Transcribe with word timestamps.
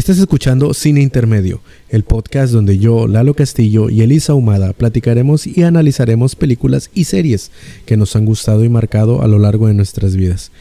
Estás 0.00 0.18
escuchando 0.18 0.72
Cine 0.72 1.02
Intermedio, 1.02 1.60
el 1.90 2.04
podcast 2.04 2.54
donde 2.54 2.78
yo, 2.78 3.06
Lalo 3.06 3.34
Castillo 3.34 3.90
y 3.90 4.00
Elisa 4.00 4.32
Humada 4.32 4.72
platicaremos 4.72 5.46
y 5.46 5.62
analizaremos 5.62 6.36
películas 6.36 6.88
y 6.94 7.04
series 7.04 7.50
que 7.84 7.98
nos 7.98 8.16
han 8.16 8.24
gustado 8.24 8.64
y 8.64 8.70
marcado 8.70 9.20
a 9.20 9.28
lo 9.28 9.38
largo 9.38 9.66
de 9.66 9.74
nuestras 9.74 10.16
vidas. 10.16 10.52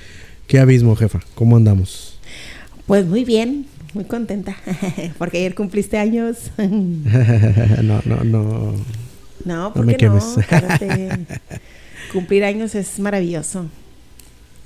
¿Qué 0.47 0.59
abismo, 0.59 0.93
jefa? 0.97 1.21
¿Cómo 1.35 1.55
andamos? 1.55 2.19
Pues 2.85 3.05
muy 3.05 3.23
bien, 3.23 3.65
muy 3.93 4.03
contenta, 4.03 4.57
porque 5.17 5.37
ayer 5.37 5.55
cumpliste 5.55 5.97
años. 5.97 6.51
no, 6.57 8.01
no, 8.03 8.23
no. 8.25 8.73
No, 9.45 9.73
porque 9.73 10.05
no, 10.05 10.15
me 10.15 10.19
quemes. 10.19 10.35
Cumplir 12.11 12.43
años 12.43 12.75
es 12.75 12.99
maravilloso. 12.99 13.67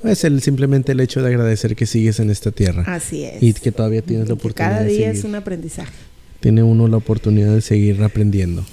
Es 0.03 0.23
el, 0.23 0.41
simplemente 0.41 0.91
el 0.91 0.99
hecho 0.99 1.21
de 1.21 1.29
agradecer 1.29 1.75
que 1.75 1.85
sigues 1.85 2.19
en 2.19 2.29
esta 2.29 2.51
tierra. 2.51 2.83
Así 2.87 3.23
es. 3.23 3.41
Y 3.41 3.53
que 3.53 3.71
todavía 3.71 4.01
tienes 4.01 4.27
la 4.27 4.33
oportunidad. 4.35 4.77
Cada 4.77 4.85
día 4.85 5.11
es 5.11 5.23
un 5.23 5.35
aprendizaje. 5.35 5.93
Tiene 6.39 6.61
uno 6.63 6.87
la 6.87 6.97
oportunidad 6.97 7.53
de 7.53 7.61
seguir 7.61 8.01
aprendiendo. 8.03 8.65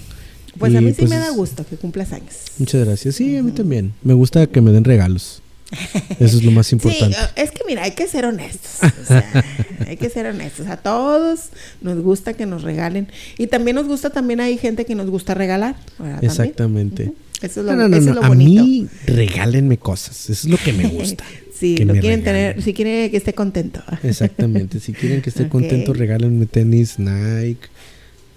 Pues 0.58 0.74
a 0.74 0.80
mí 0.80 0.90
sí 0.90 0.96
pues 0.98 1.10
me 1.10 1.16
da 1.16 1.30
gusto 1.30 1.64
que 1.64 1.76
cumplas 1.76 2.12
años. 2.12 2.34
Muchas 2.58 2.84
gracias. 2.84 3.14
Sí, 3.14 3.36
a 3.36 3.42
mí 3.42 3.52
también. 3.52 3.94
Me 4.02 4.14
gusta 4.14 4.46
que 4.46 4.60
me 4.60 4.72
den 4.72 4.84
regalos. 4.84 5.42
Eso 6.18 6.36
es 6.36 6.42
lo 6.42 6.50
más 6.50 6.72
importante. 6.72 7.16
Sí, 7.16 7.22
es 7.36 7.50
que 7.52 7.62
mira, 7.66 7.84
hay 7.84 7.92
que 7.92 8.06
ser 8.08 8.24
honestos. 8.24 8.90
hay 9.86 9.96
que 9.96 10.10
ser 10.10 10.26
honestos. 10.26 10.66
A 10.66 10.76
todos 10.76 11.50
nos 11.80 12.02
gusta 12.02 12.34
que 12.34 12.46
nos 12.46 12.62
regalen. 12.62 13.08
Y 13.38 13.46
también 13.46 13.76
nos 13.76 13.86
gusta, 13.86 14.10
también 14.10 14.40
hay 14.40 14.58
gente 14.58 14.84
que 14.84 14.94
nos 14.94 15.08
gusta 15.08 15.34
regalar. 15.34 15.76
Exactamente. 16.20 17.12
Eso 17.42 17.60
es 17.60 17.66
lo, 17.66 17.74
no, 17.74 18.22
A 18.22 18.34
mí 18.34 18.86
regálenme 19.06 19.78
cosas. 19.78 20.28
Eso 20.28 20.46
es 20.46 20.52
lo 20.52 20.58
que 20.58 20.72
me 20.72 20.86
gusta. 20.88 21.24
sí, 21.54 21.76
lo 21.78 21.94
quieren 21.94 22.22
tener, 22.22 22.62
si 22.62 22.74
quieren 22.74 23.10
que 23.10 23.16
esté 23.16 23.32
contento. 23.32 23.82
Exactamente. 24.02 24.80
Si 24.80 24.92
quieren 24.92 25.22
que 25.22 25.30
esté 25.30 25.48
contento, 25.48 25.92
regálenme 25.92 26.46
tenis 26.46 26.98
Nike. 26.98 27.68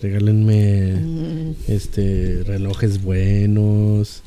Regálenme 0.01 0.95
mm. 0.95 1.55
este 1.67 2.43
relojes 2.45 3.01
buenos. 3.01 4.21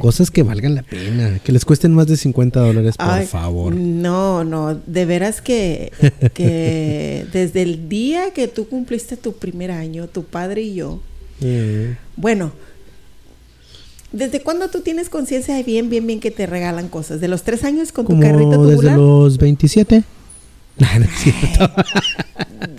Cosas 0.00 0.30
que 0.30 0.42
valgan 0.42 0.74
la 0.76 0.82
pena, 0.82 1.40
que 1.42 1.50
les 1.50 1.64
cuesten 1.64 1.92
más 1.92 2.06
de 2.06 2.16
50 2.16 2.60
dólares, 2.60 2.96
por 2.96 3.24
favor. 3.24 3.74
No, 3.74 4.44
no, 4.44 4.74
de 4.74 5.04
veras 5.06 5.40
que, 5.40 5.92
que 6.34 7.26
desde 7.32 7.62
el 7.62 7.88
día 7.88 8.32
que 8.32 8.46
tú 8.46 8.68
cumpliste 8.68 9.16
tu 9.16 9.32
primer 9.32 9.72
año, 9.72 10.06
tu 10.06 10.24
padre 10.24 10.62
y 10.62 10.74
yo, 10.74 11.00
mm. 11.40 11.96
bueno, 12.16 12.52
¿Desde 14.12 14.40
cuándo 14.42 14.68
tú 14.68 14.80
tienes 14.80 15.08
conciencia 15.08 15.54
de 15.54 15.62
bien, 15.62 15.90
bien, 15.90 16.06
bien 16.06 16.20
que 16.20 16.30
te 16.30 16.46
regalan 16.46 16.88
cosas? 16.88 17.20
¿De 17.20 17.28
los 17.28 17.42
tres 17.42 17.64
años 17.64 17.92
con 17.92 18.06
tu 18.06 18.18
carrito 18.18 18.52
tubular? 18.52 18.76
Desde 18.76 18.96
los 18.96 19.38
27. 19.38 20.04
No, 20.78 20.86
no 20.96 21.04
es 21.06 21.10
cierto. 21.10 21.72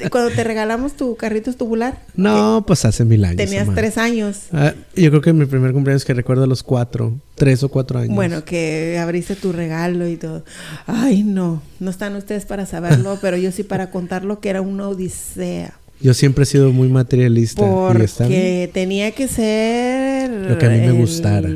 Cuando 0.09 0.31
te 0.31 0.43
regalamos 0.43 0.93
tu 0.93 1.17
carrito 1.17 1.51
tubular. 1.53 1.99
No, 2.15 2.63
pues 2.65 2.85
hace 2.85 3.03
mil 3.03 3.25
años. 3.25 3.37
Tenías 3.37 3.67
tres 3.75 3.97
años. 3.97 4.43
Ah, 4.53 4.73
yo 4.95 5.09
creo 5.09 5.21
que 5.21 5.33
mi 5.33 5.45
primer 5.45 5.73
cumpleaños 5.73 6.05
que 6.05 6.13
recuerdo 6.13 6.45
a 6.45 6.47
los 6.47 6.63
cuatro, 6.63 7.19
tres 7.35 7.61
o 7.63 7.69
cuatro 7.69 7.99
años. 7.99 8.15
Bueno, 8.15 8.45
que 8.45 8.97
abriste 8.99 9.35
tu 9.35 9.51
regalo 9.51 10.07
y 10.07 10.15
todo. 10.15 10.45
Ay, 10.87 11.23
no, 11.23 11.61
no 11.81 11.91
están 11.91 12.15
ustedes 12.15 12.45
para 12.45 12.65
saberlo, 12.65 13.17
pero 13.21 13.35
yo 13.35 13.51
sí 13.51 13.63
para 13.63 13.91
contarlo 13.91 14.39
que 14.39 14.49
era 14.49 14.61
una 14.61 14.87
odisea. 14.87 15.73
Yo 16.01 16.13
siempre 16.13 16.43
he 16.43 16.45
sido 16.45 16.71
muy 16.71 16.87
materialista. 16.87 17.61
Porque 17.61 18.69
tenía 18.73 19.11
que 19.11 19.27
ser... 19.27 20.29
Lo 20.29 20.57
que 20.57 20.65
a 20.65 20.69
mí 20.69 20.79
me 20.79 20.91
gustara. 20.91 21.49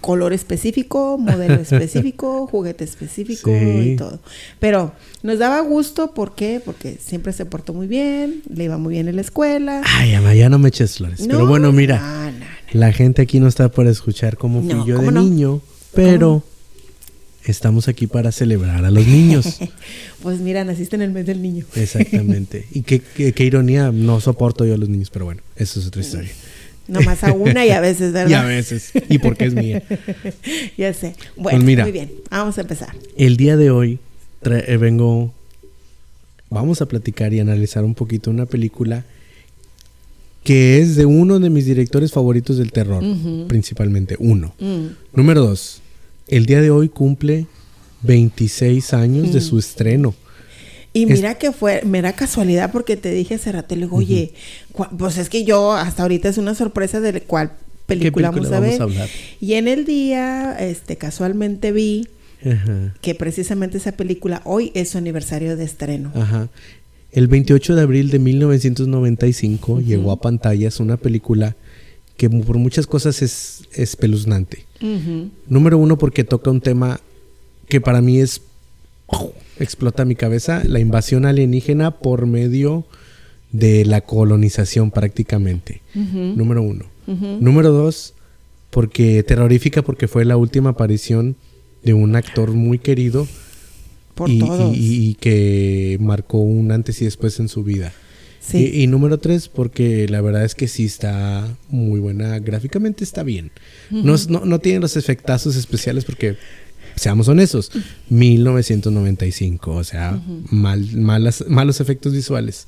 Color 0.00 0.32
específico, 0.32 1.18
modelo 1.18 1.54
específico, 1.60 2.46
juguete 2.46 2.84
específico 2.84 3.50
y 3.50 3.96
todo. 3.96 4.20
Pero 4.58 4.92
nos 5.22 5.38
daba 5.38 5.60
gusto, 5.60 6.14
¿por 6.14 6.34
qué? 6.34 6.60
Porque 6.64 6.96
siempre 7.02 7.32
se 7.32 7.44
portó 7.44 7.74
muy 7.74 7.86
bien, 7.86 8.42
le 8.54 8.64
iba 8.64 8.78
muy 8.78 8.94
bien 8.94 9.08
en 9.08 9.16
la 9.16 9.22
escuela. 9.22 9.82
Ay, 9.84 10.14
ama, 10.14 10.34
ya 10.34 10.48
no 10.48 10.58
me 10.58 10.68
eches 10.68 10.96
flores. 10.96 11.20
pero 11.26 11.46
bueno, 11.46 11.72
mira, 11.72 12.32
la 12.72 12.92
gente 12.92 13.22
aquí 13.22 13.40
no 13.40 13.48
está 13.48 13.70
por 13.70 13.86
escuchar 13.86 14.36
cómo 14.36 14.62
fui 14.62 14.86
yo 14.86 14.98
de 14.98 15.12
niño, 15.12 15.60
pero 15.94 16.42
estamos 17.44 17.88
aquí 17.88 18.06
para 18.06 18.32
celebrar 18.32 18.84
a 18.84 18.90
los 18.90 19.06
niños. 19.06 19.58
pues 20.22 20.40
mira, 20.40 20.64
naciste 20.64 20.96
en 20.96 21.02
el 21.02 21.12
mes 21.12 21.26
del 21.26 21.42
niño. 21.42 21.64
Exactamente. 21.74 22.66
Y 22.72 22.82
qué, 22.82 23.00
qué, 23.00 23.44
ironía, 23.44 23.90
no 23.92 24.20
soporto 24.20 24.64
yo 24.64 24.74
a 24.74 24.76
los 24.76 24.88
niños, 24.88 25.10
pero 25.10 25.24
bueno, 25.24 25.42
eso 25.56 25.80
es 25.80 25.86
otra 25.86 26.02
historia. 26.02 26.30
Nomás 26.88 27.22
a 27.24 27.32
una 27.32 27.64
y 27.64 27.70
a 27.70 27.80
veces, 27.80 28.12
¿verdad? 28.12 28.30
y 28.30 28.34
a 28.34 28.44
veces. 28.44 28.90
Y 29.08 29.18
porque 29.18 29.46
es 29.46 29.54
mía. 29.54 29.82
ya 30.76 30.92
sé. 30.92 31.14
Bueno, 31.36 31.64
pues 31.64 31.78
muy 31.78 31.92
bien. 31.92 32.10
Vamos 32.30 32.58
a 32.58 32.62
empezar. 32.62 32.94
El 33.16 33.36
día 33.36 33.56
de 33.56 33.70
hoy 33.70 33.98
eh, 34.42 34.76
vengo. 34.76 35.32
Vamos 36.48 36.82
a 36.82 36.86
platicar 36.86 37.32
y 37.32 37.38
analizar 37.38 37.84
un 37.84 37.94
poquito 37.94 38.30
una 38.30 38.44
película 38.44 39.04
que 40.42 40.80
es 40.80 40.96
de 40.96 41.06
uno 41.06 41.38
de 41.38 41.48
mis 41.48 41.64
directores 41.64 42.10
favoritos 42.10 42.56
del 42.56 42.72
terror, 42.72 43.04
principalmente. 43.46 44.16
Uno. 44.18 44.52
Mm. 44.58 44.86
Número 45.14 45.42
dos 45.42 45.80
el 46.30 46.46
día 46.46 46.60
de 46.60 46.70
hoy 46.70 46.88
cumple 46.88 47.46
26 48.02 48.94
años 48.94 49.32
de 49.32 49.40
su 49.40 49.58
estreno. 49.58 50.14
Y 50.92 51.06
mira 51.06 51.34
que 51.34 51.52
fue, 51.52 51.82
mera 51.84 52.14
casualidad 52.14 52.72
porque 52.72 52.96
te 52.96 53.12
dije 53.12 53.34
hace 53.34 53.52
rato, 53.52 53.76
le 53.76 53.82
digo, 53.82 53.96
oye, 53.96 54.32
pues 54.98 55.18
es 55.18 55.28
que 55.28 55.44
yo 55.44 55.72
hasta 55.72 56.02
ahorita 56.02 56.28
es 56.28 56.38
una 56.38 56.54
sorpresa 56.54 57.00
de 57.00 57.20
cuál 57.22 57.52
película, 57.86 58.30
vamos, 58.30 58.50
a 58.50 58.60
ver. 58.60 58.80
y 59.40 59.54
en 59.54 59.68
el 59.68 59.84
día, 59.84 60.56
este, 60.58 60.96
casualmente 60.96 61.72
vi 61.72 62.08
que 63.02 63.14
precisamente 63.14 63.76
esa 63.76 63.92
película 63.92 64.40
hoy 64.44 64.72
es 64.74 64.90
su 64.90 64.98
aniversario 64.98 65.56
de 65.56 65.64
estreno. 65.64 66.10
Ajá. 66.14 66.48
El 67.12 67.26
28 67.26 67.74
de 67.74 67.82
abril 67.82 68.10
de 68.10 68.18
1995 68.18 69.80
llegó 69.80 70.12
a 70.12 70.20
pantallas 70.20 70.80
una 70.80 70.96
película 70.96 71.56
que 72.16 72.30
por 72.30 72.58
muchas 72.58 72.86
cosas 72.86 73.20
es 73.22 73.62
espeluznante. 73.72 74.69
Número 75.46 75.78
uno, 75.78 75.98
porque 75.98 76.24
toca 76.24 76.50
un 76.50 76.60
tema 76.60 77.00
que 77.68 77.80
para 77.80 78.00
mí 78.00 78.20
es. 78.20 78.42
explota 79.58 80.04
mi 80.04 80.14
cabeza: 80.14 80.62
la 80.64 80.80
invasión 80.80 81.26
alienígena 81.26 81.92
por 81.98 82.26
medio 82.26 82.84
de 83.52 83.84
la 83.84 84.00
colonización, 84.00 84.90
prácticamente. 84.90 85.82
Número 85.94 86.62
uno. 86.62 86.86
Número 87.06 87.72
dos, 87.72 88.14
porque 88.70 89.22
terrorífica, 89.22 89.82
porque 89.82 90.08
fue 90.08 90.24
la 90.24 90.36
última 90.36 90.70
aparición 90.70 91.36
de 91.82 91.94
un 91.94 92.14
actor 92.16 92.52
muy 92.52 92.78
querido. 92.78 93.26
y 94.74 95.14
que 95.14 95.96
marcó 96.00 96.38
un 96.38 96.72
antes 96.72 97.00
y 97.00 97.04
después 97.06 97.40
en 97.40 97.48
su 97.48 97.64
vida. 97.64 97.92
Y, 98.52 98.86
número 98.86 99.18
tres, 99.18 99.48
porque 99.48 100.08
la 100.08 100.20
verdad 100.20 100.44
es 100.44 100.54
que 100.54 100.66
sí 100.66 100.84
está 100.84 101.46
muy 101.68 102.00
buena. 102.00 102.38
Gráficamente 102.38 103.04
está 103.04 103.22
bien. 103.22 103.50
No, 103.90 104.16
no, 104.44 104.58
tiene 104.58 104.80
los 104.80 104.96
efectazos 104.96 105.56
especiales 105.56 106.04
porque, 106.04 106.36
seamos 106.96 107.28
honestos, 107.28 107.70
1995. 108.08 109.70
O 109.72 109.84
sea, 109.84 110.20
mal, 110.50 110.86
malas, 110.96 111.44
malos 111.48 111.80
efectos 111.80 112.12
visuales. 112.12 112.66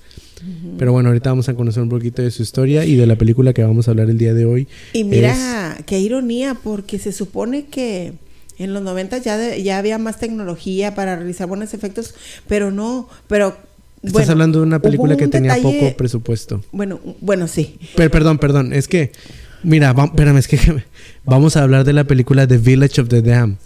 Pero 0.77 0.93
bueno, 0.93 1.10
ahorita 1.10 1.31
vamos 1.31 1.49
a 1.49 1.55
conocer 1.55 1.83
un 1.83 1.88
poquito 1.88 2.21
de 2.21 2.31
su 2.33 2.43
historia 2.43 2.84
y 2.84 2.97
de 2.97 3.06
la 3.06 3.15
película 3.15 3.53
que 3.53 3.62
vamos 3.62 3.87
a 3.87 3.93
hablar 3.93 4.10
el 4.10 4.19
día 4.19 4.34
de 4.34 4.44
hoy. 4.44 4.66
Y 4.93 5.05
mira, 5.05 5.78
qué 5.87 6.00
ironía, 6.00 6.55
porque 6.55 6.99
se 6.99 7.12
supone 7.12 7.66
que 7.66 8.15
en 8.59 8.75
los 8.75 8.83
90 8.83 9.19
ya, 9.19 9.56
ya 9.56 9.78
había 9.78 9.99
más 9.99 10.19
tecnología 10.19 10.94
para 10.94 11.16
realizar 11.16 11.47
buenos 11.47 11.75
efectos, 11.75 12.15
pero 12.49 12.72
no, 12.72 13.09
pero 13.28 13.56
Estás 14.03 14.31
hablando 14.31 14.59
de 14.59 14.66
una 14.66 14.81
película 14.81 15.16
que 15.16 15.28
tenía 15.28 15.56
poco 15.62 15.97
presupuesto. 15.97 16.65
Bueno, 16.72 16.99
bueno, 17.21 17.47
sí. 17.47 17.78
Pero, 17.95 18.10
perdón, 18.10 18.39
perdón, 18.39 18.72
es 18.72 18.89
que, 18.89 19.13
mira, 19.62 19.94
espérame, 20.04 20.38
es 20.38 20.48
que 20.48 20.59
vamos 21.24 21.56
a 21.56 21.62
hablar 21.62 21.84
de 21.84 21.92
la 21.92 22.04
película 22.04 22.47
The 22.47 22.59
Village 22.59 23.00
of 23.00 23.09
the 23.09 23.22
Dam, 23.22 23.56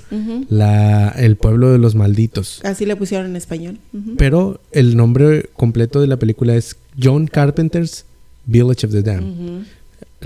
la, 0.49 1.11
el 1.11 1.37
pueblo 1.37 1.73
de 1.73 1.79
los 1.79 1.95
malditos. 1.95 2.61
Así 2.65 2.87
le 2.87 2.97
pusieron 2.97 3.27
en 3.27 3.37
español. 3.37 3.79
Pero 4.17 4.61
el 4.73 4.97
nombre 4.97 5.51
completo 5.55 6.01
de 6.01 6.07
la 6.07 6.19
película 6.19 6.55
es 6.55 6.77
John 7.01 7.27
Carpenter's 7.27 8.05
Village 8.47 8.87
of 8.87 8.93
the 8.93 9.03
Dam. 9.03 9.65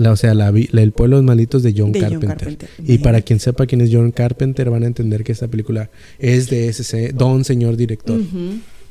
o 0.05 0.15
sea, 0.15 0.33
la, 0.33 0.49
el 0.49 0.91
pueblo 0.91 1.17
de 1.17 1.21
los 1.21 1.27
malditos 1.27 1.63
de 1.63 1.73
John 1.75 1.91
Carpenter. 1.91 2.57
Y 2.85 2.99
para 2.99 3.21
quien 3.21 3.39
sepa 3.39 3.65
quién 3.65 3.81
es 3.81 3.89
John 3.91 4.11
Carpenter, 4.11 4.69
van 4.69 4.83
a 4.83 4.87
entender 4.87 5.23
que 5.23 5.31
esta 5.31 5.47
película 5.47 5.89
es 6.19 6.49
de 6.49 6.69
ese 6.69 7.13
don 7.13 7.43
señor 7.43 7.77
director. 7.77 8.19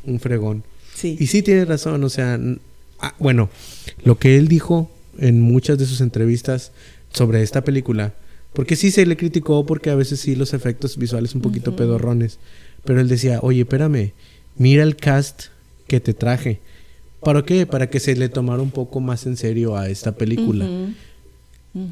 Un 0.05 0.21
fregón. 0.21 0.65
Y 1.03 1.26
sí 1.29 1.43
tiene 1.43 1.65
razón, 1.65 2.05
o 2.05 2.11
sea, 2.11 2.38
ah, 2.99 3.15
bueno, 3.19 3.49
lo 4.05 4.19
que 4.19 4.37
él 4.37 4.49
dijo 4.49 4.91
en 5.21 5.41
muchas 5.41 5.79
de 5.79 5.87
sus 5.87 6.01
entrevistas 6.01 6.73
sobre 7.13 7.43
esta 7.43 7.63
película, 7.63 8.15
porque 8.53 8.75
sí 8.75 8.91
se 8.91 9.07
le 9.07 9.17
criticó 9.17 9.65
porque 9.67 9.91
a 9.91 9.95
veces 9.95 10.21
sí 10.21 10.35
los 10.35 10.55
efectos 10.55 10.97
visuales 10.97 11.35
un 11.35 11.43
poquito 11.43 11.77
pedorrones, 11.77 12.39
pero 12.85 13.01
él 13.01 13.09
decía, 13.09 13.39
oye, 13.43 13.61
espérame, 13.61 14.13
mira 14.57 14.83
el 14.83 14.97
cast 14.97 15.45
que 15.87 16.01
te 16.01 16.15
traje. 16.15 16.61
¿Para 17.21 17.43
qué? 17.43 17.67
Para 17.67 17.91
que 17.91 18.01
se 18.01 18.17
le 18.17 18.29
tomara 18.29 18.63
un 18.63 18.71
poco 18.71 19.01
más 19.01 19.27
en 19.27 19.37
serio 19.37 19.77
a 19.77 19.89
esta 19.89 20.13
película. 20.13 20.67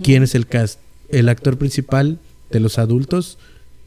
¿Quién 0.03 0.23
es 0.23 0.35
el 0.35 0.47
cast? 0.47 0.81
El 1.11 1.29
actor 1.29 1.59
principal 1.59 2.19
de 2.51 2.61
los 2.61 2.79
adultos, 2.79 3.39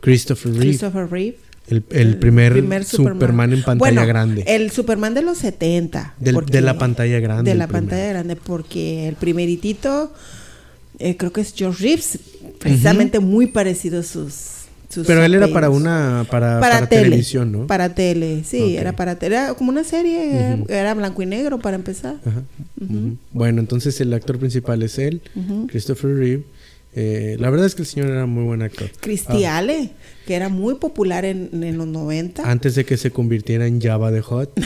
Christopher 0.01 0.51
Reeve. 0.51 0.67
Christopher 0.67 1.09
Reeve 1.09 1.37
El, 1.71 2.17
primer, 2.17 2.85
Superman. 2.85 3.53
en 3.53 3.63
pantalla 3.63 4.05
grande. 4.05 4.43
El 4.45 4.71
Superman 4.71 5.13
de 5.13 5.21
los 5.21 5.37
70. 5.37 6.15
de 6.19 6.61
la 6.61 6.77
pantalla 6.77 7.19
grande. 7.19 7.49
De 7.49 7.57
la 7.57 7.67
pantalla 7.67 8.09
grande, 8.09 8.35
porque 8.35 9.07
el 9.07 9.15
primeritito, 9.15 10.13
eh, 10.99 11.15
creo 11.17 11.31
que 11.31 11.41
es 11.41 11.53
George 11.55 11.83
Reeves, 11.83 12.19
precisamente 12.59 13.19
muy 13.19 13.47
parecido 13.47 13.99
a 13.99 14.03
sus 14.03 14.61
pero 15.05 15.23
él 15.23 15.33
era 15.33 15.47
para 15.47 15.69
una 15.69 16.25
para, 16.29 16.59
para, 16.59 16.87
televisión, 16.87 17.51
¿no? 17.51 17.67
Para 17.67 17.93
tele, 17.95 18.43
sí, 18.43 18.75
era 18.75 18.93
para 18.93 19.15
tele, 19.15 19.37
era 19.37 19.53
como 19.53 19.69
una 19.69 19.83
serie, 19.83 20.63
era, 20.67 20.93
blanco 20.93 21.21
y 21.21 21.25
negro 21.25 21.59
para 21.59 21.75
empezar. 21.75 22.15
Bueno, 23.31 23.61
entonces 23.61 23.99
el 24.01 24.13
actor 24.13 24.37
principal 24.37 24.83
es 24.83 24.97
él, 24.99 25.21
Christopher 25.67 26.15
Reeve. 26.15 26.43
Eh, 26.93 27.37
la 27.39 27.49
verdad 27.49 27.67
es 27.67 27.75
que 27.75 27.83
el 27.83 27.87
señor 27.87 28.09
era 28.09 28.25
muy 28.25 28.43
buen 28.43 28.61
actor. 28.61 28.89
Cristiale, 28.99 29.91
que 30.25 30.35
era 30.35 30.49
muy 30.49 30.75
popular 30.75 31.23
en, 31.23 31.77
los 31.77 31.87
90. 31.87 32.49
Antes 32.49 32.75
de 32.75 32.85
que 32.85 32.97
se 32.97 33.11
convirtiera 33.11 33.65
en 33.65 33.79
Java 33.79 34.11
de 34.11 34.21
Hot. 34.21 34.59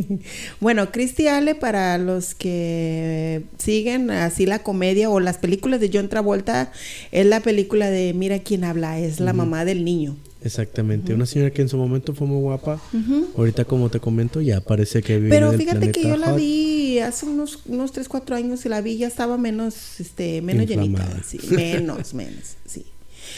bueno, 0.60 0.90
Cristiale, 0.90 1.54
para 1.54 1.98
los 1.98 2.34
que 2.34 3.42
siguen 3.58 4.10
así 4.10 4.46
la 4.46 4.60
comedia 4.60 5.10
o 5.10 5.20
las 5.20 5.36
películas 5.38 5.80
de 5.80 5.90
John 5.92 6.08
Travolta, 6.08 6.72
es 7.10 7.26
la 7.26 7.40
película 7.40 7.90
de 7.90 8.14
Mira 8.14 8.38
quién 8.38 8.64
habla, 8.64 8.98
es 8.98 9.20
la 9.20 9.34
mamá 9.34 9.66
del 9.66 9.84
niño. 9.84 10.16
Exactamente, 10.44 11.14
una 11.14 11.26
señora 11.26 11.52
que 11.52 11.62
en 11.62 11.68
su 11.68 11.76
momento 11.76 12.14
fue 12.14 12.26
muy 12.26 12.40
guapa. 12.40 12.80
Ahorita, 13.36 13.64
como 13.64 13.90
te 13.90 14.00
comento, 14.00 14.40
ya 14.40 14.60
parece 14.60 15.02
que 15.02 15.16
vive 15.18 15.30
Pero 15.30 15.52
fíjate 15.52 15.92
que 15.92 16.02
yo 16.02 16.16
la 16.16 16.32
vi 16.32 16.98
hace 16.98 17.26
unos, 17.26 17.60
unos 17.66 17.92
3, 17.92 18.08
4 18.08 18.36
años 18.36 18.64
y 18.66 18.68
la 18.68 18.80
vi, 18.80 18.98
ya 18.98 19.06
estaba 19.06 19.38
menos, 19.38 20.00
este, 20.00 20.42
menos 20.42 20.66
llenita. 20.66 21.08
menos, 21.50 22.14
menos, 22.14 22.56
sí. 22.66 22.86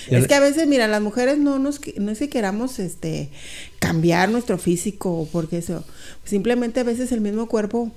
Es 0.08 0.26
que 0.26 0.34
a 0.34 0.40
veces, 0.40 0.66
mira, 0.66 0.88
las 0.88 1.02
mujeres 1.02 1.38
no 1.38 1.58
nos 1.58 1.80
no 1.98 2.10
es 2.10 2.18
que 2.18 2.28
queramos 2.28 2.78
este 2.78 3.30
cambiar 3.78 4.30
nuestro 4.30 4.58
físico 4.58 5.28
porque 5.30 5.58
eso, 5.58 5.84
simplemente 6.24 6.80
a 6.80 6.84
veces 6.84 7.12
el 7.12 7.20
mismo 7.20 7.48
cuerpo 7.48 7.92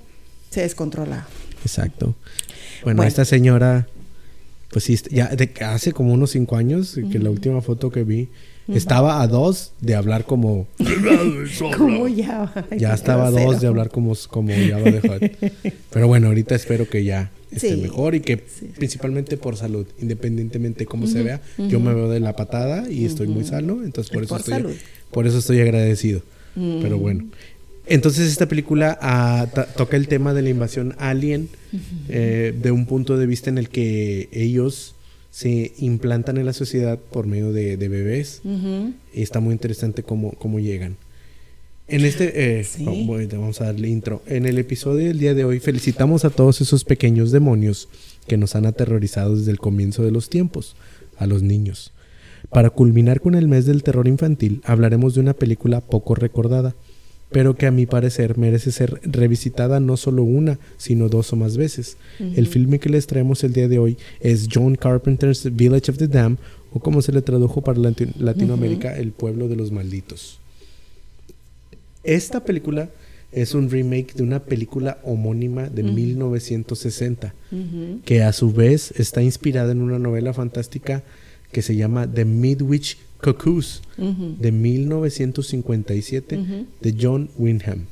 se 0.50 0.62
descontrola. 0.62 1.28
Exacto. 1.64 2.16
Bueno, 2.84 3.04
esta 3.04 3.26
señora 3.26 3.88
pues 4.70 4.84
sí, 4.84 5.00
ya 5.10 5.28
de, 5.28 5.52
hace 5.62 5.94
como 5.94 6.14
unos 6.14 6.32
cinco 6.32 6.58
años, 6.58 7.00
que 7.12 7.20
la 7.20 7.30
última 7.30 7.62
foto 7.62 7.90
que 7.90 8.04
vi, 8.04 8.30
estaba 8.68 9.22
a 9.22 9.28
dos 9.28 9.74
de 9.82 9.96
hablar 9.96 10.26
como... 10.26 10.68
como 11.78 12.08
ya. 12.08 12.66
Ya 12.78 12.94
estaba 12.94 13.28
a 13.28 13.32
dos 13.32 13.62
de 13.62 13.68
hablar 13.68 13.90
como, 13.90 14.14
como 14.30 14.52
ya 14.52 14.78
va 14.78 14.88
a 14.88 14.92
dejar. 14.92 15.32
Pero 15.92 16.08
bueno, 16.08 16.28
ahorita 16.28 16.56
espero 16.56 16.90
que 16.90 17.04
ya 17.04 17.32
esté 17.52 17.78
mejor 17.78 18.16
y 18.16 18.20
que 18.20 18.38
principalmente 18.38 19.38
por 19.38 19.56
salud, 19.56 19.86
independientemente 20.00 20.80
de 20.80 20.86
cómo 20.86 21.08
se 21.08 21.24
vea, 21.24 21.42
yo 21.58 21.80
me 21.80 21.94
veo 21.94 22.10
de 22.10 22.20
la 22.20 22.36
patada 22.36 22.90
y 22.90 23.06
estoy 23.06 23.28
muy 23.28 23.44
sano, 23.44 23.84
entonces 23.84 24.12
por, 24.12 24.24
eso, 24.24 24.38
estoy, 24.38 24.78
por 25.12 25.28
eso 25.28 25.38
estoy 25.38 25.62
agradecido. 25.62 26.22
Pero 26.56 26.98
bueno, 26.98 27.26
entonces 27.86 28.30
esta 28.30 28.48
película 28.48 28.98
ah, 29.02 29.48
toca 29.78 29.96
el 29.96 30.08
tema 30.08 30.34
de 30.34 30.42
la 30.42 30.50
invasión 30.50 30.96
alien 30.98 31.50
eh, 32.10 32.54
de 32.60 32.72
un 32.72 32.86
punto 32.86 33.18
de 33.18 33.26
vista 33.26 33.50
en 33.50 33.58
el 33.58 33.70
que 33.70 34.28
ellos 34.32 34.96
se 35.38 35.72
implantan 35.78 36.38
en 36.38 36.48
la 36.48 36.54
sociedad 36.54 36.98
por 36.98 37.28
medio 37.28 37.54
de, 37.54 37.78
bebés. 37.78 38.42
Y 39.14 39.22
está 39.22 39.40
muy 39.40 39.52
interesante 39.52 40.02
cómo, 40.02 40.32
cómo 40.32 40.58
llegan. 40.60 40.98
En 41.88 42.06
este, 42.06 42.60
eh, 42.60 42.66
vamos 43.34 43.62
a 43.62 43.66
darle 43.66 43.88
intro. 43.88 44.24
En 44.26 44.48
el 44.48 44.58
episodio 44.58 45.06
del 45.06 45.20
día 45.20 45.36
de 45.36 45.46
hoy 45.46 45.60
felicitamos 45.60 46.26
a 46.26 46.32
todos 46.32 46.60
esos 46.62 46.84
pequeños 46.84 47.32
demonios 47.32 47.88
que 48.26 48.36
nos 48.36 48.56
han 48.56 48.66
aterrorizado 48.66 49.36
desde 49.36 49.52
el 49.52 49.60
comienzo 49.60 50.02
de 50.02 50.10
los 50.10 50.28
tiempos, 50.32 50.76
a 51.20 51.28
los 51.28 51.44
niños. 51.44 51.94
Para 52.50 52.72
culminar 52.72 53.22
con 53.22 53.36
el 53.36 53.48
mes 53.48 53.68
del 53.68 53.84
terror 53.84 54.08
infantil, 54.08 54.62
hablaremos 54.64 55.14
de 55.14 55.20
una 55.20 55.36
película 55.36 55.82
poco 55.82 56.16
recordada, 56.16 56.76
pero 57.30 57.56
que 57.56 57.66
a 57.66 57.72
mi 57.72 57.86
parecer 57.86 58.38
merece 58.38 58.72
ser 58.72 59.00
revisitada 59.04 59.80
no 59.80 59.98
solo 59.98 60.24
una, 60.24 60.60
sino 60.78 61.10
dos 61.10 61.34
o 61.34 61.36
más 61.36 61.58
veces. 61.58 61.98
El 62.20 62.48
filme 62.48 62.80
que 62.80 62.90
les 62.90 63.08
traemos 63.08 63.44
el 63.44 63.54
día 63.54 63.68
de 63.68 63.80
hoy 63.80 63.98
es 64.22 64.48
John 64.52 64.76
Carpenter's 64.76 65.56
Village 65.56 65.92
of 65.92 65.98
the 65.98 66.08
Dam, 66.08 66.38
o 66.72 66.80
como 66.80 67.02
se 67.02 67.12
le 67.12 67.22
tradujo 67.22 67.62
para 67.62 67.80
Latinoamérica, 67.80 68.98
El 68.98 69.12
pueblo 69.12 69.48
de 69.48 69.56
los 69.56 69.72
malditos. 69.72 70.40
Esta 72.04 72.44
película 72.46 72.90
es 73.34 73.54
un 73.54 73.70
remake 73.70 74.14
de 74.14 74.24
una 74.24 74.40
película 74.40 75.00
homónima 75.04 75.68
de 75.68 75.84
1960, 75.84 77.34
que 78.06 78.24
a 78.24 78.32
su 78.32 78.54
vez 78.54 78.94
está 78.98 79.22
inspirada 79.22 79.74
en 79.74 79.82
una 79.82 80.00
novela 80.00 80.34
fantástica 80.34 81.04
que 81.52 81.62
se 81.62 81.76
llama 81.76 82.12
The 82.12 82.26
Midwich 82.26 82.98
Cuckoos 83.22 83.82
de 83.98 84.52
1957 84.52 86.66
de 86.82 86.96
John 87.00 87.30
Wyndham. 87.38 87.86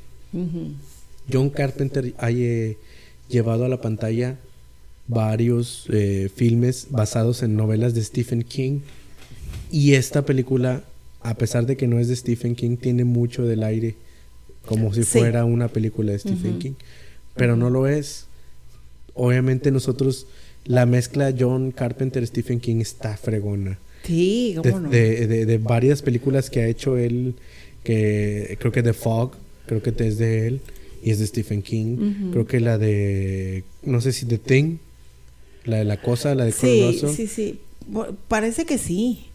John 1.31 1.49
Carpenter 1.49 2.13
ha 2.17 2.31
eh, 2.31 2.77
llevado 3.29 3.65
a 3.65 3.69
la 3.69 3.81
pantalla 3.81 4.37
varios 5.07 5.85
eh, 5.89 6.29
filmes 6.33 6.87
basados 6.89 7.43
en 7.43 7.55
novelas 7.55 7.93
de 7.93 8.03
Stephen 8.03 8.43
King. 8.43 8.79
Y 9.71 9.93
esta 9.93 10.23
película, 10.23 10.83
a 11.21 11.35
pesar 11.35 11.65
de 11.65 11.77
que 11.77 11.87
no 11.87 11.99
es 11.99 12.07
de 12.07 12.15
Stephen 12.15 12.55
King, 12.55 12.77
tiene 12.77 13.03
mucho 13.03 13.43
del 13.43 13.63
aire 13.63 13.95
como 14.65 14.93
si 14.93 15.03
fuera 15.03 15.45
una 15.45 15.67
película 15.67 16.11
de 16.11 16.19
Stephen 16.19 16.59
King, 16.59 16.73
pero 17.35 17.55
no 17.55 17.69
lo 17.69 17.87
es. 17.87 18.25
Obviamente 19.13 19.71
nosotros 19.71 20.27
la 20.65 20.85
mezcla 20.85 21.33
John 21.37 21.71
Carpenter 21.71 22.25
Stephen 22.25 22.59
King 22.59 22.77
está 22.77 23.15
fregona. 23.15 23.77
Sí, 24.05 24.53
¿cómo 24.57 24.79
de, 24.89 25.27
no? 25.27 25.45
de, 25.45 25.57
varias 25.57 26.01
películas 26.01 26.49
que 26.49 26.61
ha 26.61 26.67
hecho 26.67 26.97
él, 26.97 27.35
que 27.83 28.57
creo 28.59 28.71
que 28.71 28.83
The 28.83 28.93
Fog, 28.93 29.31
creo 29.65 29.81
que 29.81 29.93
es 29.97 30.17
de 30.17 30.47
él, 30.47 30.61
y 31.03 31.11
es 31.11 31.19
de 31.19 31.27
Stephen 31.27 31.61
King. 31.61 32.31
Creo 32.31 32.47
que 32.47 32.59
la 32.59 32.77
de, 32.77 33.63
no 33.83 34.01
sé 34.01 34.11
si 34.11 34.25
The 34.25 34.37
Thing, 34.37 34.77
la 35.65 35.77
de 35.77 35.85
la 35.85 36.01
cosa, 36.01 36.35
la 36.35 36.45
de 36.45 36.51
Sí, 36.51 36.99
sí, 37.15 37.27
sí. 37.27 37.59
Parece 38.27 38.65
que 38.65 38.77
sí. 38.77 39.25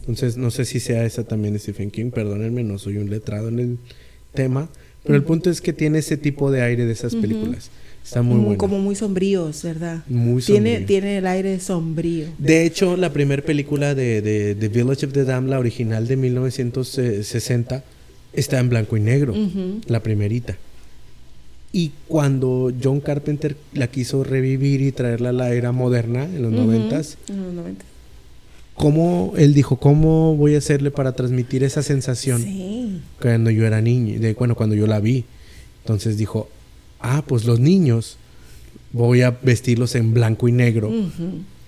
Entonces, 0.00 0.36
no 0.36 0.50
sé 0.50 0.64
si 0.64 0.80
sea 0.80 1.04
esa 1.04 1.24
también 1.24 1.54
de 1.54 1.60
Stephen 1.60 1.90
King, 1.90 2.10
perdónenme, 2.10 2.64
no 2.64 2.78
soy 2.78 2.98
un 2.98 3.08
letrado 3.08 3.48
en 3.48 3.58
el 3.58 3.78
tema, 4.34 4.68
pero 5.04 5.14
el 5.14 5.22
punto 5.22 5.48
es 5.48 5.60
que 5.60 5.72
tiene 5.72 5.98
ese 5.98 6.16
tipo 6.16 6.50
de 6.50 6.62
aire 6.62 6.86
de 6.86 6.92
esas 6.92 7.14
películas. 7.14 7.70
Está 8.04 8.22
muy 8.22 8.38
bueno. 8.38 8.58
Como 8.58 8.78
muy 8.78 8.94
sombríos, 8.94 9.62
¿verdad? 9.62 10.02
Muy 10.08 10.42
tiene, 10.42 10.80
tiene 10.80 11.18
el 11.18 11.26
aire 11.26 11.60
sombrío. 11.60 12.26
De 12.38 12.66
hecho, 12.66 12.96
la 12.96 13.12
primera 13.12 13.42
película 13.42 13.94
de, 13.94 14.20
de, 14.20 14.68
Village 14.68 15.06
of 15.06 15.12
the 15.12 15.24
Dam, 15.24 15.46
la 15.46 15.58
original 15.58 16.06
de 16.08 16.16
1960, 16.16 17.84
está 18.32 18.58
en 18.58 18.68
blanco 18.68 18.96
y 18.96 19.00
negro. 19.00 19.34
La 19.86 20.00
primerita. 20.00 20.56
Y 21.72 21.92
cuando 22.06 22.70
John 22.82 23.00
Carpenter 23.00 23.56
la 23.72 23.86
quiso 23.86 24.24
revivir 24.24 24.82
y 24.82 24.92
traerla 24.92 25.30
a 25.30 25.32
la 25.32 25.54
era 25.54 25.72
moderna, 25.72 26.24
en 26.24 26.42
los 26.42 26.52
noventas, 26.52 27.16
en 27.28 27.42
los 27.42 27.54
noventas, 27.54 27.86
¿cómo 28.74 29.32
él 29.38 29.54
dijo, 29.54 29.76
cómo 29.76 30.36
voy 30.36 30.54
a 30.54 30.58
hacerle 30.58 30.90
para 30.90 31.12
transmitir 31.12 31.64
esa 31.64 31.82
sensación 31.82 32.42
sí. 32.42 33.00
cuando 33.20 33.50
yo 33.50 33.66
era 33.66 33.80
niño, 33.80 34.20
de, 34.20 34.34
bueno, 34.34 34.54
cuando 34.54 34.74
yo 34.74 34.86
la 34.86 35.00
vi? 35.00 35.24
Entonces 35.82 36.18
dijo, 36.18 36.50
ah, 37.02 37.22
pues 37.26 37.44
los 37.44 37.60
niños 37.60 38.16
voy 38.92 39.22
a 39.22 39.30
vestirlos 39.42 39.94
en 39.94 40.14
blanco 40.14 40.48
y 40.48 40.52
negro 40.52 40.92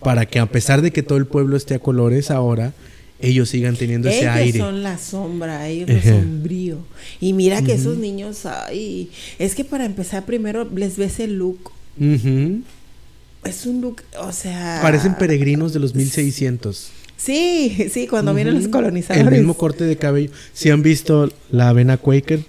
para 0.01 0.27
que 0.27 0.39
a 0.39 0.47
pesar 0.47 0.83
de 0.83 0.93
que 0.93 1.03
todo 1.03 1.19
el 1.19 1.27
pueblo 1.27 1.57
esté 1.57 1.75
a 1.75 1.79
colores 1.79 2.31
ahora, 2.31 2.75
ellos 3.21 3.49
sigan 3.49 3.77
teniendo 3.77 4.09
ese 4.09 4.29
aire. 4.29 4.59
Ellos 4.59 4.69
son 4.69 4.83
la 4.83 4.99
sombra, 4.99 5.69
ellos 5.69 5.89
el 5.89 6.03
sombrío. 6.03 6.79
Y 7.21 7.33
mira 7.33 7.63
que 7.63 7.73
esos 7.73 7.97
niños, 7.97 8.45
ay, 8.45 9.11
es 9.39 9.55
que 9.55 9.65
para 9.65 9.85
empezar 9.87 10.27
primero 10.27 10.69
les 10.75 10.97
ves 10.97 11.21
el 11.21 11.39
look. 11.39 11.71
Es 11.99 13.67
un 13.67 13.81
look, 13.81 14.03
o 14.19 14.33
sea... 14.33 14.81
Parecen 14.83 15.15
peregrinos 15.17 15.73
de 15.73 15.81
los 15.81 15.95
1600. 15.95 16.91
Sí, 17.17 17.89
sí, 17.91 18.07
cuando 18.07 18.35
vienen 18.35 18.55
los 18.55 18.69
colonizadores. 18.69 19.27
El 19.27 19.39
mismo 19.39 19.55
corte 19.55 19.85
de 19.85 19.97
cabello. 19.97 20.31
Si 20.53 20.71
han 20.71 20.83
visto 20.83 21.33
la 21.51 21.69
avena 21.71 21.97
Quaker, 21.97 22.45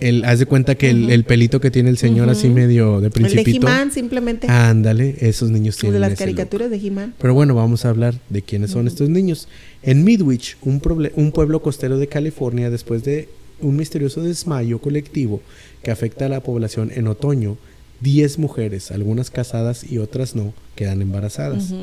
el, 0.00 0.24
haz 0.24 0.38
de 0.38 0.46
cuenta 0.46 0.74
que 0.74 0.90
el, 0.90 1.24
pelito 1.24 1.60
que 1.60 1.70
tiene 1.70 1.90
el 1.90 1.98
señor 1.98 2.28
así 2.28 2.48
medio 2.48 3.00
de 3.00 3.10
principito. 3.10 3.68
El 3.68 3.84
de 3.86 3.90
simplemente. 3.90 4.48
Ándale, 4.48 5.16
esos 5.20 5.50
niños 5.50 5.76
tienen. 5.76 6.00
De 6.00 6.08
las 6.08 6.18
caricaturas 6.18 6.70
de 6.70 6.76
he 6.76 6.90
Pero 7.18 7.34
bueno, 7.34 7.54
vamos 7.54 7.84
a 7.84 7.90
hablar 7.90 8.14
de 8.28 8.42
quiénes 8.42 8.70
son 8.70 8.86
estos 8.86 9.08
niños. 9.08 9.48
En 9.82 10.04
Midwich, 10.04 10.56
un, 10.62 10.80
un 11.14 11.32
pueblo 11.32 11.62
costero 11.62 11.98
de 11.98 12.06
California, 12.06 12.70
después 12.70 13.04
de 13.04 13.28
un 13.60 13.76
misterioso 13.76 14.22
desmayo 14.22 14.80
colectivo 14.80 15.40
que 15.82 15.90
afecta 15.90 16.26
a 16.26 16.28
la 16.28 16.40
población 16.40 16.90
en 16.94 17.08
otoño, 17.08 17.56
10 18.00 18.38
mujeres, 18.38 18.90
algunas 18.90 19.30
casadas 19.30 19.84
y 19.90 19.98
otras 19.98 20.36
no, 20.36 20.52
quedan 20.76 21.02
embarazadas. 21.02 21.74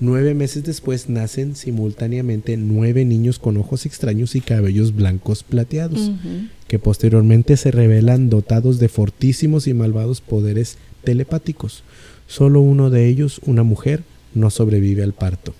Nueve 0.00 0.34
meses 0.34 0.64
después 0.64 1.08
nacen 1.08 1.54
simultáneamente 1.54 2.56
nueve 2.56 3.04
niños 3.04 3.38
con 3.38 3.56
ojos 3.56 3.86
extraños 3.86 4.34
y 4.34 4.40
cabellos 4.40 4.94
blancos 4.94 5.44
plateados, 5.44 6.10
que 6.66 6.78
posteriormente 6.78 7.56
se 7.56 7.70
revelan 7.70 8.30
dotados 8.30 8.78
de 8.78 8.88
fortísimos 8.88 9.68
y 9.68 9.74
malvados 9.74 10.20
poderes 10.20 10.78
telepáticos. 11.04 11.84
Solo 12.26 12.60
uno 12.60 12.90
de 12.90 13.08
ellos, 13.08 13.40
una 13.44 13.62
mujer, 13.62 14.02
no 14.34 14.50
sobrevive 14.50 15.02
al 15.02 15.12
parto. 15.12 15.54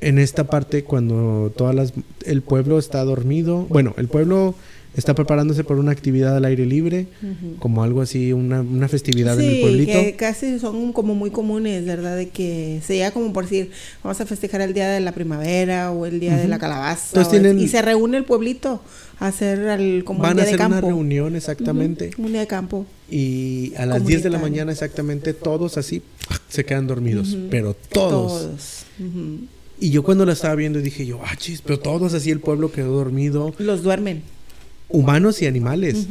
en 0.00 0.18
esta 0.18 0.44
parte 0.44 0.84
cuando 0.84 1.52
todas 1.56 1.74
las 1.74 1.92
el 2.26 2.42
pueblo 2.42 2.78
está 2.78 3.04
dormido, 3.04 3.66
bueno, 3.68 3.94
el 3.98 4.08
pueblo 4.08 4.54
está 4.96 5.14
preparándose 5.14 5.64
por 5.64 5.78
una 5.78 5.92
actividad 5.92 6.36
al 6.36 6.44
aire 6.44 6.66
libre, 6.66 7.06
como 7.58 7.82
algo 7.82 8.02
así, 8.02 8.32
una, 8.32 8.60
una 8.60 8.88
festividad 8.88 9.40
en 9.40 9.50
el 9.50 9.60
pueblito. 9.60 9.92
que 9.92 10.16
casi 10.16 10.58
son 10.58 10.92
como 10.92 11.14
muy 11.14 11.30
comunes, 11.30 11.84
¿verdad? 11.86 12.16
De 12.16 12.28
que 12.28 12.80
sea 12.84 13.10
como 13.10 13.32
por 13.32 13.44
decir, 13.44 13.70
vamos 14.02 14.20
a 14.20 14.26
festejar 14.26 14.60
el 14.60 14.74
día 14.74 14.90
de 14.90 15.00
la 15.00 15.12
primavera 15.12 15.90
o 15.92 16.06
el 16.06 16.20
día 16.20 16.36
de 16.36 16.48
la 16.48 16.58
calabaza. 16.58 17.22
y 17.56 17.68
se 17.68 17.82
reúne 17.82 18.18
el 18.18 18.24
pueblito 18.24 18.82
a 19.18 19.28
hacer 19.28 19.58
el, 19.60 20.04
como 20.04 20.20
Van 20.22 20.32
un 20.32 20.36
día 20.36 20.42
a 20.42 20.46
hacer 20.46 20.58
de 20.58 20.62
campo. 20.62 20.78
una 20.78 20.86
reunión, 20.86 21.36
exactamente. 21.36 22.10
Un 22.18 22.32
día 22.32 22.40
de 22.40 22.46
campo. 22.46 22.86
Y 23.10 23.72
a 23.76 23.86
las 23.86 24.04
10 24.06 24.22
de 24.22 24.30
la 24.30 24.38
mañana 24.38 24.72
exactamente 24.72 25.34
todos 25.34 25.76
así 25.78 26.02
se 26.48 26.64
quedan 26.64 26.86
dormidos, 26.86 27.36
pero 27.50 27.74
todos. 27.74 28.42
Todos. 28.42 28.84
Y 29.80 29.90
yo 29.90 30.02
cuando 30.04 30.24
la 30.24 30.32
estaba 30.32 30.54
viendo 30.54 30.80
dije 30.80 31.04
yo, 31.06 31.20
ah, 31.24 31.34
chis, 31.36 31.60
pero 31.60 31.78
todos 31.78 32.14
así 32.14 32.30
el 32.30 32.40
pueblo 32.40 32.70
quedó 32.70 32.92
dormido. 32.92 33.52
Los 33.58 33.82
duermen. 33.82 34.22
Humanos 34.92 35.42
y 35.42 35.46
animales. 35.46 36.06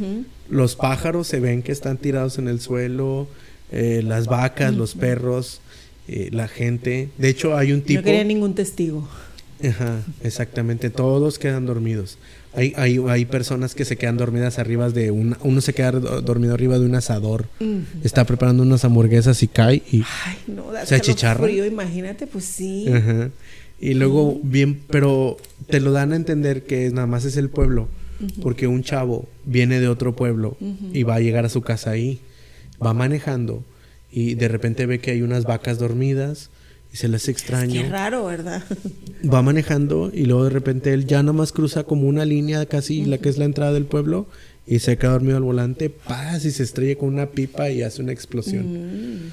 Los 0.50 0.76
pájaros 0.76 1.26
se 1.26 1.40
ven 1.40 1.62
que 1.62 1.72
están 1.72 1.96
tirados 1.96 2.38
en 2.38 2.48
el 2.48 2.60
suelo, 2.60 3.28
eh, 3.70 4.02
las 4.04 4.26
vacas, 4.26 4.74
los 4.74 4.94
perros, 4.94 5.60
eh, 6.08 6.28
la 6.32 6.48
gente. 6.48 7.08
De 7.16 7.28
hecho 7.28 7.56
hay 7.56 7.72
un 7.72 7.82
tipo... 7.82 8.00
No 8.00 8.04
quería 8.04 8.24
ningún 8.24 8.54
testigo. 8.54 9.08
Ajá, 9.66 10.02
exactamente, 10.22 10.90
todos 10.90 11.38
quedan 11.38 11.66
dormidos. 11.66 12.18
Hay, 12.52 12.74
hay, 12.76 12.98
hay 13.08 13.24
personas 13.24 13.74
que 13.74 13.84
se 13.84 13.96
quedan 13.96 14.16
dormidas 14.16 14.58
arriba 14.58 14.90
de 14.90 15.10
un... 15.10 15.36
Uno 15.42 15.60
se 15.60 15.72
queda 15.72 15.92
dormido 15.92 16.52
arriba 16.52 16.78
de 16.78 16.84
un 16.84 16.96
asador. 16.96 17.46
Está 18.02 18.24
preparando 18.24 18.62
unas 18.62 18.84
hamburguesas 18.84 19.42
y 19.42 19.48
cae 19.48 19.82
y 19.90 20.02
Ay, 20.26 20.36
no, 20.48 20.70
da 20.72 20.84
se 20.84 20.96
achicharra. 20.96 21.44
frío, 21.44 21.64
imagínate, 21.64 22.26
pues 22.26 22.44
sí. 22.44 22.88
Ajá. 22.92 23.30
Y 23.80 23.94
luego, 23.94 24.38
bien, 24.42 24.80
pero 24.90 25.36
te 25.68 25.80
lo 25.80 25.92
dan 25.92 26.12
a 26.12 26.16
entender 26.16 26.64
que 26.64 26.90
nada 26.90 27.06
más 27.06 27.24
es 27.24 27.36
el 27.36 27.48
pueblo. 27.48 27.88
Porque 28.42 28.66
un 28.66 28.82
chavo 28.82 29.28
viene 29.44 29.80
de 29.80 29.88
otro 29.88 30.14
pueblo 30.14 30.56
y 30.92 31.02
va 31.02 31.16
a 31.16 31.20
llegar 31.20 31.44
a 31.44 31.48
su 31.48 31.62
casa 31.62 31.90
ahí. 31.90 32.20
Va 32.84 32.94
manejando 32.94 33.64
y 34.10 34.34
de 34.34 34.48
repente 34.48 34.86
ve 34.86 35.00
que 35.00 35.12
hay 35.12 35.22
unas 35.22 35.44
vacas 35.44 35.78
dormidas 35.78 36.50
y 36.92 36.96
se 36.96 37.08
les 37.08 37.28
extraño. 37.28 37.80
Qué 37.82 37.88
raro, 37.88 38.26
¿verdad? 38.26 38.62
Va 39.32 39.40
manejando 39.40 40.10
y 40.12 40.26
luego 40.26 40.44
de 40.44 40.50
repente 40.50 40.92
él 40.92 41.06
ya 41.06 41.22
nomás 41.22 41.52
cruza 41.52 41.84
como 41.84 42.06
una 42.06 42.24
línea 42.24 42.66
casi 42.66 43.04
la 43.06 43.18
que 43.18 43.30
es 43.30 43.38
la 43.38 43.46
entrada 43.46 43.72
del 43.72 43.86
pueblo 43.86 44.26
y 44.66 44.80
se 44.80 44.98
queda 44.98 45.12
dormido 45.12 45.38
al 45.38 45.42
volante, 45.42 45.90
paz 45.90 46.44
y 46.44 46.50
se 46.50 46.62
estrella 46.62 46.96
con 46.96 47.08
una 47.08 47.30
pipa 47.30 47.70
y 47.70 47.82
hace 47.82 48.02
una 48.02 48.12
explosión. 48.12 49.32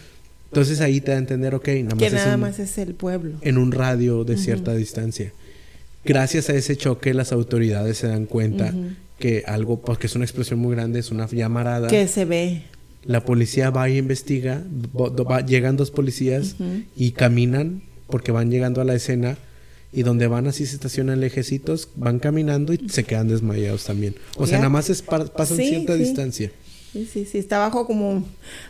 Entonces 0.51 0.81
ahí 0.81 1.01
te 1.01 1.12
da 1.12 1.17
a 1.17 1.19
entender, 1.19 1.53
ok, 1.53 1.67
nada 1.67 1.96
más, 1.96 1.98
que 2.00 2.08
es, 2.08 2.13
nada 2.13 2.34
en, 2.34 2.39
más 2.39 2.60
es 2.60 2.77
el 2.77 2.96
pueblo. 2.96 3.34
en 3.41 3.58
un 3.58 3.72
radio 3.72 4.24
de 4.24 4.38
cierta 4.38 4.74
distancia. 4.74 5.31
Gracias 6.06 6.50
a 6.50 6.53
ese 6.56 6.75
choque 6.77 7.13
las 7.13 7.32
autoridades 7.32 7.98
se 7.98 8.08
dan 8.08 8.25
cuenta 8.25 8.74
que 9.20 9.44
algo, 9.48 9.82
porque 9.82 10.08
es 10.08 10.15
una 10.15 10.24
explosión 10.25 10.60
muy 10.60 10.75
grande, 10.75 11.00
es 11.00 11.12
una 11.12 11.27
llamarada. 11.27 11.88
Que 11.89 12.08
se 12.08 12.25
ve. 12.25 12.63
La 13.03 13.24
policía 13.25 13.70
va 13.70 13.89
y 13.89 13.98
investiga, 13.98 14.63
va- 14.96 15.46
llegan 15.46 15.75
dos 15.77 15.91
policías 15.91 16.56
y 16.96 17.12
caminan 17.12 17.82
porque 18.08 18.32
van 18.32 18.50
llegando 18.50 18.82
a 18.82 18.86
la 18.86 18.96
escena 18.96 19.38
y 19.91 20.03
donde 20.03 20.27
van 20.27 20.48
así 20.48 20.65
se 20.65 20.75
estacionan 20.75 21.20
lejecitos, 21.20 21.89
van 21.96 22.20
caminando 22.20 22.74
y 22.74 22.89
se 22.89 23.03
quedan 23.03 23.27
desmayados 23.27 23.84
también. 23.86 24.15
O 24.38 24.46
sea, 24.48 24.58
nada 24.60 24.70
más 24.70 24.89
es 24.89 25.01
pa- 25.01 25.25
pasan 25.25 25.58
Sí, 25.58 25.68
cierta 25.70 25.94
sí. 25.94 26.00
distancia. 26.03 26.51
Sí, 26.94 27.08
sí, 27.12 27.25
sí, 27.25 27.38
está 27.38 27.60
bajo 27.60 27.86
como, 27.86 28.25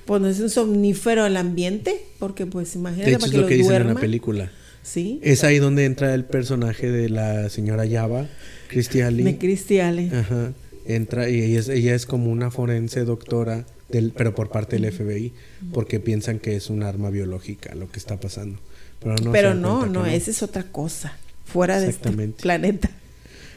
pues 0.06 0.22
no 0.22 0.28
es 0.28 0.40
un 0.42 0.50
somnífero 0.50 1.26
el 1.26 1.38
ambiente, 1.38 1.96
porque 2.20 2.46
pues 2.46 2.76
imagínate 2.76 3.12
De 3.12 3.16
hecho 3.16 3.20
para 3.20 3.28
es 3.30 3.34
lo 3.36 3.42
los 3.42 3.50
que 3.50 3.56
dicen 3.56 3.76
en 3.82 3.88
la 3.88 3.96
película. 3.96 4.52
Sí, 4.90 5.20
Es 5.24 5.44
ahí 5.44 5.60
donde 5.60 5.86
entra 5.86 6.14
el 6.16 6.26
personaje 6.26 6.90
de 6.92 7.10
la 7.10 7.50
señora 7.50 7.86
Yava, 7.86 8.28
Christy 8.70 9.02
Ali. 9.02 9.24
de 9.24 9.38
Cristiale. 9.38 10.10
Ajá. 10.14 10.54
Entra 10.88 11.30
y 11.30 11.42
ella 11.44 11.60
es, 11.60 11.70
ella 11.70 11.94
es 11.94 12.06
como 12.08 12.32
una 12.32 12.50
forense 12.50 13.04
doctora, 13.06 13.66
del, 13.90 14.12
pero 14.16 14.34
por 14.34 14.50
parte 14.50 14.78
del 14.80 14.92
FBI, 14.92 15.32
porque 15.74 16.00
piensan 16.00 16.40
que 16.40 16.56
es 16.56 16.70
un 16.72 16.82
arma 16.84 17.10
biológica 17.12 17.76
lo 17.76 17.92
que 17.92 18.00
está 18.00 18.20
pasando. 18.20 18.60
Pero 19.00 19.16
no, 19.24 19.32
Pero 19.32 19.54
no, 19.54 19.86
no, 19.86 20.06
esa 20.08 20.32
es 20.32 20.42
otra 20.42 20.64
cosa, 20.64 21.18
fuera 21.46 21.80
de 21.80 21.90
este 21.90 22.10
planeta. 22.42 22.90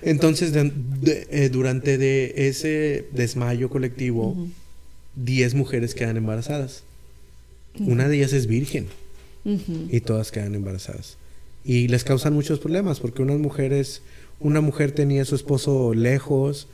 Entonces, 0.03 0.53
de- 0.53 0.73
de- 1.01 1.27
eh, 1.31 1.49
durante 1.49 1.97
de 1.97 2.35
ese 2.49 3.07
desmayo 3.13 3.71
colectivo, 3.71 4.37
10 5.17 5.55
mujeres 5.55 5.95
quedan 5.95 6.17
embarazadas. 6.17 6.83
Una 7.79 8.09
de 8.09 8.17
ellas 8.17 8.33
es 8.35 8.47
virgen 8.47 8.87
y 9.91 10.01
todas 10.01 10.31
quedan 10.31 10.55
embarazadas. 10.55 11.17
Y 11.65 11.89
les 11.89 12.05
causan 12.05 12.33
muchos 12.35 12.59
problemas 12.59 13.01
porque 13.01 13.23
unas 13.23 13.39
mujeres, 13.39 14.03
una 14.41 14.61
mujer 14.61 14.93
tenía 14.93 15.23
a 15.23 15.25
su 15.25 15.35
esposo 15.37 15.95
lejos 15.95 16.69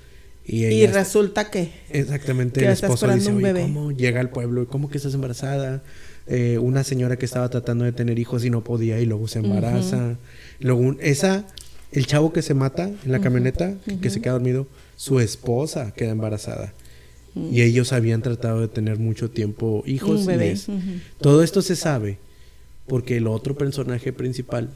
y 0.47 0.65
Y 0.65 0.83
ella 0.83 0.93
resulta 0.93 1.51
que 1.51 1.71
Exactamente, 1.91 2.61
Que 2.61 2.67
el 2.67 2.73
esposo 2.73 3.07
dice, 3.13 3.29
un 3.31 3.37
"Oye, 3.37 3.45
bebé". 3.53 3.63
¿cómo 3.63 3.93
llega 3.93 4.21
al 4.21 4.31
pueblo? 4.31 4.67
¿Cómo 4.67 4.89
que 4.89 4.97
estás 4.97 5.13
embarazada? 5.15 5.83
Eh, 6.27 6.59
una 6.59 6.85
señora 6.85 7.17
que 7.17 7.27
estaba 7.27 7.49
tratando 7.51 7.85
de 7.85 7.93
tener 7.93 8.19
hijos 8.19 8.45
y 8.45 8.51
no 8.51 8.65
podía 8.65 8.99
y 9.01 9.07
luego 9.07 9.29
se 9.29 9.39
embaraza. 9.41 10.17
Luego 10.61 10.81
un- 10.81 10.99
esa, 11.01 11.47
el 11.93 12.07
chavo 12.07 12.33
que 12.33 12.43
se 12.43 12.55
mata 12.55 12.85
en 13.05 13.13
la 13.13 13.21
camioneta, 13.21 13.75
que- 13.85 13.99
que 13.99 14.11
se 14.11 14.21
queda 14.23 14.33
dormido, 14.35 14.67
su 14.97 15.21
esposa 15.21 15.93
queda 15.95 16.11
embarazada. 16.11 16.73
Y 17.53 17.63
ellos 17.63 17.93
habían 17.93 18.21
tratado 18.23 18.61
de 18.63 18.69
tener 18.69 18.99
mucho 18.99 19.31
tiempo 19.31 19.83
hijos. 19.87 20.27
Un 20.27 20.41
y 20.41 20.45
es-. 20.45 20.67
Todo 21.21 21.43
esto 21.43 21.63
se 21.63 21.77
sabe 21.77 22.19
porque 22.89 23.17
el 23.19 23.27
otro 23.27 23.57
personaje 23.57 24.13
principal 24.13 24.71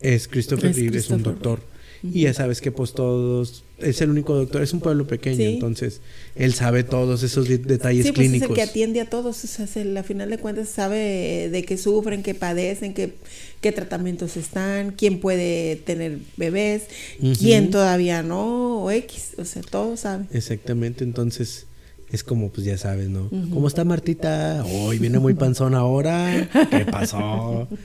es 0.00 0.28
Christopher 0.28 0.70
Es 0.70 0.76
Reeve, 0.76 0.98
es 0.98 1.10
un 1.10 1.16
Christopher 1.22 1.42
doctor. 1.42 1.72
Y 2.04 2.22
ya 2.22 2.34
sabes 2.34 2.60
que 2.60 2.72
pues 2.72 2.94
todos, 2.94 3.62
es 3.78 4.00
el 4.00 4.10
único 4.10 4.34
doctor, 4.34 4.60
es 4.60 4.72
un 4.72 4.80
pueblo 4.80 5.06
pequeño, 5.06 5.36
Sí. 5.36 5.44
entonces 5.44 6.00
él 6.34 6.52
sabe 6.52 6.82
todos 6.82 7.22
esos 7.22 7.46
de- 7.46 7.58
detalles 7.58 8.06
sí, 8.06 8.10
pues 8.10 8.26
es 8.26 8.30
clínicos. 8.32 8.48
el 8.50 8.54
que 8.56 8.62
atiende 8.68 9.00
a 9.00 9.08
todos, 9.08 9.44
o 9.44 9.46
sea, 9.46 9.66
es 9.66 9.76
el- 9.76 9.96
a 9.96 10.02
final 10.02 10.28
de 10.28 10.38
cuentas 10.38 10.68
sabe 10.68 11.48
de 11.48 11.64
qué 11.64 11.76
sufren, 11.78 12.24
qué 12.24 12.34
padecen, 12.34 12.92
qué, 12.92 13.12
qué 13.60 13.70
tratamientos 13.70 14.36
están, 14.36 14.90
quién 14.90 15.20
puede 15.20 15.76
tener 15.76 16.18
bebés, 16.36 16.82
Ujú. 17.20 17.34
quién 17.38 17.70
todavía 17.70 18.24
no, 18.24 18.82
o 18.82 18.90
X, 18.90 19.34
o 19.38 19.44
sea, 19.44 19.62
todo 19.62 19.96
sabe. 19.96 20.24
Exactamente, 20.32 21.04
entonces 21.04 21.66
es 22.12 22.22
como 22.22 22.50
pues 22.50 22.64
ya 22.66 22.76
sabes, 22.78 23.08
¿no? 23.08 23.28
¿Cómo 23.30 23.66
está 23.68 23.84
Martita? 23.84 24.64
Hoy 24.64 24.98
viene 24.98 25.18
muy 25.18 25.34
panzón 25.34 25.74
ahora. 25.74 26.48
¿Qué 26.70 26.84
pasó? 26.84 27.68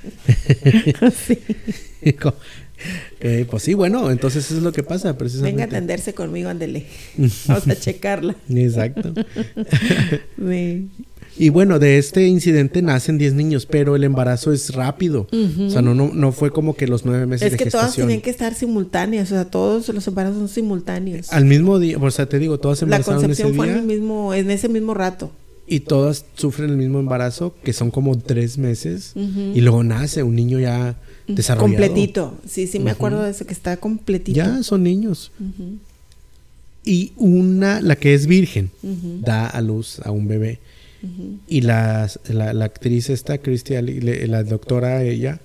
Co- 2.20 2.36
Eh, 3.20 3.48
pues 3.50 3.64
sí, 3.64 3.74
bueno, 3.74 4.12
entonces 4.12 4.46
eso 4.46 4.58
es 4.58 4.62
lo 4.64 4.72
que 4.72 4.84
pasa 4.84 5.18
precisamente. 5.18 5.56
Venga 5.56 5.64
a 5.64 5.68
atenderse 5.78 6.14
conmigo, 6.14 6.50
ándele. 6.50 6.86
Vamos 7.48 7.68
a 7.68 7.76
checarla. 7.76 8.36
Exacto. 8.50 9.14
Sí. 10.38 10.88
Y 11.40 11.50
bueno, 11.50 11.80
de 11.80 11.98
este 11.98 12.28
incidente 12.28 12.82
nacen 12.82 13.18
10 13.18 13.34
niños, 13.36 13.66
pero 13.66 13.96
el 13.96 14.04
embarazo 14.04 14.52
es 14.52 14.74
rápido. 14.74 15.28
O 15.32 15.70
sea, 15.70 15.82
no, 15.82 15.94
no, 15.94 16.12
no 16.14 16.32
fue 16.32 16.52
como 16.52 16.76
que 16.76 16.88
los 16.88 17.06
nueve 17.06 17.26
meses 17.26 17.46
Es 17.46 17.52
de 17.52 17.58
que 17.64 17.70
todas 17.70 17.88
gestación. 17.88 18.08
tienen 18.08 18.22
que 18.24 18.30
estar 18.30 18.54
simultáneas, 18.56 19.32
o 19.32 19.36
sea, 19.36 19.46
todos 19.46 19.88
los 19.90 20.08
embarazos 20.08 20.38
son 20.38 20.50
simultáneos. 20.50 21.32
Al 21.32 21.46
mismo 21.46 21.80
día, 21.80 21.98
o 22.00 22.12
sea, 22.12 22.28
te 22.28 22.40
digo, 22.40 22.60
todas 22.60 22.82
La 22.82 22.86
embarazaron 22.86 23.20
ese 23.32 23.44
concepción 23.44 23.56
fue 23.56 23.70
en 23.70 23.78
el 23.78 23.84
mismo, 23.86 24.34
en 24.34 24.50
ese 24.52 24.68
mismo 24.70 24.94
rato. 24.94 25.32
y 25.68 25.82
todas 25.82 26.26
sufren 26.36 26.70
el 26.70 26.78
mismo 26.78 27.00
embarazo, 27.00 27.54
que 27.64 27.74
son 27.74 27.92
como 27.92 28.18
tres 28.18 28.58
meses, 28.58 29.14
y 29.16 29.62
luego 29.62 29.84
nace 29.84 30.24
un 30.24 30.36
niño 30.36 30.60
ya 30.60 30.96
desarrollado. 31.28 31.78
Completito. 31.78 32.38
Sí, 32.48 32.68
sí 32.68 32.80
me 32.80 32.90
acuerdo 32.92 33.22
de 33.22 33.32
eso, 33.32 33.46
que 33.46 33.54
está 33.54 33.76
completito. 33.78 34.36
Ya 34.36 34.64
son 34.64 34.84
niños. 34.84 35.32
Y 36.86 37.12
una, 37.18 37.82
la 37.82 37.98
que 37.98 38.14
es 38.14 38.28
virgen, 38.28 38.72
da 39.22 39.46
a 39.46 39.62
luz 39.62 40.00
a 40.06 40.12
un 40.12 40.28
bebé. 40.28 40.60
Y 41.48 41.62
la, 41.62 42.10
la, 42.30 42.54
la 42.54 42.66
actriz 42.66 43.10
esta, 43.10 43.38
Cristian, 43.38 43.88
la 44.30 44.44
doctora, 44.44 45.04
ella, 45.04 45.40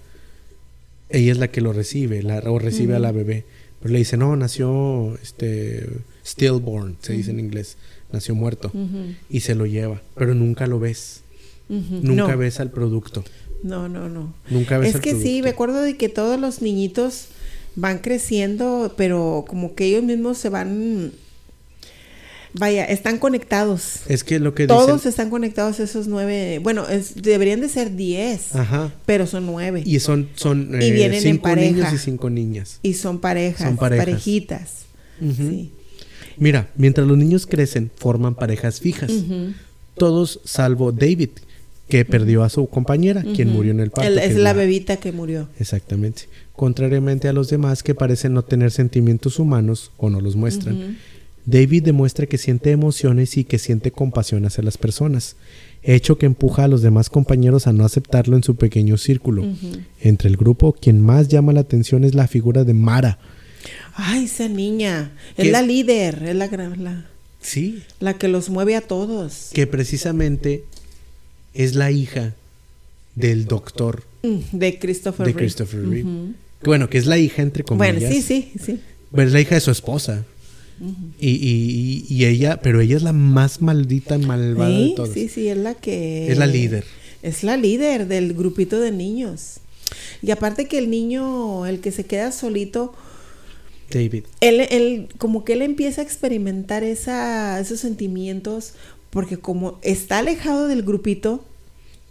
ella 1.11 1.33
es 1.33 1.39
la 1.39 1.49
que 1.49 1.61
lo 1.61 1.73
recibe, 1.73 2.23
la, 2.23 2.39
o 2.39 2.59
recibe 2.59 2.97
a 2.97 2.99
la 2.99 3.13
bebé. 3.13 3.45
Pero 3.81 3.93
le 3.93 3.99
dice, 3.99 4.17
no, 4.17 4.35
nació 4.37 5.17
este, 5.23 5.89
stillborn, 6.25 6.97
se 7.03 7.15
dice 7.15 7.33
en 7.33 7.41
inglés, 7.41 7.77
nació 8.13 8.35
muerto. 8.35 8.73
Y 9.29 9.41
se 9.41 9.55
lo 9.55 9.67
lleva, 9.67 10.01
pero 10.15 10.35
nunca 10.35 10.67
lo 10.67 10.79
ves. 10.79 11.23
Nunca 11.69 12.33
no, 12.33 12.39
ves 12.39 12.61
al 12.61 12.71
producto. 12.71 13.25
no, 13.63 13.89
no, 13.89 14.09
no. 14.09 14.35
Nunca 14.51 14.79
ves 14.79 14.91
Es 14.91 14.95
al 14.97 15.01
que 15.01 15.15
sí, 15.15 15.43
me 15.43 15.51
acuerdo 15.51 15.81
de 15.83 15.97
que 15.97 16.09
todos 16.09 16.39
los 16.39 16.63
niñitos 16.63 17.29
van 17.75 17.99
creciendo, 17.99 18.95
pero 18.97 19.45
como 19.47 19.75
que 19.75 19.87
ellos 19.87 20.03
mismos 20.03 20.39
se 20.39 20.49
van... 20.49 21.13
Vaya, 22.55 22.85
están 22.85 23.19
conectados. 23.19 24.01
Es 24.09 24.25
que 24.25 24.39
lo 24.39 24.55
que 24.55 24.67
Todos 24.67 24.97
dicen... 24.97 25.09
están 25.11 25.31
conectados 25.31 25.81
esos 25.81 26.07
nueve. 26.07 26.59
Bueno, 26.63 26.87
es- 26.89 27.23
deberían 27.23 27.61
de 27.61 27.69
ser 27.69 27.97
diez, 27.97 28.55
Ajá. 28.55 28.93
pero 29.07 29.27
son 29.27 29.47
nueve. 29.47 29.83
Y 29.87 29.99
son, 30.01 30.29
son 30.35 30.71
Y 30.81 30.85
eh, 30.87 30.91
vienen 30.93 31.15
en 31.15 31.23
cinco 31.23 31.57
niños 31.57 31.93
y 31.93 31.99
cinco 31.99 32.31
niñas. 32.31 32.79
Y 32.83 32.95
son 32.95 33.21
parejas, 33.21 33.67
Son 33.67 33.77
parejas. 33.77 34.07
parejitas. 34.07 34.71
Sí. 35.21 35.71
Mira, 36.37 36.69
mientras 36.77 37.07
los 37.07 37.17
niños 37.17 37.47
crecen, 37.47 37.91
forman 37.97 38.35
parejas 38.35 38.81
fijas. 38.81 39.11
Todos 39.97 40.41
salvo 40.45 40.91
David, 40.93 41.31
que 41.89 42.05
perdió 42.05 42.43
a 42.43 42.49
su 42.49 42.67
compañera, 42.69 43.23
quien 43.35 43.49
murió 43.51 43.71
en 43.73 43.81
el 43.81 43.91
parto. 43.91 44.11
es 44.19 44.35
la, 44.37 44.53
bebita 44.53 44.97
que 44.97 45.13
murió. 45.13 45.49
Exactamente. 45.59 46.23
Contrariamente 46.57 47.29
a 47.29 47.33
los 47.33 47.49
demás 47.49 47.83
que 47.83 47.95
parecen 47.95 48.35
no 48.35 48.43
tener 48.43 48.71
sentimientos 48.71 49.39
humanos 49.39 49.91
o 49.97 50.11
no 50.11 50.21
los 50.21 50.37
muestran. 50.37 50.97
David 51.45 51.83
demuestra 51.83 52.27
que 52.27 52.39
siente 52.39 52.71
emociones 52.71 53.37
y 53.37 53.45
que 53.45 53.59
siente 53.59 53.91
compasión 53.91 54.45
hacia 54.45 54.63
las 54.63 54.79
personas, 54.79 55.37
hecho 55.83 56.17
que 56.17 56.27
empuja 56.27 56.65
a 56.65 56.69
los 56.69 56.83
demás 56.83 57.11
compañeros 57.11 57.67
a 57.67 57.73
no 57.73 57.85
aceptarlo 57.85 58.37
en 58.37 58.45
su 58.45 58.57
pequeño 58.57 58.97
círculo. 58.97 59.45
Entre 60.01 60.29
el 60.29 60.37
grupo, 60.37 60.73
quien 60.73 61.01
más 61.01 61.29
llama 61.29 61.53
la 61.53 61.61
atención 61.61 62.05
es 62.05 62.15
la 62.15 62.29
figura 62.29 62.65
de 62.65 62.75
Mara. 62.75 63.19
Ay, 63.95 64.25
esa 64.25 64.49
niña, 64.49 65.13
es 65.37 65.51
la 65.51 65.63
líder, 65.63 66.23
es 66.23 66.35
la, 66.35 66.47
la, 66.47 67.07
sí. 67.41 67.83
la 68.01 68.15
que 68.15 68.29
los 68.29 68.49
mueve 68.49 68.77
a 68.77 68.81
todos. 68.81 69.51
Que 69.53 69.67
precisamente 69.67 70.65
es 71.55 71.75
la 71.75 71.91
hija 71.91 72.35
del 73.15 73.47
doctor. 73.47 74.05
Mm, 74.23 74.39
de 74.53 74.79
Christopher 74.79 75.27
De 75.27 75.35
Christopher 75.35 75.89
Reeve. 75.89 76.35
Bueno, 76.65 76.89
que 76.89 76.99
es 76.99 77.07
la 77.07 77.19
hija 77.19 77.43
entre 77.43 77.65
comillas. 77.65 77.99
Bueno, 77.99 78.15
sí, 78.15 78.23
sí, 78.23 78.53
sí. 78.65 78.81
Pero 79.11 79.27
es 79.27 79.33
la 79.33 79.41
hija 79.41 79.57
de 79.57 79.61
su 79.61 79.71
esposa. 79.71 80.25
Y, 81.19 82.05
y, 82.09 82.25
ella, 82.25 82.61
pero 82.61 82.81
ella 82.81 82.97
es 82.97 83.03
la 83.03 83.13
más 83.13 83.63
maldita, 83.63 84.19
malvada 84.19 84.71
de 84.71 84.93
todos. 84.97 85.11
Sí, 85.11 85.29
sí, 85.29 85.49
es 85.49 85.57
la 85.57 85.75
que... 85.75 86.31
Es 86.31 86.39
la 86.39 86.47
líder. 86.47 86.85
Es 87.23 87.45
la 87.45 87.57
líder 87.57 88.09
del 88.09 88.35
grupito 88.35 88.81
de 88.81 88.91
niños. 88.91 89.59
Y 90.23 90.31
aparte 90.31 90.67
que 90.67 90.79
el 90.79 90.91
niño, 90.91 91.67
el 91.67 91.81
que 91.81 91.93
se 91.93 92.05
queda 92.05 92.33
solito... 92.33 92.95
David. 93.91 94.25
Él, 94.41 94.61
él, 94.71 95.09
como 95.19 95.45
que 95.45 95.53
él 95.53 95.63
empieza 95.63 96.01
a 96.01 96.05
experimentar 96.05 96.83
esa, 96.83 97.61
esos 97.61 97.81
sentimientos 97.81 98.75
porque 99.11 99.37
como 99.37 99.79
está 99.83 100.19
alejado 100.19 100.67
del 100.67 100.83
grupito 100.83 101.45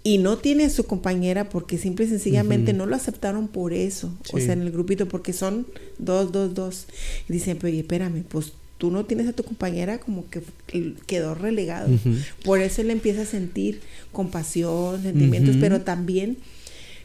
y 0.04 0.20
no 0.20 0.38
tiene 0.38 0.66
a 0.66 0.70
su 0.70 0.86
compañera 0.86 1.50
porque 1.50 1.78
simple 1.78 2.06
y 2.06 2.10
sencillamente 2.10 2.74
no 2.74 2.86
lo 2.86 2.96
aceptaron 2.96 3.48
por 3.48 3.74
eso, 3.74 4.12
o 4.34 4.40
sea, 4.40 4.54
en 4.54 4.62
el 4.62 4.72
grupito, 4.72 5.08
porque 5.08 5.34
son 5.34 5.68
dos, 5.98 6.32
dos, 6.32 6.54
dos. 6.54 6.86
Y 7.28 7.34
dicen, 7.34 7.58
pero 7.60 7.76
espérame, 7.76 8.24
pues 8.24 8.54
tú 8.82 8.90
no 8.90 9.06
tienes 9.06 9.28
a 9.28 9.34
tu 9.34 9.44
compañera 9.44 10.00
como 10.00 10.26
que 10.32 10.42
quedó 11.06 11.36
relegado. 11.36 11.88
Por 12.44 12.62
eso 12.62 12.82
él 12.82 12.90
empieza 12.90 13.22
a 13.22 13.26
sentir 13.26 13.80
compasión, 14.12 15.04
sentimientos, 15.04 15.56
pero 15.60 15.82
también 15.82 16.38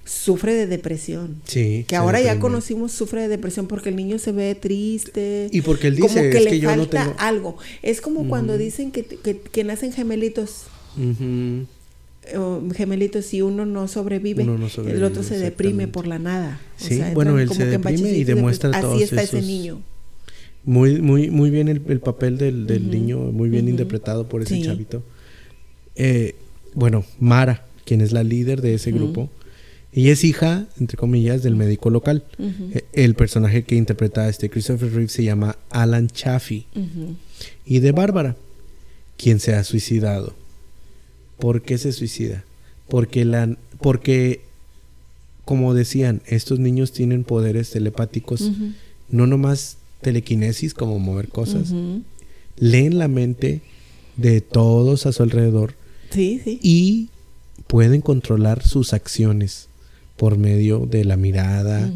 sufre 0.06 0.54
de 0.54 0.66
depresión. 0.66 1.37
Sí. 1.45 1.85
Que 1.87 1.95
ahora 1.95 2.18
ya 2.23 2.38
conocimos 2.38 2.92
sufre 2.92 3.21
de 3.21 3.28
depresión 3.28 3.66
porque 3.66 3.90
el 3.90 3.97
niño 3.97 4.18
se 4.18 4.33
ve 4.33 4.54
triste. 4.54 5.50
Y 5.52 5.61
porque 5.61 5.88
él 5.88 5.97
dice 5.97 6.09
como 6.09 6.23
que 6.23 6.38
es 6.38 6.45
le 6.45 6.50
que 6.52 6.61
yo 6.61 6.71
falta 6.71 7.04
no 7.04 7.11
tengo... 7.11 7.21
algo. 7.21 7.59
Es 7.83 8.00
como 8.00 8.26
cuando 8.26 8.56
dicen 8.56 8.90
que, 8.90 9.04
que, 9.04 9.64
nacen 9.64 9.92
gemelitos. 9.92 10.68
gemelitos, 12.75 13.26
si 13.26 13.42
uno 13.42 13.66
no 13.66 13.87
sobrevive, 13.87 14.45
el 14.45 15.04
otro 15.04 15.23
se 15.23 15.38
deprime 15.38 15.88
por 15.88 16.06
la 16.06 16.18
nada. 16.18 16.59
Sí, 16.78 17.02
bueno, 17.12 17.38
él 17.38 17.50
se 17.50 17.66
deprime 17.66 18.12
y 18.12 18.25
demuestra 18.25 18.80
todo. 18.80 18.95
Así 18.95 19.02
está 19.02 19.21
ese 19.21 19.42
niño. 19.42 19.83
Muy, 20.66 21.00
muy, 21.00 21.30
muy 21.30 21.50
bien 21.50 21.68
el, 21.68 21.80
papel 22.00 22.38
del, 22.38 22.66
del 22.66 22.90
niño, 22.90 23.18
muy 23.18 23.49
bien 23.49 23.68
interpretado 23.68 24.28
por 24.28 24.42
ese 24.42 24.61
chavito. 24.61 25.02
Eh, 25.94 26.35
bueno, 26.75 27.04
Mara, 27.20 27.64
quien 27.85 28.00
es 28.00 28.12
la 28.12 28.25
líder 28.25 28.61
de 28.61 28.75
ese 28.75 28.90
grupo, 28.90 29.30
y 29.92 30.11
es 30.11 30.25
hija, 30.25 30.66
entre 30.78 30.99
comillas, 30.99 31.42
del 31.42 31.54
médico 31.54 31.88
local. 31.88 32.25
E, 32.38 32.85
el 32.92 33.14
personaje 33.14 33.64
que 33.64 33.76
interpreta 33.76 34.23
a 34.23 34.28
este 34.28 34.50
Christopher 34.50 34.92
Reeve 34.92 35.08
se 35.08 35.25
llama 35.25 35.56
Alan 35.70 36.08
Chaffee. 36.08 36.66
Y 37.64 37.78
de 37.78 37.92
Bárbara, 37.92 38.37
quien 39.16 39.40
se 39.40 39.54
ha 39.54 39.64
suicidado. 39.64 40.35
¿Por 41.38 41.62
qué 41.62 41.78
se 41.78 41.92
suicida? 41.92 42.44
Porque, 42.88 43.25
la, 43.25 43.56
porque 43.80 44.40
como 45.46 45.74
decían, 45.74 46.22
estos 46.26 46.59
niños 46.59 46.92
tienen 46.92 47.22
poderes 47.22 47.70
telepáticos, 47.70 48.50
no 49.09 49.26
nomás 49.26 49.79
telequinesis, 50.00 50.74
como 50.74 50.98
mover 50.98 51.28
cosas, 51.28 51.72
leen 52.59 52.98
la 52.98 53.09
mente 53.09 53.62
de 54.16 54.40
todos 54.40 55.06
a 55.06 55.12
su 55.12 55.22
alrededor 55.22 55.74
sí, 56.11 56.40
sí. 56.42 56.59
y 56.62 57.09
pueden 57.66 58.00
controlar 58.00 58.62
sus 58.62 58.92
acciones 58.92 59.68
por 60.16 60.38
medio 60.38 60.87
de 60.87 61.04
la 61.04 61.16
mirada, 61.16 61.90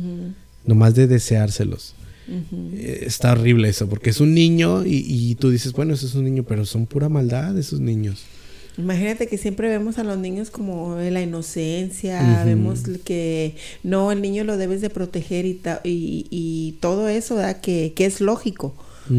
nomás 0.65 0.95
de 0.95 1.07
deseárselos. 1.07 1.95
Eh, 2.29 3.05
está 3.07 3.33
horrible 3.33 3.69
eso, 3.69 3.89
porque 3.89 4.11
es 4.11 4.21
un 4.21 4.35
niño 4.35 4.85
y, 4.87 5.35
tú 5.37 5.51
dices, 5.51 5.73
bueno, 5.73 5.95
eso 5.95 6.07
es 6.07 6.15
un 6.15 6.25
niño, 6.25 6.45
pero 6.45 6.65
son 6.65 6.87
pura 6.87 7.09
maldad 7.09 7.59
esos 7.59 7.81
niños. 7.81 8.23
Imagínate 8.79 9.27
que 9.27 9.37
siempre 9.37 9.69
vemos 9.69 9.99
a 9.99 10.05
los 10.05 10.19
niños 10.19 10.51
como 10.51 10.97
la 10.97 11.21
inocencia, 11.21 12.45
vemos 12.45 12.83
que 13.05 13.57
no, 13.83 14.13
el 14.13 14.23
niño 14.23 14.45
lo 14.45 14.57
debes 14.57 14.81
de 14.81 14.91
proteger 14.91 15.45
y, 15.45 15.61
y, 15.85 16.77
todo 16.81 17.09
eso, 17.09 17.37
¿verdad? 17.37 17.61
Que, 17.61 17.93
que 17.95 18.07
es 18.07 18.21
lógico 18.21 18.75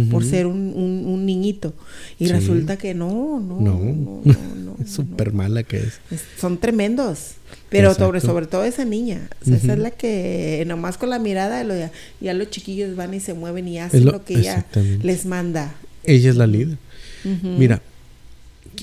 por 0.10 0.24
ser 0.24 0.48
un, 0.48 0.74
un, 0.74 1.26
niñito. 1.26 1.74
Y 2.18 2.28
resulta 2.28 2.78
que 2.78 2.94
no, 2.94 3.40
no. 3.40 3.60
No, 3.60 4.76
es 4.84 4.92
súper 4.92 5.34
mala 5.34 5.64
que 5.64 5.78
es. 5.78 6.00
Son 6.40 6.58
tremendos. 6.58 7.32
Pero 7.70 7.94
sobre, 7.94 8.22
sobre 8.22 8.48
todo 8.48 8.64
esa 8.64 8.86
niña. 8.86 9.30
Esa 9.46 9.74
es 9.74 9.80
la 9.80 9.92
que 9.92 10.64
nomás 10.68 10.98
con 10.98 11.10
la 11.10 11.20
mirada 11.20 11.64
ya, 12.22 12.34
los 12.34 12.50
chiquillos 12.50 12.96
van 12.96 13.14
y 13.14 13.20
se 13.20 13.34
mueven 13.34 13.68
y 13.68 13.80
hacen 13.80 14.06
lo, 14.06 14.24
que 14.24 14.36
ella 14.36 14.66
les 15.04 15.26
manda. 15.26 15.74
Ella 16.04 16.30
es 16.30 16.36
la 16.36 16.48
líder. 16.48 16.78
Mira, 17.44 17.82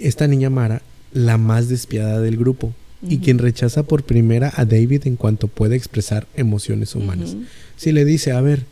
esta 0.02 0.26
niña 0.26 0.50
Mara, 0.50 0.82
la 1.12 1.38
más 1.38 1.68
despiadada 1.68 2.20
del 2.20 2.37
grupo. 2.37 2.72
Y 3.08 3.18
quien 3.18 3.38
rechaza 3.38 3.84
por 3.84 4.02
primera 4.02 4.52
a 4.56 4.64
David 4.64 5.06
en 5.06 5.14
cuanto 5.14 5.46
puede 5.46 5.76
expresar 5.76 6.26
emociones 6.34 6.96
humanas. 6.96 7.37
Si 7.76 7.92
le 7.92 8.04
dice, 8.04 8.32
a 8.32 8.40
ver, 8.40 8.64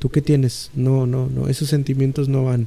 ¿Tú 0.00 0.08
qué 0.08 0.22
tienes? 0.22 0.70
No, 0.74 1.06
no, 1.06 1.28
no, 1.28 1.48
esos 1.48 1.68
sentimientos 1.68 2.28
no 2.28 2.46
van. 2.46 2.66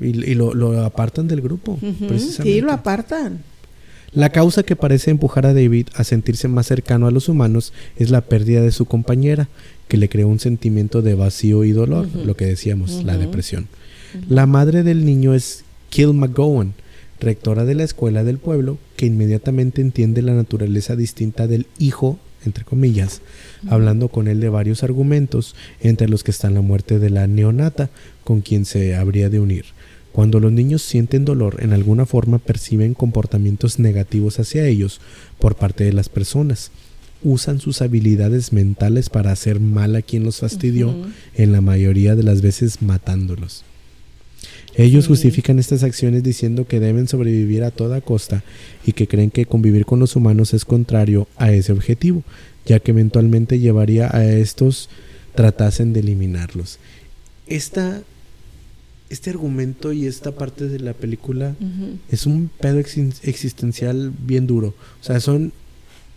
Y, 0.00 0.34
lo, 0.34 0.84
apartan 0.84 1.28
del 1.28 1.42
grupo, 1.42 1.78
precisamente. 2.08 2.42
Sí, 2.44 2.60
lo 2.62 2.72
apartan. 2.72 3.42
La 4.12 4.30
causa 4.30 4.62
que 4.62 4.74
parece 4.74 5.10
empujar 5.10 5.44
a 5.44 5.52
David 5.52 5.88
a 5.94 6.04
sentirse 6.04 6.48
más 6.48 6.66
cercano 6.66 7.06
a 7.06 7.10
los 7.10 7.28
humanos 7.28 7.74
es 7.98 8.08
la 8.08 8.22
pérdida 8.22 8.62
de 8.62 8.72
su 8.72 8.86
compañera, 8.86 9.48
que 9.86 9.98
le 9.98 10.08
creó 10.08 10.28
un 10.28 10.40
sentimiento 10.40 11.02
de 11.02 11.14
vacío 11.14 11.62
y 11.64 11.72
dolor, 11.72 12.08
lo 12.24 12.34
que 12.36 12.46
decíamos, 12.46 13.04
la 13.04 13.18
depresión. 13.18 13.68
La 14.30 14.46
madre 14.46 14.84
del 14.84 15.04
niño 15.04 15.34
es 15.34 15.64
Kill 15.90 16.12
McGowan, 16.12 16.74
rectora 17.20 17.64
de 17.64 17.74
la 17.74 17.84
escuela 17.84 18.24
del 18.24 18.38
pueblo, 18.38 18.78
que 18.96 19.06
inmediatamente 19.06 19.80
entiende 19.80 20.22
la 20.22 20.34
naturaleza 20.34 20.96
distinta 20.96 21.46
del 21.46 21.66
hijo 21.78 22.18
entre 22.44 22.64
comillas, 22.64 23.20
hablando 23.68 24.08
con 24.08 24.28
él 24.28 24.40
de 24.40 24.48
varios 24.48 24.82
argumentos, 24.82 25.54
entre 25.80 26.08
los 26.08 26.24
que 26.24 26.30
están 26.30 26.54
la 26.54 26.60
muerte 26.60 26.98
de 26.98 27.10
la 27.10 27.26
neonata, 27.26 27.90
con 28.24 28.40
quien 28.40 28.64
se 28.64 28.96
habría 28.96 29.28
de 29.28 29.40
unir. 29.40 29.66
Cuando 30.12 30.40
los 30.40 30.52
niños 30.52 30.82
sienten 30.82 31.24
dolor, 31.24 31.58
en 31.60 31.72
alguna 31.72 32.06
forma 32.06 32.38
perciben 32.38 32.94
comportamientos 32.94 33.78
negativos 33.78 34.38
hacia 34.40 34.66
ellos 34.66 35.00
por 35.38 35.54
parte 35.54 35.84
de 35.84 35.92
las 35.92 36.08
personas. 36.08 36.70
Usan 37.22 37.60
sus 37.60 37.82
habilidades 37.82 38.52
mentales 38.52 39.10
para 39.10 39.32
hacer 39.32 39.60
mal 39.60 39.96
a 39.96 40.02
quien 40.02 40.24
los 40.24 40.38
fastidió, 40.38 40.94
en 41.34 41.52
la 41.52 41.60
mayoría 41.60 42.16
de 42.16 42.22
las 42.22 42.42
veces 42.42 42.80
matándolos. 42.80 43.64
Ellos 44.78 45.08
justifican 45.08 45.58
estas 45.58 45.82
acciones 45.82 46.22
diciendo 46.22 46.68
que 46.68 46.78
deben 46.78 47.08
sobrevivir 47.08 47.64
a 47.64 47.72
toda 47.72 48.00
costa 48.00 48.44
y 48.86 48.92
que 48.92 49.08
creen 49.08 49.32
que 49.32 49.44
convivir 49.44 49.84
con 49.84 49.98
los 49.98 50.14
humanos 50.14 50.54
es 50.54 50.64
contrario 50.64 51.26
a 51.36 51.50
ese 51.50 51.72
objetivo, 51.72 52.22
ya 52.64 52.78
que 52.78 52.92
eventualmente 52.92 53.58
llevaría 53.58 54.08
a 54.14 54.24
estos 54.24 54.88
tratasen 55.34 55.92
de 55.92 55.98
eliminarlos. 55.98 56.78
Esta, 57.48 58.02
este 59.10 59.30
argumento 59.30 59.92
y 59.92 60.06
esta 60.06 60.30
parte 60.30 60.68
de 60.68 60.78
la 60.78 60.92
película 60.92 61.56
es 62.08 62.24
un 62.26 62.48
pedo 62.60 62.78
existencial 62.78 64.12
bien 64.24 64.46
duro. 64.46 64.74
O 65.00 65.04
sea, 65.04 65.18
son, 65.18 65.52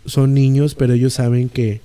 son 0.06 0.34
niños, 0.34 0.76
pero 0.76 0.94
ellos 0.94 1.14
saben 1.14 1.48
que 1.48 1.80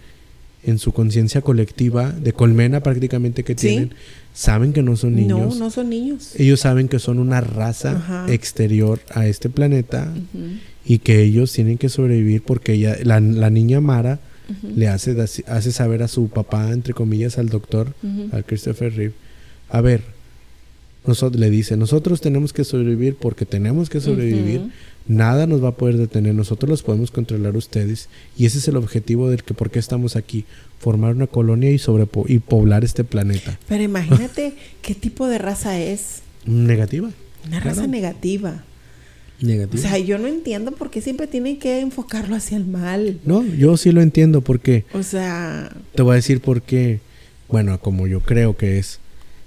en 0.67 0.79
su 0.79 0.91
conciencia 0.91 1.41
colectiva, 1.41 2.11
de 2.11 2.33
colmena 2.33 2.81
prácticamente 2.81 3.43
que 3.43 3.55
tienen, 3.55 3.93
saben 4.33 4.73
que 4.73 4.83
no 4.83 4.97
son 4.97 5.15
niños. 5.15 5.55
No, 5.57 5.65
no 5.65 5.71
son 5.71 5.89
niños. 5.89 6.33
Ellos 6.35 6.59
saben 6.59 6.89
que 6.89 6.99
son 6.99 7.19
una 7.19 7.39
raza 7.39 8.25
exterior 8.27 8.99
a 9.13 9.27
este 9.27 9.49
planeta 9.49 10.13
y 10.85 10.99
que 10.99 11.23
ellos 11.23 11.53
tienen 11.53 11.77
que 11.77 11.87
sobrevivir 11.87 12.43
porque 12.43 12.73
ella, 12.73 12.97
la, 13.01 13.49
niña 13.49 13.79
Mara 13.79 14.19
le 14.75 14.89
hace, 14.89 15.15
hace 15.19 15.71
saber 15.71 16.03
a 16.03 16.09
su 16.09 16.27
papá, 16.27 16.71
entre 16.71 16.93
comillas, 16.93 17.37
al 17.37 17.47
doctor, 17.47 17.93
al 18.33 18.43
Christopher 18.43 18.93
Reeve, 18.93 19.13
a 19.69 19.79
ver, 19.79 20.01
nosotros, 21.05 21.39
le 21.39 21.49
dice, 21.49 21.77
nosotros 21.77 22.19
tenemos 22.19 22.51
que 22.51 22.65
sobrevivir 22.65 23.15
porque 23.15 23.45
tenemos 23.45 23.89
que 23.89 24.01
sobrevivir. 24.01 24.69
Nada 25.07 25.47
nos 25.47 25.63
va 25.63 25.69
a 25.69 25.75
poder 25.75 25.97
detener, 25.97 26.35
nosotros 26.35 26.69
los 26.69 26.83
podemos 26.83 27.11
controlar 27.11 27.55
ustedes. 27.55 28.09
Y 28.37 28.45
ese 28.45 28.57
es 28.57 28.67
el 28.67 28.75
objetivo 28.75 29.29
del 29.29 29.43
que 29.43 29.53
por 29.53 29.71
qué 29.71 29.79
estamos 29.79 30.15
aquí, 30.15 30.45
formar 30.79 31.15
una 31.15 31.27
colonia 31.27 31.71
y, 31.71 31.77
sobre 31.77 32.07
y 32.27 32.39
poblar 32.39 32.83
este 32.83 33.03
planeta. 33.03 33.57
Pero 33.67 33.83
imagínate 33.83 34.53
qué 34.81 34.95
tipo 34.95 35.27
de 35.27 35.37
raza 35.37 35.79
es. 35.79 36.21
Negativa. 36.45 37.09
Una 37.45 37.59
raza 37.59 37.87
negativa. 37.87 38.63
Negativo. 39.39 39.79
O 39.79 39.81
sea, 39.81 39.97
yo 39.99 40.17
no 40.17 40.27
entiendo 40.27 40.71
por 40.71 40.89
qué 40.89 41.01
siempre 41.01 41.27
tienen 41.27 41.57
que 41.57 41.79
enfocarlo 41.79 42.35
hacia 42.35 42.57
el 42.57 42.65
mal. 42.65 43.19
No, 43.23 43.45
yo 43.45 43.77
sí 43.77 43.91
lo 43.91 44.01
entiendo 44.01 44.41
porque... 44.41 44.85
O 44.93 45.03
sea... 45.03 45.71
Te 45.95 46.01
voy 46.01 46.13
a 46.13 46.15
decir 46.15 46.41
por 46.41 46.63
qué, 46.63 46.99
bueno, 47.47 47.79
como 47.79 48.07
yo 48.07 48.21
creo 48.21 48.57
que 48.57 48.79
es. 48.79 48.99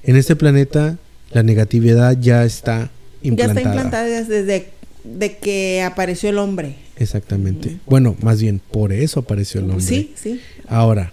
En 0.03 0.17
este 0.17 0.37
planeta 0.37 0.99
la 1.33 1.43
negatividad 1.43 2.19
ya 2.21 2.45
está 2.45 2.91
implantada. 3.23 3.61
Ya 3.61 3.61
está 3.61 3.75
implantada 3.75 4.25
desde 4.25 4.71
de 5.05 5.37
que 5.39 5.83
apareció 5.83 6.31
el 6.31 6.39
hombre. 6.39 6.77
Exactamente. 6.97 7.79
Bueno, 7.87 8.17
más 8.23 8.41
bien, 8.41 8.61
por 8.71 8.93
eso 8.93 9.21
apareció 9.21 9.61
el 9.61 9.71
hombre. 9.71 9.85
Sí, 9.85 10.13
sí. 10.17 10.41
Ahora, 10.69 11.13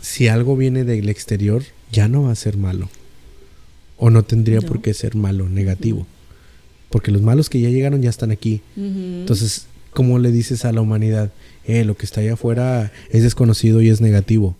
si 0.00 0.28
algo 0.28 0.56
viene 0.56 0.84
del 0.84 1.08
exterior, 1.08 1.62
ya 1.90 2.08
no 2.08 2.24
va 2.24 2.32
a 2.32 2.36
ser 2.36 2.56
malo. 2.56 2.88
O 3.96 4.10
no 4.10 4.22
tendría 4.24 4.60
por 4.60 4.82
qué 4.82 4.92
ser 4.92 5.14
malo, 5.14 5.48
negativo. 5.48 6.06
Porque 6.90 7.10
los 7.10 7.22
malos 7.22 7.48
que 7.48 7.60
ya 7.60 7.70
llegaron 7.70 8.02
ya 8.02 8.10
están 8.10 8.30
aquí. 8.30 8.60
Entonces, 8.76 9.66
¿cómo 9.92 10.18
le 10.18 10.30
dices 10.30 10.64
a 10.64 10.72
la 10.72 10.80
humanidad? 10.80 11.32
Eh, 11.64 11.84
lo 11.84 11.96
que 11.96 12.04
está 12.04 12.20
allá 12.20 12.34
afuera 12.34 12.92
es 13.10 13.22
desconocido 13.22 13.80
y 13.80 13.88
es 13.88 14.00
negativo. 14.00 14.56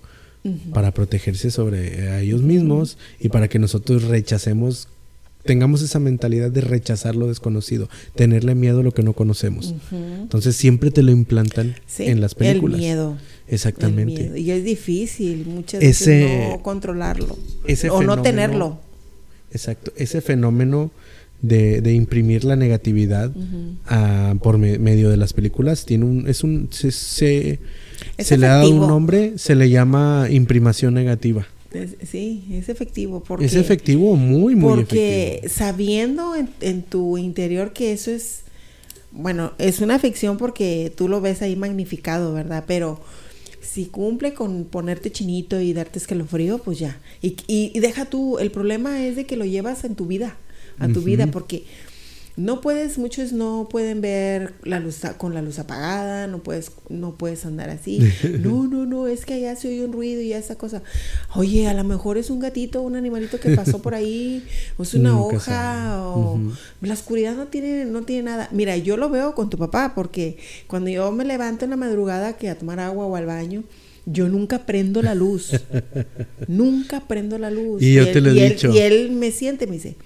Para 0.73 0.93
protegerse 0.93 1.51
sobre 1.51 2.21
ellos 2.23 2.43
mismos 2.43 2.99
y 3.19 3.31
para 3.31 3.49
que 3.49 3.59
nosotros 3.59 4.05
rechacemos 4.05 4.89
tengamos 5.45 5.83
esa 5.83 5.99
mentalidad 6.01 6.51
de 6.51 6.61
rechazar 6.61 7.15
lo 7.15 7.29
desconocido, 7.29 7.89
tenerle 8.15 8.55
miedo 8.55 8.81
a 8.81 8.83
lo 8.83 8.93
que 8.93 9.03
no 9.03 9.13
conocemos. 9.13 9.75
Entonces 9.93 10.57
siempre 10.57 10.91
te 10.91 11.03
lo 11.03 11.13
implantan 11.13 11.75
en 11.99 12.21
las 12.21 12.35
películas. 12.35 12.81
El 12.81 12.87
miedo. 12.87 13.17
Exactamente. 13.47 14.39
Y 14.39 14.51
es 14.51 14.65
difícil 14.65 15.47
muchas 15.47 15.81
veces 15.81 16.51
no 16.51 16.63
controlarlo 16.63 17.37
o 17.91 18.03
no 18.03 18.23
tenerlo. 18.23 18.79
Exacto. 19.53 19.93
Ese 19.97 20.21
fenómeno 20.21 20.91
de, 21.43 21.93
imprimir 21.93 22.45
la 22.45 22.57
negatividad 22.57 23.31
ah, 23.87 24.35
por 24.43 24.59
medio 24.59 25.11
de 25.11 25.17
las 25.17 25.35
películas 25.35 25.85
tiene 25.85 26.07
un 26.07 26.27
es 26.27 26.43
un 26.43 26.69
se, 26.71 26.91
se, 26.91 28.39
le 28.39 28.47
ha 28.47 28.57
dado 28.57 28.71
un 28.71 28.81
nombre, 28.81 29.35
se 29.37 29.55
le 29.55 29.69
llama 29.69 30.27
imprimación 30.31 30.95
negativa 30.95 31.47
sí, 32.03 32.45
es 32.53 32.69
efectivo. 32.69 33.23
Porque, 33.23 33.47
es 33.47 33.55
efectivo, 33.55 34.17
muy, 34.17 34.55
muy 34.55 34.75
porque 34.75 35.43
sabiendo 35.49 36.35
en, 36.61 36.83
tu 36.83 37.19
interior 37.19 37.73
que 37.73 37.93
eso 37.93 38.11
es, 38.11 38.43
bueno, 39.13 39.53
es 39.59 39.81
una 39.81 39.99
ficción 39.99 40.37
porque 40.37 40.93
tú 40.95 41.09
lo 41.09 41.21
ves 41.21 41.43
ahí 41.43 41.57
magnificado, 41.57 42.33
¿verdad? 42.33 42.65
Pero 42.67 43.01
si 43.61 43.87
cumple 43.87 44.35
con 44.35 44.65
ponerte 44.65 45.11
chinito 45.11 45.61
y 45.61 45.73
darte 45.73 45.99
escalofrío, 45.99 46.59
pues 46.59 46.79
ya. 46.79 47.01
Y, 47.23 47.37
y, 47.47 47.79
deja 47.81 48.05
tú, 48.05 48.39
el 48.39 48.51
problema 48.51 49.05
es 49.05 49.17
de 49.17 49.27
que 49.27 49.37
lo 49.37 49.45
llevas 49.45 49.85
en 49.85 49.95
tu 49.95 50.07
vida, 50.07 50.37
a 50.79 50.89
tu 50.89 51.03
vida, 51.03 51.29
porque 51.29 51.65
no 52.37 52.61
puedes, 52.61 52.99
muchos 52.99 53.33
no 53.33 53.69
pueden 53.71 54.01
ver 54.01 54.55
la 54.65 54.81
luz 54.81 55.03
con 55.19 55.35
la 55.35 55.43
luz 55.43 55.61
apagada, 55.61 56.27
no 56.27 56.43
puedes, 56.43 56.73
no 56.89 57.15
puedes 57.17 57.47
andar 57.47 57.71
así. 57.71 58.01
No, 58.45 58.67
no, 58.67 58.85
no, 58.85 59.07
es 59.07 59.25
que 59.25 59.35
allá 59.35 59.55
se 59.55 59.69
oye 59.69 59.85
un 59.85 59.93
ruido 59.93 60.21
y 60.21 60.33
esa 60.33 60.57
cosa. 60.57 60.83
Oye, 61.35 61.69
a 61.69 61.75
lo 61.75 61.85
mejor 61.85 62.19
es 62.19 62.31
un 62.31 62.41
gatito, 62.41 62.83
un 62.83 62.97
animalito 62.97 63.39
que 63.39 63.51
pasó 63.51 63.81
por 63.81 63.95
ahí, 63.95 64.45
o 64.77 64.83
es 64.83 64.95
una 64.95 65.19
hoja, 65.21 66.03
o 66.09 66.41
la 66.81 66.95
oscuridad 66.95 67.37
no 67.37 67.47
tiene, 67.47 67.85
no 67.85 68.03
tiene 68.03 68.25
nada. 68.25 68.49
Mira, 68.51 68.77
yo 68.77 68.97
lo 68.97 69.09
veo 69.09 69.35
con 69.35 69.49
tu 69.49 69.57
papá, 69.57 69.93
porque 69.95 70.39
cuando 70.67 70.91
yo 70.91 71.13
me 71.13 71.25
levanto 71.25 71.65
en 71.65 71.71
la 71.71 71.77
madrugada 71.77 72.37
que 72.37 72.51
a 72.51 72.59
tomar 72.59 72.81
agua 72.81 73.07
o 73.07 73.17
al 73.17 73.27
baño, 73.27 73.63
yo 74.07 74.29
nunca 74.29 74.67
prendo 74.67 75.03
la 75.03 75.15
luz. 75.15 75.53
nunca 76.49 77.01
prendo 77.07 77.39
la 77.39 77.51
luz. 77.51 77.81
Y, 77.83 77.95
yo 77.95 78.11
te 78.11 78.21
lo 78.21 78.31
he 78.31 78.49
dicho. 78.51 78.73
y 78.73 78.79
él 78.79 79.13
me 79.13 79.31
siente, 79.31 79.67
me 79.67 79.75
dice, 79.75 79.97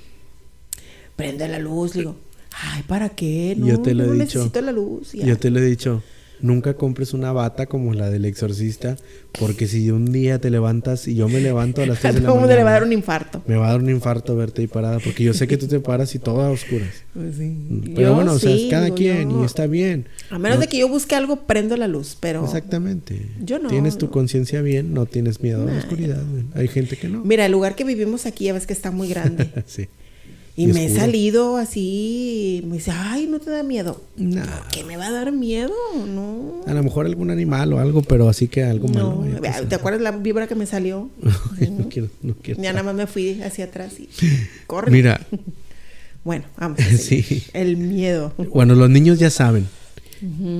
prende 1.18 1.48
la 1.48 1.58
luz. 1.58 1.92
digo, 1.94 2.16
ay, 2.52 2.82
¿para 2.84 3.08
qué? 3.10 3.54
No, 3.58 3.66
yo 3.66 3.80
te 3.80 3.92
lo 3.92 4.04
he 4.04 4.12
dicho. 4.12 4.38
necesito 4.38 4.60
la 4.62 4.72
luz. 4.72 5.12
Yo 5.12 5.36
te 5.36 5.50
lo 5.50 5.58
he 5.58 5.64
dicho. 5.64 6.02
Nunca 6.40 6.74
compres 6.74 7.14
una 7.14 7.32
bata 7.32 7.66
como 7.66 7.94
la 7.94 8.10
del 8.10 8.24
exorcista, 8.24 8.94
porque 9.40 9.66
si 9.66 9.90
un 9.90 10.12
día 10.12 10.38
te 10.40 10.50
levantas 10.50 11.08
y 11.08 11.16
yo 11.16 11.28
me 11.28 11.40
levanto 11.40 11.82
a 11.82 11.86
las 11.86 11.98
3 12.00 12.14
de 12.14 12.20
la 12.20 12.28
mañana. 12.32 12.54
le 12.54 12.62
va 12.62 12.70
a 12.70 12.72
dar 12.74 12.84
un 12.84 12.92
infarto. 12.92 13.42
Me 13.48 13.56
va 13.56 13.66
a 13.66 13.70
dar 13.72 13.80
un 13.80 13.90
infarto 13.90 14.36
verte 14.36 14.60
ahí 14.60 14.68
parada, 14.68 15.00
porque 15.00 15.24
yo 15.24 15.34
sé 15.34 15.48
que 15.48 15.56
tú 15.56 15.66
te 15.66 15.80
paras 15.80 16.14
y 16.14 16.20
todo 16.20 16.42
a 16.42 16.50
oscuras. 16.50 17.02
Pues 17.12 17.34
sí. 17.34 17.56
Pero 17.96 18.14
bueno, 18.14 18.34
o 18.34 18.38
sea, 18.38 18.54
es 18.54 18.70
cada 18.70 18.94
quien 18.94 19.32
y 19.32 19.44
está 19.44 19.66
bien. 19.66 20.06
A 20.30 20.38
menos 20.38 20.60
de 20.60 20.68
que 20.68 20.78
yo 20.78 20.88
busque 20.88 21.16
algo, 21.16 21.44
prendo 21.44 21.76
la 21.76 21.88
luz, 21.88 22.16
pero. 22.20 22.44
Exactamente. 22.44 23.20
Yo 23.42 23.58
no. 23.58 23.68
Tienes 23.68 23.98
tu 23.98 24.08
conciencia 24.10 24.62
bien, 24.62 24.94
no 24.94 25.06
tienes 25.06 25.42
miedo 25.42 25.66
a 25.66 25.72
la 25.72 25.78
oscuridad. 25.78 26.22
Hay 26.54 26.68
gente 26.68 26.96
que 26.96 27.08
no. 27.08 27.24
Mira, 27.24 27.46
el 27.46 27.50
lugar 27.50 27.74
que 27.74 27.82
vivimos 27.82 28.26
aquí 28.26 28.44
ya 28.44 28.52
ves 28.52 28.64
que 28.68 28.74
está 28.74 28.92
muy 28.92 29.08
grande. 29.08 29.50
sí. 29.66 29.88
Y, 30.58 30.66
me 30.66 30.86
he 30.86 30.88
salido 30.88 31.56
así, 31.56 32.64
me 32.66 32.78
dice, 32.78 32.90
ay, 32.92 33.28
¿no 33.28 33.38
te 33.38 33.48
da 33.48 33.62
miedo? 33.62 34.02
No. 34.16 34.42
¿Qué 34.72 34.82
me 34.82 34.96
va 34.96 35.06
a 35.06 35.12
dar 35.12 35.30
miedo? 35.30 35.72
No. 35.94 36.62
A 36.66 36.74
lo 36.74 36.82
mejor 36.82 37.06
algún 37.06 37.30
animal 37.30 37.72
o 37.74 37.78
algo, 37.78 38.02
pero 38.02 38.28
así 38.28 38.48
que 38.48 38.64
algo 38.64 38.88
malo. 38.88 39.24
¿Te 39.68 39.76
acuerdas 39.76 40.02
la 40.02 40.10
víbora 40.10 40.48
que 40.48 40.56
me 40.56 40.66
salió? 40.66 41.10
no, 41.22 41.88
quiero, 41.88 42.08
no 42.22 42.34
quiero. 42.42 42.60
Ya 42.60 42.72
nada 42.72 42.82
más 42.82 42.96
me 42.96 43.06
fui 43.06 43.40
hacia 43.40 43.66
atrás 43.66 44.00
y 44.00 44.08
corre. 44.66 44.90
Mira. 44.90 45.24
bueno, 46.24 46.44
vamos. 46.56 46.80
sí. 46.80 47.44
El 47.52 47.76
miedo. 47.76 48.34
Bueno, 48.52 48.74
los 48.74 48.90
niños 48.90 49.20
ya 49.20 49.30
saben. 49.30 49.68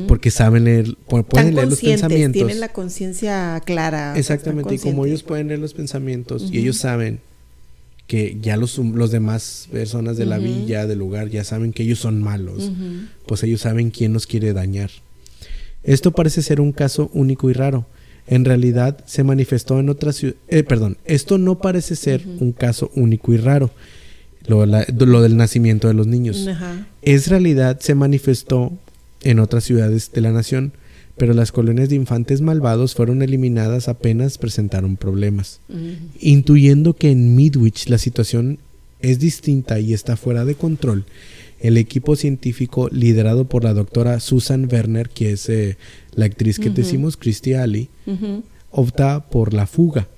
Porque 0.06 0.30
saben 0.30 0.62
leer, 0.62 0.94
pueden 1.28 1.56
leer 1.56 1.66
los 1.66 1.80
pensamientos. 1.80 2.34
Tienen 2.34 2.61
la 2.61 2.68
conciencia 2.68 3.61
clara. 3.66 4.16
Exactamente, 4.16 4.76
y 4.76 4.78
como 4.78 5.06
ellos 5.06 5.24
pueden 5.24 5.48
leer 5.48 5.58
los 5.58 5.74
pensamientos 5.74 6.50
y 6.52 6.58
ellos 6.58 6.76
saben 6.76 7.18
que 8.09 8.38
ya 8.40 8.57
los, 8.57 8.79
los 8.79 9.11
demás 9.11 9.68
personas 9.71 10.16
de 10.16 10.25
la 10.25 10.38
villa, 10.38 10.87
del 10.87 10.99
lugar, 10.99 11.29
ya 11.29 11.44
saben 11.44 11.75
que 11.75 11.83
ellos 11.83 11.99
son 11.99 12.23
malos, 12.23 12.73
pues 13.27 13.42
ellos 13.42 13.61
saben 13.61 13.90
quién 13.90 14.14
los 14.14 14.27
quiere 14.27 14.55
dañar. 14.55 14.90
Esto 15.85 16.11
parece 16.12 16.42
ser 16.42 16.61
un 16.61 16.73
caso 16.73 17.11
único 17.12 17.51
y 17.51 17.53
raro. 17.53 17.87
En 18.27 18.47
realidad 18.47 19.05
se 19.07 19.25
manifestó 19.25 19.79
en 19.79 19.90
otras 19.90 20.16
ciudades, 20.16 20.40
eh, 20.49 20.62
perdón, 20.62 20.97
esto 21.05 21.37
no 21.37 21.59
parece 21.59 21.97
ser 21.97 22.27
un 22.40 22.53
caso 22.53 22.90
único 22.94 23.35
y 23.35 23.37
raro, 23.37 23.71
lo, 24.47 24.64
lo 24.64 25.23
del 25.23 25.37
nacimiento 25.37 25.87
de 25.87 25.94
los 25.94 26.07
niños. 26.07 26.49
Es 27.03 27.29
realidad 27.29 27.79
se 27.81 27.94
manifestó 27.94 28.73
en 29.23 29.38
otras 29.38 29.64
ciudades 29.64 30.12
de 30.12 30.23
la 30.23 30.33
nación 30.33 30.73
pero 31.18 31.35
las 31.35 31.52
colonias 31.52 31.88
de 31.88 31.96
infantes 31.96 32.40
malvados 32.40 32.94
fueron 32.94 33.22
eliminadas 33.22 33.88
apenas 33.88 34.38
presentaron 34.38 34.96
problemas. 34.96 35.61
Intuyendo 36.20 36.94
que 36.94 37.11
en 37.11 37.35
Midwich 37.35 37.88
la 37.88 37.98
situación 37.98 38.59
es 39.00 39.18
distinta 39.18 39.81
y 39.81 39.92
está 39.92 40.16
fuera 40.16 40.44
de 40.44 40.54
control, 40.54 41.04
el 41.61 41.76
equipo 41.76 42.16
científico 42.16 42.88
liderado 42.90 43.44
por 43.44 43.64
la 43.64 43.74
doctora 43.74 44.20
Susan 44.20 44.68
Werner, 44.70 45.09
que 45.09 45.33
es 45.33 45.48
eh, 45.48 45.76
la 46.14 46.26
actriz 46.26 46.59
que 46.59 46.70
decimos, 46.70 47.16
Christy 47.16 47.54
Ali, 47.54 47.88
opta 48.70 49.28
por 49.28 49.54
la 49.54 49.66
fuga. 49.66 50.09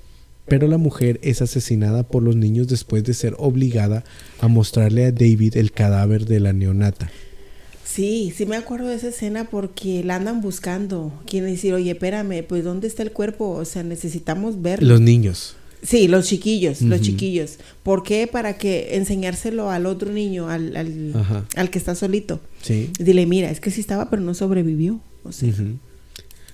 Pero 0.47 0.67
la 0.67 0.77
mujer 0.77 1.19
es 1.23 1.41
asesinada 1.41 2.03
por 2.03 2.23
los 2.23 2.35
niños 2.35 2.67
después 2.67 3.03
de 3.03 3.13
ser 3.13 3.35
obligada 3.37 4.03
a 4.39 4.47
mostrarle 4.47 5.05
a 5.05 5.11
David 5.11 5.55
el 5.55 5.71
cadáver 5.71 6.25
de 6.25 6.39
la 6.39 6.51
neonata. 6.51 7.09
Sí, 7.91 8.33
sí 8.35 8.45
me 8.45 8.55
acuerdo 8.55 8.87
de 8.87 8.95
esa 8.95 9.09
escena 9.09 9.49
porque 9.49 10.03
la 10.03 10.15
andan 10.15 10.39
buscando. 10.39 11.11
Quieren 11.25 11.51
decir, 11.51 11.73
oye, 11.73 11.91
espérame, 11.91 12.43
pues 12.47 12.63
¿dónde 12.63 12.87
está 12.87 13.03
el 13.03 13.11
cuerpo? 13.11 13.49
O 13.49 13.65
sea, 13.65 13.83
necesitamos 13.83 14.61
verlo. 14.61 14.87
Los 14.87 15.01
niños. 15.01 15.55
Sí, 15.83 16.07
los 16.07 16.27
chiquillos, 16.27 16.81
los 16.83 17.01
chiquillos. 17.01 17.57
¿Por 17.81 18.03
qué? 18.03 18.27
Para 18.27 18.57
que 18.57 18.95
enseñárselo 18.95 19.71
al 19.71 19.87
otro 19.87 20.11
niño, 20.11 20.47
al, 20.47 20.75
al, 20.75 21.69
que 21.69 21.79
está 21.79 21.95
solito. 21.95 22.39
Sí. 22.61 22.91
Dile, 22.99 23.25
mira, 23.25 23.49
es 23.49 23.59
que 23.59 23.71
sí 23.71 23.81
estaba, 23.81 24.09
pero 24.09 24.21
no 24.21 24.35
sobrevivió. 24.35 25.01
O 25.23 25.31
sea. 25.31 25.51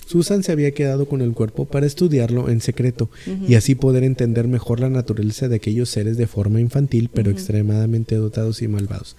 Susan 0.08 0.41
se 0.41 0.54
había 0.54 0.71
quedado 0.71 1.08
con 1.08 1.21
el 1.21 1.34
cuerpo 1.34 1.65
para 1.65 1.86
estudiarlo 1.86 2.50
en 2.50 2.62
secreto 2.62 3.10
y 3.45 3.56
así 3.56 3.76
poder 3.76 4.06
entender 4.06 4.47
mejor 4.47 4.80
la 4.80 4.89
naturaleza 4.89 5.50
de 5.50 5.58
aquellos 5.58 5.89
seres 5.89 6.15
de 6.15 6.28
forma 6.28 6.62
infantil 6.62 7.10
pero 7.13 7.30
extremadamente 7.30 8.15
dotados 8.15 8.62
y 8.62 8.69
malvados. 8.69 9.17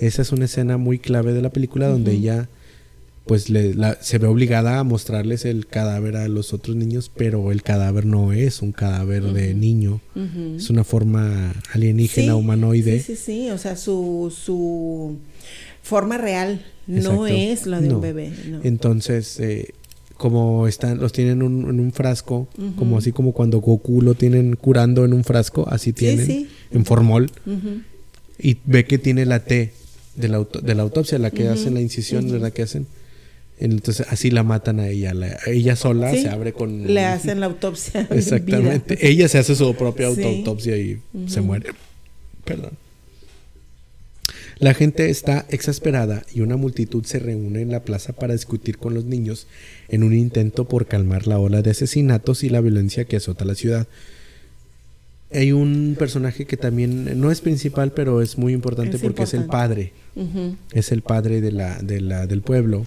Esa 0.00 0.22
es 0.22 0.32
una 0.32 0.46
escena 0.46 0.78
muy 0.78 0.98
clave 0.98 1.32
de 1.32 1.42
la 1.42 1.50
película 1.50 1.86
donde 1.88 2.12
ella 2.12 2.48
pues 3.26 3.44
se 4.00 4.18
ve 4.18 4.26
obligada 4.26 4.78
a 4.78 4.82
mostrarles 4.82 5.44
el 5.44 5.66
cadáver 5.66 6.16
a 6.16 6.26
los 6.26 6.52
otros 6.52 6.74
niños, 6.74 7.12
pero 7.14 7.52
el 7.52 7.62
cadáver 7.62 8.06
no 8.06 8.32
es 8.32 8.60
un 8.62 8.72
cadáver 8.72 9.22
de 9.22 9.54
niño, 9.54 10.00
es 10.56 10.68
una 10.70 10.82
forma 10.82 11.54
alienígena, 11.72 12.34
humanoide. 12.34 12.98
Sí, 12.98 13.14
sí, 13.14 13.22
sí, 13.24 13.50
o 13.50 13.58
sea, 13.58 13.76
su, 13.76 14.34
su 14.36 15.18
forma 15.82 16.18
real 16.18 16.64
no 16.86 17.26
es 17.26 17.66
la 17.66 17.80
de 17.80 17.94
un 17.94 18.00
bebé. 18.00 18.32
Entonces, 18.64 19.38
eh, 19.38 19.74
como 20.16 20.66
están, 20.66 20.98
los 20.98 21.12
tienen 21.12 21.42
en 21.42 21.78
un 21.78 21.92
frasco, 21.92 22.48
como 22.74 22.98
así 22.98 23.12
como 23.12 23.32
cuando 23.32 23.60
Goku 23.60 24.02
lo 24.02 24.14
tienen 24.14 24.56
curando 24.56 25.04
en 25.04 25.12
un 25.12 25.24
frasco, 25.24 25.68
así 25.68 25.92
tienen, 25.92 26.48
en 26.72 26.84
formol, 26.84 27.30
y 28.38 28.56
ve 28.64 28.86
que 28.86 28.98
tiene 28.98 29.24
la 29.26 29.44
T 29.44 29.72
de 30.20 30.28
la, 30.28 30.46
de 30.62 30.74
la 30.74 30.82
autopsia, 30.82 31.18
la 31.18 31.30
que 31.30 31.48
hacen 31.48 31.74
la 31.74 31.80
incisión, 31.80 32.30
¿verdad? 32.30 32.52
Que 32.52 32.62
hacen. 32.62 32.86
Entonces 33.58 34.06
así 34.08 34.30
la 34.30 34.42
matan 34.42 34.80
a 34.80 34.88
ella. 34.88 35.12
ella 35.46 35.76
sola 35.76 36.12
se 36.12 36.30
abre 36.30 36.54
con... 36.54 36.86
Le 36.92 37.04
hacen 37.04 37.40
la 37.40 37.46
autopsia. 37.46 38.08
Exactamente. 38.10 39.06
Ella 39.06 39.28
se 39.28 39.38
hace 39.38 39.54
su 39.54 39.74
propia 39.74 40.06
autopsia 40.06 40.76
y 40.78 41.00
se 41.26 41.42
muere. 41.42 41.70
Perdón. 42.44 42.72
La 44.60 44.74
gente 44.74 45.08
está 45.08 45.46
exasperada 45.48 46.22
y 46.34 46.42
una 46.42 46.56
multitud 46.56 47.04
se 47.04 47.18
reúne 47.18 47.62
en 47.62 47.70
la 47.70 47.82
plaza 47.82 48.12
para 48.12 48.34
discutir 48.34 48.76
con 48.76 48.92
los 48.92 49.06
niños 49.06 49.46
en 49.88 50.02
un 50.02 50.12
intento 50.12 50.68
por 50.68 50.86
calmar 50.86 51.26
la 51.26 51.38
ola 51.38 51.62
de 51.62 51.70
asesinatos 51.70 52.44
y 52.44 52.50
la 52.50 52.60
violencia 52.60 53.06
que 53.06 53.16
azota 53.16 53.46
la 53.46 53.54
ciudad. 53.54 53.86
Hay 55.32 55.52
un 55.52 55.96
personaje 55.98 56.44
que 56.44 56.56
también 56.56 57.20
no 57.20 57.30
es 57.30 57.40
principal, 57.40 57.92
pero 57.92 58.20
es 58.20 58.36
muy 58.36 58.52
importante 58.52 58.98
porque 58.98 59.22
es 59.22 59.34
el 59.34 59.46
padre. 59.46 59.92
Es 60.72 60.92
el 60.92 61.02
padre 61.02 61.40
de 61.40 61.52
la, 61.52 61.78
de 61.80 62.00
la, 62.00 62.26
del 62.26 62.42
pueblo. 62.42 62.86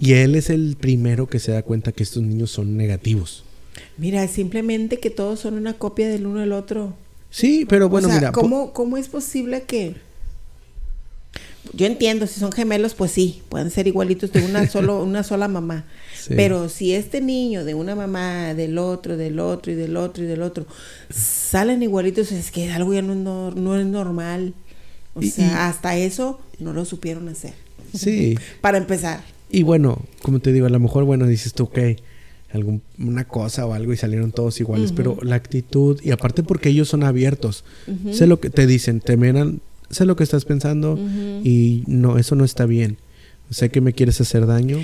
Y 0.00 0.12
él 0.14 0.34
es 0.34 0.50
el 0.50 0.76
primero 0.78 1.28
que 1.28 1.38
se 1.38 1.52
da 1.52 1.62
cuenta 1.62 1.92
que 1.92 2.02
estos 2.02 2.22
niños 2.22 2.50
son 2.50 2.76
negativos. 2.76 3.44
Mira, 3.96 4.26
simplemente 4.28 4.98
que 4.98 5.10
todos 5.10 5.40
son 5.40 5.54
una 5.54 5.74
copia 5.74 6.08
del 6.08 6.26
uno 6.26 6.40
del 6.40 6.52
otro. 6.52 6.94
Sí, 7.30 7.66
pero 7.68 7.88
bueno, 7.88 8.08
mira. 8.08 8.32
¿cómo, 8.32 8.72
¿Cómo 8.72 8.96
es 8.96 9.08
posible 9.08 9.62
que.? 9.62 9.94
Yo 11.72 11.86
entiendo, 11.86 12.26
si 12.26 12.38
son 12.38 12.52
gemelos, 12.52 12.94
pues 12.94 13.10
sí, 13.10 13.42
pueden 13.48 13.70
ser 13.70 13.86
igualitos 13.86 14.32
de 14.32 14.44
una, 14.44 14.68
solo, 14.68 15.02
una 15.02 15.22
sola 15.22 15.48
mamá. 15.48 15.84
Pero 16.28 16.68
si 16.70 16.94
este 16.94 17.20
niño 17.20 17.64
de 17.64 17.74
una 17.74 17.94
mamá, 17.94 18.54
del 18.54 18.78
otro, 18.78 19.16
del 19.16 19.38
otro 19.38 19.72
y 19.72 19.74
del 19.74 19.96
otro 19.96 20.24
y 20.24 20.26
del 20.26 20.42
otro, 20.42 20.66
salen 21.10 21.82
igualitos, 21.82 22.32
es 22.32 22.50
que 22.50 22.70
algo 22.72 22.94
ya 22.94 23.02
no, 23.02 23.50
no 23.50 23.78
es 23.78 23.86
normal. 23.86 24.54
O 25.14 25.22
sea, 25.22 25.68
hasta 25.68 25.96
eso 25.96 26.40
no 26.58 26.72
lo 26.72 26.84
supieron 26.84 27.28
hacer. 27.28 27.54
Sí. 27.94 28.38
Para 28.60 28.78
empezar. 28.78 29.22
Y 29.50 29.62
bueno, 29.62 30.02
como 30.22 30.40
te 30.40 30.52
digo, 30.52 30.66
a 30.66 30.70
lo 30.70 30.80
mejor, 30.80 31.04
bueno, 31.04 31.26
dices 31.26 31.54
tú, 31.54 31.64
ok, 31.64 31.78
alguna 32.52 33.24
cosa 33.24 33.66
o 33.66 33.74
algo 33.74 33.92
y 33.92 33.96
salieron 33.96 34.32
todos 34.32 34.60
iguales, 34.60 34.92
pero 34.92 35.18
la 35.22 35.36
actitud, 35.36 36.00
y 36.02 36.10
aparte 36.10 36.42
porque 36.42 36.68
ellos 36.68 36.88
son 36.88 37.02
abiertos, 37.02 37.64
sé 38.12 38.26
lo 38.26 38.40
que 38.40 38.50
te 38.50 38.66
dicen, 38.66 39.00
te 39.00 39.16
miran, 39.16 39.60
sé 39.90 40.04
lo 40.04 40.16
que 40.16 40.24
estás 40.24 40.44
pensando 40.44 40.98
y 41.44 41.84
no, 41.86 42.18
eso 42.18 42.34
no 42.34 42.44
está 42.44 42.66
bien. 42.66 42.98
Sé 43.50 43.70
que 43.70 43.80
me 43.80 43.92
quieres 43.92 44.20
hacer 44.20 44.46
daño 44.46 44.78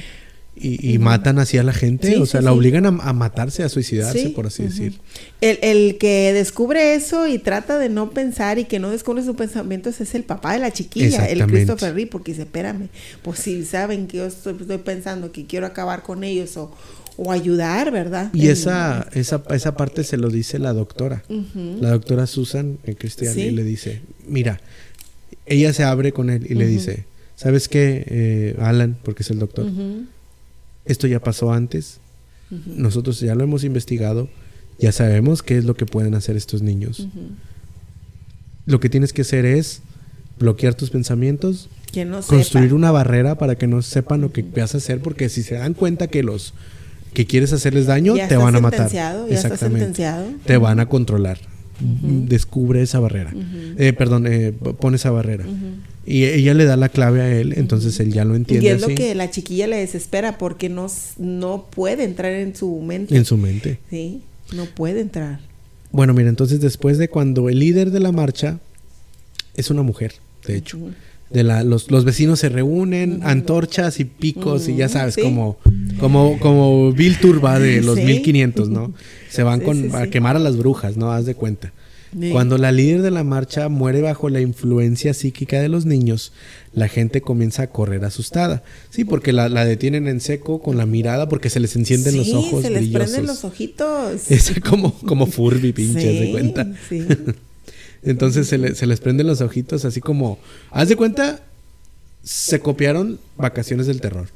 y, 0.63 0.99
matan 0.99 1.39
así 1.39 1.57
a 1.57 1.63
la 1.63 1.73
gente, 1.73 2.19
o 2.19 2.27
sea, 2.27 2.43
la 2.43 2.53
obligan 2.53 2.85
a, 2.85 3.13
matarse, 3.13 3.63
a 3.63 3.69
suicidarse, 3.69 4.31
por 4.31 4.47
así 4.47 4.65
decir. 4.65 5.01
El, 5.41 5.59
el, 5.63 5.97
que 5.97 6.33
descubre 6.35 6.95
eso 6.95 7.27
y 7.27 7.39
trata 7.39 7.79
de 7.79 7.89
no 7.89 8.11
pensar 8.11 8.59
y 8.59 8.65
que 8.65 8.79
no 8.79 8.91
descubre 8.91 9.25
sus 9.25 9.37
pensamientos 9.37 10.01
es 10.01 10.15
el 10.15 10.25
papá 10.25 10.53
de 10.53 10.59
la 10.59 10.71
chiquilla, 10.71 11.27
el 11.27 11.47
Christopher 11.47 11.95
Reeve, 11.95 12.11
porque 12.11 12.33
dice, 12.33 12.43
espérame, 12.43 12.89
pues 13.23 13.39
si 13.39 13.65
saben 13.65 14.07
que 14.07 14.19
yo 14.19 14.27
estoy, 14.27 14.57
estoy 14.61 14.79
pensando 14.79 15.33
que 15.33 15.47
quiero 15.47 15.67
acabar 15.67 16.03
con 16.03 16.25
ellos 16.25 16.57
o, 16.59 16.71
o 17.17 17.33
ayudar, 17.33 17.91
¿verdad? 17.91 18.31
Y 18.35 18.49
esa, 18.49 19.09
esa, 19.13 19.43
esa 19.51 19.77
parte 19.77 20.05
se 20.05 20.17
lo 20.19 20.29
dice 20.29 20.59
la 20.59 20.73
doctora. 20.73 21.23
La 21.81 21.91
doctora 21.91 22.27
Susan 22.27 22.79
en 22.85 22.95
Cristian 22.95 23.39
y 23.39 23.51
le 23.51 23.65
dice, 23.65 24.03
mira, 24.27 24.61
ella 25.46 25.72
se 25.72 25.85
abre 25.85 26.12
con 26.12 26.31
él 26.31 26.46
y 26.48 26.55
le 26.55 26.66
dice, 26.66 27.05
¿sabes 27.37 27.68
qué, 27.68 28.05
eh, 28.09 28.57
Alan? 28.61 28.96
Porque 29.03 29.22
es 29.22 29.31
el 29.31 29.38
doctor. 29.38 29.66
Esto 30.85 31.07
ya 31.07 31.20
pasó 31.20 31.53
antes. 31.53 31.98
Nosotros 32.66 33.20
ya 33.20 33.35
lo 33.35 33.44
hemos 33.44 33.64
investigado. 33.64 34.29
Ya 34.79 34.92
sabemos 34.92 35.42
qué 35.42 35.59
es 35.59 35.64
lo 35.64 35.74
que 35.74 35.87
pueden 35.87 36.14
hacer 36.14 36.37
estos 36.37 36.62
niños. 36.62 37.07
Lo 38.66 38.81
que 38.81 38.88
tienes 38.88 39.12
que 39.12 39.22
hacer 39.22 39.44
es 39.44 39.83
bloquear 40.38 40.74
tus 40.74 40.90
pensamientos, 40.90 41.68
construir 42.26 42.72
una 42.72 42.90
barrera 42.90 43.37
para 43.37 43.57
que 43.57 43.66
no 43.66 43.83
sepan 43.83 44.20
lo 44.22 44.33
que 44.33 44.42
vas 44.42 44.74
a 44.74 44.79
hacer, 44.79 45.00
porque 45.00 45.29
si 45.29 45.42
se 45.42 45.57
dan 45.57 45.74
cuenta 45.74 46.07
que 46.09 46.22
los 46.22 46.55
que 47.12 47.26
quieres 47.26 47.53
hacerles 47.53 47.87
daño, 47.87 48.14
te 48.29 48.37
van 48.37 48.57
a 48.57 48.61
matar. 48.61 48.90
Ya 48.90 49.26
Exactamente. 49.29 50.05
Te 50.44 50.57
van 50.57 50.81
a 50.81 50.87
controlar. 50.87 51.38
Descubre 51.81 52.83
esa 52.83 53.01
barrera. 53.01 53.33
eh, 53.79 53.93
perdón, 53.93 54.27
eh, 54.27 54.53
pone 54.53 54.97
esa 54.97 55.11
barrera. 55.11 55.45
Y 56.07 56.25
ella 56.25 56.55
le 56.55 56.64
da 56.64 56.77
la 56.77 56.88
clave 56.88 57.21
a 57.21 57.31
él, 57.31 57.55
entonces 57.57 57.99
él 58.01 58.12
ya 58.12 58.25
lo 58.25 58.35
entiende. 58.35 58.66
Y 58.66 58.69
es 58.69 58.81
lo 58.81 58.88
que 58.88 59.14
la 59.14 59.31
chiquilla 59.31 59.66
le 59.66 59.77
desespera 59.77 60.38
porque 60.38 60.69
no, 60.69 60.87
no 61.19 61.66
puede 61.71 62.05
entrar 62.05 62.33
en 62.33 62.57
su 62.57 62.81
mente. 62.81 63.16
En 63.16 63.25
su 63.25 63.37
mente. 63.37 63.79
Sí, 63.90 64.23
no 64.55 64.64
puede 64.64 65.01
entrar. 65.01 65.40
Bueno, 65.93 66.14
mira, 66.14 66.29
entonces 66.29 66.61
después 66.61 66.99
de 66.99 67.09
cuando 67.09 67.49
el 67.49 67.59
líder 67.59 67.90
de 67.90 68.01
la 68.01 68.12
marcha 68.12 68.59
es 69.55 69.71
una 69.71 69.83
mujer, 69.83 70.14
de 70.47 70.57
hecho 70.57 70.79
de 71.31 71.45
la, 71.45 71.62
los, 71.62 71.90
los 71.90 72.05
vecinos 72.05 72.40
se 72.40 72.49
reúnen, 72.49 73.21
antorchas 73.23 74.01
y 74.01 74.05
picos 74.05 74.69
y 74.69 74.77
ya 74.77 74.88
sabes, 74.88 75.16
como, 75.16 75.59
como, 75.99 76.38
como 76.40 76.93
Bill 76.93 77.19
Turba 77.19 77.59
de 77.59 77.81
los 77.83 77.97
1500, 77.97 78.69
¿no? 78.69 78.93
Se 79.31 79.45
van 79.45 79.61
con, 79.61 79.95
a 79.95 80.09
quemar 80.09 80.35
a 80.35 80.40
las 80.40 80.57
brujas, 80.57 80.97
¿no? 80.97 81.12
Haz 81.12 81.25
de 81.25 81.37
cuenta. 81.37 81.73
Cuando 82.33 82.59
la 82.59 82.73
líder 82.73 83.03
de 83.03 83.12
la 83.12 83.23
marcha 83.23 83.69
muere 83.69 84.01
bajo 84.01 84.29
la 84.29 84.40
influencia 84.40 85.14
psíquica 85.14 85.61
de 85.61 85.69
los 85.69 85.87
niños, 85.87 86.33
la 86.73 86.88
gente 86.88 87.21
comienza 87.21 87.62
a 87.62 87.66
correr 87.69 88.05
asustada. 88.05 88.64
Sí, 88.90 89.05
porque 89.05 89.33
la, 89.33 89.49
la 89.49 89.64
detienen 89.64 90.09
en 90.09 90.21
seco 90.21 90.61
con 90.61 90.77
la 90.77 90.87
mirada 90.87 91.29
porque 91.29 91.51
se 91.51 91.61
les 91.61 91.77
encienden 91.77 92.16
los 92.16 92.33
ojos. 92.33 92.62
Se 92.62 92.71
les 92.71 92.88
prenden 92.88 93.27
los 93.27 93.45
ojitos. 93.45 94.23
Es 94.29 94.53
como, 94.69 94.93
como 95.01 95.27
Furby, 95.27 95.73
pinche, 95.73 96.12
de 96.12 96.33
cuenta. 96.33 96.66
Sí. 96.88 97.07
Entonces 98.03 98.47
se, 98.47 98.75
se, 98.75 98.87
les 98.87 99.01
prenden 99.01 99.27
los 99.27 99.41
ojitos 99.41 99.85
así 99.85 100.01
como... 100.01 100.39
Haz 100.71 100.89
de 100.89 100.97
cuenta, 100.97 101.41
se 102.23 102.61
copiaron 102.61 103.19
Vacaciones 103.37 103.87
del 103.87 104.01
Terror. 104.01 104.29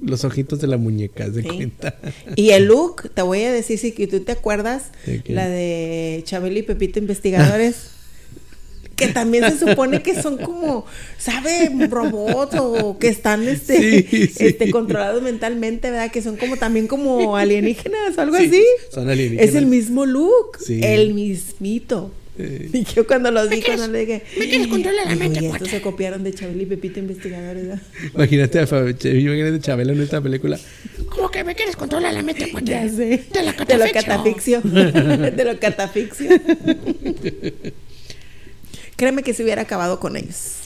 Los 0.00 0.24
ojitos 0.24 0.60
de 0.60 0.66
la 0.66 0.76
muñeca, 0.76 1.24
haz 1.24 1.34
de 1.34 1.42
cuenta. 1.42 1.96
Y 2.36 2.50
el 2.50 2.66
look, 2.66 3.10
te 3.14 3.22
voy 3.22 3.42
a 3.42 3.52
decir, 3.52 3.78
si 3.78 3.92
tú 3.92 4.20
te 4.20 4.32
acuerdas, 4.32 4.90
la 5.26 5.48
de 5.48 6.22
Chabelo 6.24 6.58
y 6.58 6.62
Pepito 6.62 6.98
Investigadores. 6.98 7.90
que 8.96 9.08
también 9.08 9.44
se 9.44 9.58
supone 9.58 10.02
que 10.02 10.20
son 10.20 10.38
como, 10.38 10.86
¿sabe? 11.18 11.70
Robots 11.88 12.56
o 12.58 12.98
que 12.98 13.08
están 13.08 13.46
este, 13.46 14.06
este 14.46 14.70
controlados 14.70 15.22
mentalmente, 15.22 15.90
¿verdad? 15.90 16.10
Que 16.10 16.22
son 16.22 16.36
como 16.36 16.56
también 16.56 16.86
como 16.86 17.36
alienígenas 17.36 18.16
o 18.16 18.20
algo 18.22 18.36
así. 18.36 18.64
Son 18.90 19.08
alienígenas. 19.08 19.50
Es 19.50 19.54
el 19.54 19.66
mismo 19.66 20.06
look, 20.06 20.58
el 20.68 21.12
mismito. 21.12 22.10
Y 22.72 22.84
yo 22.84 23.06
cuando 23.06 23.30
los 23.30 23.48
vi, 23.48 23.62
cuando 23.62 23.88
le 23.88 24.00
dije... 24.00 24.22
Me 24.38 24.48
quieres 24.48 24.66
controlar 24.68 25.06
la 25.06 25.16
mente, 25.16 25.40
Y 25.42 25.46
estos 25.46 25.68
se 25.68 25.80
copiaron 25.80 26.24
de 26.24 26.32
Chabelo 26.32 26.62
y 26.62 26.66
Pepito 26.66 27.00
Investigadores. 27.00 27.66
Imagínate 28.14 28.58
a, 28.58 28.62
imagínate 28.62 29.60
Chabelo 29.60 29.92
en 29.92 30.02
esta 30.02 30.20
película. 30.20 30.58
¿Cómo 31.10 31.30
que 31.30 31.44
me 31.44 31.54
quieres 31.54 31.76
controlar 31.76 32.12
la 32.12 32.22
mente? 32.22 32.52
Ya 32.62 32.88
sé. 32.88 33.24
De 33.32 33.42
lo 33.78 33.92
catafixio. 33.92 34.60
de 34.60 35.44
lo 35.44 35.58
catafixio. 35.58 36.30
Créeme 38.96 39.22
que 39.22 39.34
se 39.34 39.42
hubiera 39.42 39.62
acabado 39.62 40.00
con 40.00 40.16
ellos. 40.16 40.56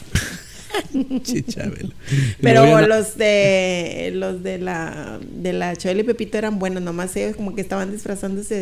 Pero 2.41 2.87
los 2.87 3.17
de 3.17 4.11
los 4.13 4.43
de 4.43 4.57
la 4.57 5.19
de 5.33 5.53
la 5.53 5.75
Chabela 5.75 6.01
y 6.01 6.03
Pepito 6.03 6.37
eran 6.37 6.59
buenos, 6.59 6.81
nomás 6.81 7.15
ellos 7.15 7.35
como 7.35 7.55
que 7.55 7.61
estaban 7.61 7.91
disfrazándose 7.91 8.55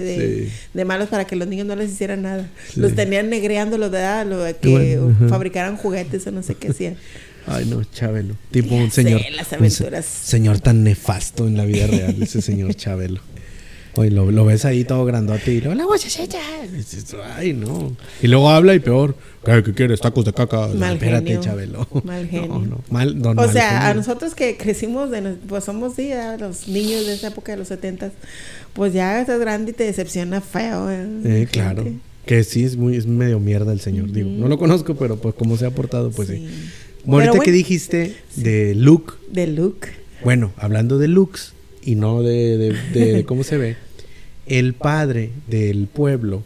de, 0.74 0.86
malos 0.86 1.10
para 1.10 1.26
que 1.26 1.36
los 1.36 1.48
niños 1.48 1.68
no 1.68 1.76
les 1.76 1.92
hicieran 1.92 2.24
nada. 2.24 2.50
Los 2.76 2.96
tenían 2.96 3.30
negreando 3.30 3.78
los 3.78 3.92
de 3.92 4.00
lo 4.26 4.40
de 4.40 4.56
que 4.56 5.00
fabricaran 5.28 5.78
juguetes 5.78 6.26
o 6.28 6.32
no 6.32 6.44
sé 6.44 6.56
qué 6.56 6.70
hacían. 6.70 6.98
Ay, 7.48 7.66
no, 7.66 7.84
Chabelo. 7.84 8.36
Tipo 8.52 8.76
un 8.76 8.92
señor. 8.92 9.22
señor 10.04 10.60
tan 10.60 10.84
nefasto 10.84 11.48
en 11.48 11.58
la 11.58 11.66
vida 11.66 11.88
real, 11.88 12.22
ese 12.22 12.42
señor 12.42 12.76
Chabelo. 12.76 13.22
Oye, 13.96 14.12
lo, 14.12 14.46
ves 14.46 14.66
ahí 14.66 14.84
todo 14.84 15.04
grandote 15.06 15.52
y 15.52 15.62
luego 15.62 15.76
la. 15.76 17.36
Ay, 17.36 17.54
no. 17.54 17.96
Y 18.22 18.28
luego 18.28 18.50
habla 18.50 18.76
y 18.76 18.80
peor. 18.80 19.16
¿Qué, 19.44 19.74
quieres? 19.74 20.00
Tacos 20.00 20.26
de 20.26 20.34
caca. 20.34 20.68
Mal 20.68 20.94
Espérate, 20.94 21.40
Chabelo. 21.40 21.88
Mal 22.04 22.28
genio. 22.30 22.60
No, 22.60 22.82
Mal, 22.90 23.20
o 23.38 23.52
sea, 23.52 23.90
a 23.90 23.94
nosotros 23.94 24.36
que 24.36 24.58
crecimos, 24.58 25.10
de, 25.10 25.22
pues 25.48 25.64
somos 25.64 25.96
sí, 25.96 26.12
los 26.40 26.68
niños 26.68 27.08
de 27.08 27.14
esa 27.14 27.28
época 27.28 27.54
de 27.54 27.58
los 27.58 27.68
setentas, 27.68 28.12
pues 28.74 28.94
ya 28.94 29.20
estás 29.22 29.40
grande 29.40 29.72
y 29.72 29.74
te 29.74 29.86
decepciona 29.86 30.42
feo. 30.42 30.90
¿eh? 30.92 31.08
eh 31.26 31.48
claro. 31.52 31.86
Que 32.26 32.44
sí 32.44 32.64
es 32.64 32.78
muy 32.78 32.96
es 32.96 33.08
medio 33.08 33.40
mierda 33.40 33.74
el 33.74 33.80
señor, 33.80 34.12
digo. 34.12 34.30
No 34.30 34.48
lo 34.48 34.60
conozco, 34.60 34.96
pero 34.96 35.16
pues 35.16 35.34
como 35.34 35.58
se 35.58 35.66
ha 35.66 35.72
portado, 35.72 36.12
pues 36.12 36.28
sí. 36.28 36.48
sí. 37.06 37.40
que 37.44 37.52
dijiste 37.52 38.16
de 38.36 38.76
look. 38.76 39.18
De 39.32 39.48
look. 39.48 39.88
Bueno, 40.24 40.52
hablando 40.58 41.00
de 41.00 41.08
looks 41.08 41.54
y 41.84 41.96
no 41.96 42.22
de, 42.24 42.58
de 42.94 43.26
cómo 43.26 43.44
se 43.44 43.58
ve 43.58 43.90
el 44.50 44.74
padre 44.74 45.30
del 45.48 45.88
pueblo 45.88 46.44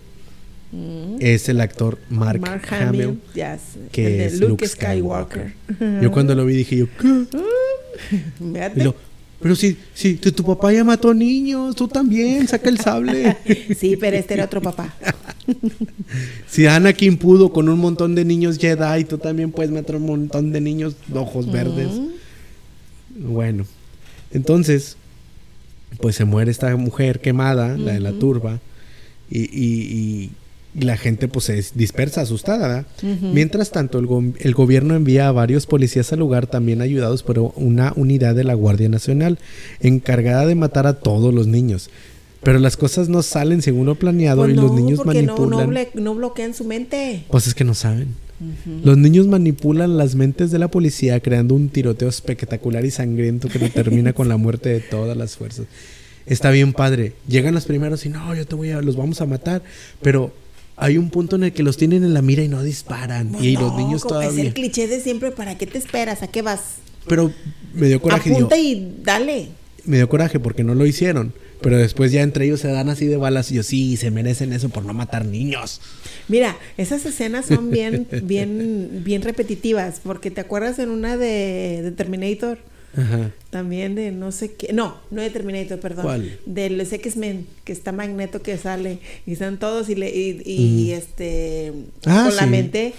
mm. 0.72 1.15
es 1.19 1.50
el 1.50 1.62
actor 1.62 1.98
Mark, 2.10 2.41
Hamill, 2.69 3.19
que 3.91 4.26
es 4.26 4.39
Luke, 4.39 4.67
Skywalker. 4.67 5.54
Yo 6.02 6.12
cuando 6.12 6.36
lo 6.36 6.46
vi 6.46 6.56
dije 6.56 6.78
yo, 6.78 6.88
¿qué? 7.00 7.26
pero 9.39 9.56
si, 9.56 9.78
si 9.93 10.15
tu, 10.15 10.43
papá 10.43 10.72
ya 10.72 10.84
mató 10.84 11.13
niños, 11.13 11.76
tú 11.76 11.88
también, 11.88 12.48
saca 12.48 12.69
el 12.69 12.80
sable. 12.80 13.36
sí, 13.78 13.98
pero 13.98 14.15
este 14.15 14.36
era 14.36 14.46
otro 14.46 14.62
papá. 14.62 14.93
si 16.48 16.65
Anakin 16.65 17.17
pudo 17.17 17.52
con 17.52 17.67
un 17.67 17.80
montón 17.80 18.15
de 18.15 18.24
niños 18.24 18.58
Jedi, 18.58 19.04
tú 19.04 19.17
también 19.17 19.52
puedes 19.52 19.72
matar 19.72 19.98
un 19.98 20.06
montón 20.06 20.54
de 20.54 20.62
niños 20.62 20.96
de 21.08 21.19
ojos 21.19 21.52
verdes. 21.52 21.89
Mm. 21.89 23.34
Bueno, 23.34 23.65
entonces 24.32 24.96
pues 26.00 26.16
se 26.16 26.26
muere 26.26 26.52
esta 26.52 26.76
mujer 26.76 27.20
quemada, 27.20 27.78
la 27.78 27.94
de 27.94 28.00
la 28.00 28.14
turba, 28.14 28.60
y, 29.30 29.42
y 29.42 30.32
la 30.80 30.98
gente 30.98 31.28
pues 31.28 31.46
se 31.46 31.64
dispersa 31.76 32.22
asustada. 32.22 32.86
Mientras 33.22 33.72
tanto, 33.72 34.00
el, 34.00 34.34
el, 34.40 34.54
gobierno 34.54 34.96
envía 34.96 35.28
a 35.28 35.32
varios 35.32 35.66
policías 35.66 36.12
al 36.14 36.20
lugar, 36.20 36.48
también 36.48 36.82
ayudados 36.82 37.24
por 37.24 37.40
una 37.56 37.94
unidad 37.96 38.36
de 38.36 38.44
la 38.44 38.54
Guardia 38.54 38.90
Nacional, 38.90 39.40
encargada 39.80 40.46
de 40.46 40.56
matar 40.56 40.88
a 40.88 41.00
todos 41.00 41.34
los 41.34 41.48
niños. 41.48 41.90
Pero 42.42 42.60
las 42.60 42.76
cosas 42.76 43.08
no 43.08 43.22
salen 43.22 43.62
según 43.62 43.86
lo 43.86 43.96
planeado 43.96 44.42
pues 44.42 44.54
y 44.54 44.56
los 44.56 44.72
niños 44.74 45.06
manipulan. 45.06 45.70
No, 45.70 46.02
no, 46.02 46.16
bloquean 46.16 46.54
su 46.54 46.66
mente. 46.66 47.24
Pues 47.30 47.48
es 47.48 47.56
que 47.56 47.64
no 47.64 47.74
saben. 47.74 48.10
Los 48.84 48.98
niños 48.98 49.28
manipulan 49.28 49.98
las 49.98 50.16
mentes 50.16 50.52
de 50.52 50.60
la 50.60 50.70
policía 50.70 51.20
creando 51.20 51.56
un 51.56 51.70
tiroteo 51.70 52.10
espectacular 52.10 52.86
y 52.86 52.92
sangriento 52.92 53.50
que 53.50 53.60
termina 53.70 54.14
con 54.14 54.30
la 54.30 54.38
muerte 54.38 54.70
de 54.70 54.80
todas 54.80 55.16
las 55.18 55.36
fuerzas. 55.38 55.66
Está 56.26 56.52
bien 56.52 56.74
padre. 56.74 57.14
Llegan 57.28 57.54
los 57.54 57.66
primeros 57.66 58.06
y 58.06 58.10
no, 58.10 58.34
yo 58.34 58.46
te 58.46 58.56
voy 58.56 58.72
a, 58.72 58.82
los 58.82 58.96
vamos 58.96 59.22
a 59.22 59.26
matar. 59.26 59.62
Pero 60.02 60.32
hay 60.76 60.98
un 60.98 61.10
punto 61.10 61.36
en 61.36 61.44
el 61.44 61.54
que 61.54 61.64
los 61.64 61.78
tienen 61.78 62.04
en 62.04 62.14
la 62.14 62.22
mira 62.22 62.44
y 62.44 62.48
no 62.48 62.64
disparan. 62.64 63.36
y 63.42 63.56
los 63.58 63.76
niños 63.76 64.04
todavía. 64.04 64.30
Es 64.30 64.48
el 64.48 64.54
cliché 64.54 64.88
de 64.88 65.00
siempre, 65.00 65.32
¿para 65.32 65.58
qué 65.58 65.68
te 65.68 65.78
esperas? 65.78 66.24
¿A 66.24 66.28
qué 66.28 66.42
vas? 66.42 66.62
Pero 67.08 67.32
me 67.74 67.88
dio 67.88 68.02
coraje. 68.02 68.32
Apunta 68.32 68.58
y 68.58 68.96
dale. 69.04 69.50
Me 69.86 69.98
dio 69.98 70.08
coraje 70.08 70.40
porque 70.40 70.64
no 70.64 70.76
lo 70.76 70.86
hicieron. 70.86 71.34
Pero 71.63 71.78
después 71.78 72.12
ya 72.12 72.21
entre 72.21 72.45
ellos 72.45 72.60
se 72.60 72.67
dan 72.67 72.89
así 72.89 73.08
de 73.08 73.17
balas 73.17 73.52
y 73.52 73.56
yo 73.56 73.63
sí, 73.63 73.97
se 73.97 74.12
merecen 74.12 74.54
eso 74.54 74.69
por 74.69 74.86
no 74.86 74.93
matar 74.93 75.26
niños. 75.26 75.82
Mira, 76.28 76.58
esas 76.78 77.06
escenas 77.06 77.45
son 77.45 77.71
bien, 77.71 78.08
bien, 78.23 79.02
bien 79.04 79.21
repetitivas, 79.21 80.02
porque 80.04 80.30
te 80.30 80.41
acuerdas 80.41 80.78
en 80.80 80.89
una 80.89 81.17
de, 81.17 81.80
de 81.82 81.91
Terminator. 81.91 82.60
Ajá. 82.95 83.32
También 83.49 83.95
de 83.95 84.12
no 84.12 84.32
sé 84.32 84.54
qué. 84.54 84.71
No, 84.71 84.97
no 85.10 85.21
de 85.21 85.30
Terminator, 85.30 85.80
perdón. 85.80 86.04
¿Cuál? 86.04 86.39
De 86.45 86.69
los 86.69 86.93
X-Men, 86.93 87.47
que 87.63 87.73
está 87.73 87.91
Magneto 87.91 88.41
que 88.43 88.58
sale. 88.58 88.99
Y 89.26 89.34
están 89.34 89.58
todos 89.58 89.89
y, 89.89 89.95
le, 89.95 90.12
y, 90.13 90.91
este. 90.91 91.73
Ah, 92.06 92.26
con 92.28 92.36
la 92.36 92.45
mente 92.45 92.93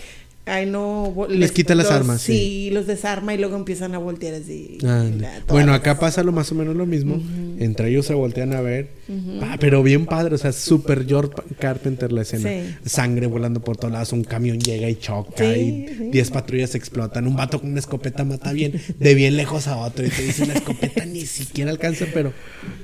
Ay, 0.47 0.67
no. 0.67 1.27
Les, 1.29 1.53
quita 1.53 1.75
las 1.75 1.91
armas. 1.91 2.21
Sí, 2.21 2.69
los 2.71 2.87
desarma 2.87 3.33
y 3.33 3.39
luego 3.39 3.57
empiezan 3.57 3.95
a 3.95 3.99
voltear 3.99 4.35
así. 4.35 4.79
bueno, 5.49 5.73
acá 5.73 5.99
pasa 5.99 6.23
lo 6.23 6.33
más 6.33 6.53
o 6.53 6.55
menos 6.55 6.77
lo 6.77 6.85
mismo. 6.85 7.21
Entre 7.59 7.89
ellos 7.89 8.07
se 8.07 8.15
voltean 8.15 8.53
a 8.53 8.61
ver. 8.61 8.91
Ah, 9.41 9.57
pero 9.59 9.83
bien 9.83 10.07
padre, 10.07 10.35
o 10.35 10.39
sea, 10.39 10.53
super 10.53 11.07
George 11.07 11.35
Carpenter 11.59 12.13
la 12.13 12.23
escena. 12.23 12.51
Sangre 12.85 13.27
volando 13.27 13.61
por 13.61 13.77
todos 13.77 13.93
lados, 13.93 14.13
un 14.13 14.25
camión 14.25 14.61
llega 14.61 14.89
y 14.89 14.97
choca 14.97 15.57
y 15.57 16.11
10 16.11 16.31
patrullas 16.31 16.75
explotan. 16.75 17.27
Un 17.27 17.37
vato 17.37 17.61
con 17.61 17.71
una 17.71 17.81
escopeta 17.81 18.25
mata 18.25 18.53
bien, 18.53 18.81
de 18.99 19.15
bien 19.15 19.37
lejos 19.37 19.67
a 19.67 19.79
otro 19.79 20.05
y 20.07 20.11
te 20.11 20.23
dice 20.23 20.45
una 20.45 20.55
escopeta 20.55 21.07
ni 21.07 21.25
siquiera 21.25 21.71
alcanza, 21.71 22.07
pero. 22.13 22.33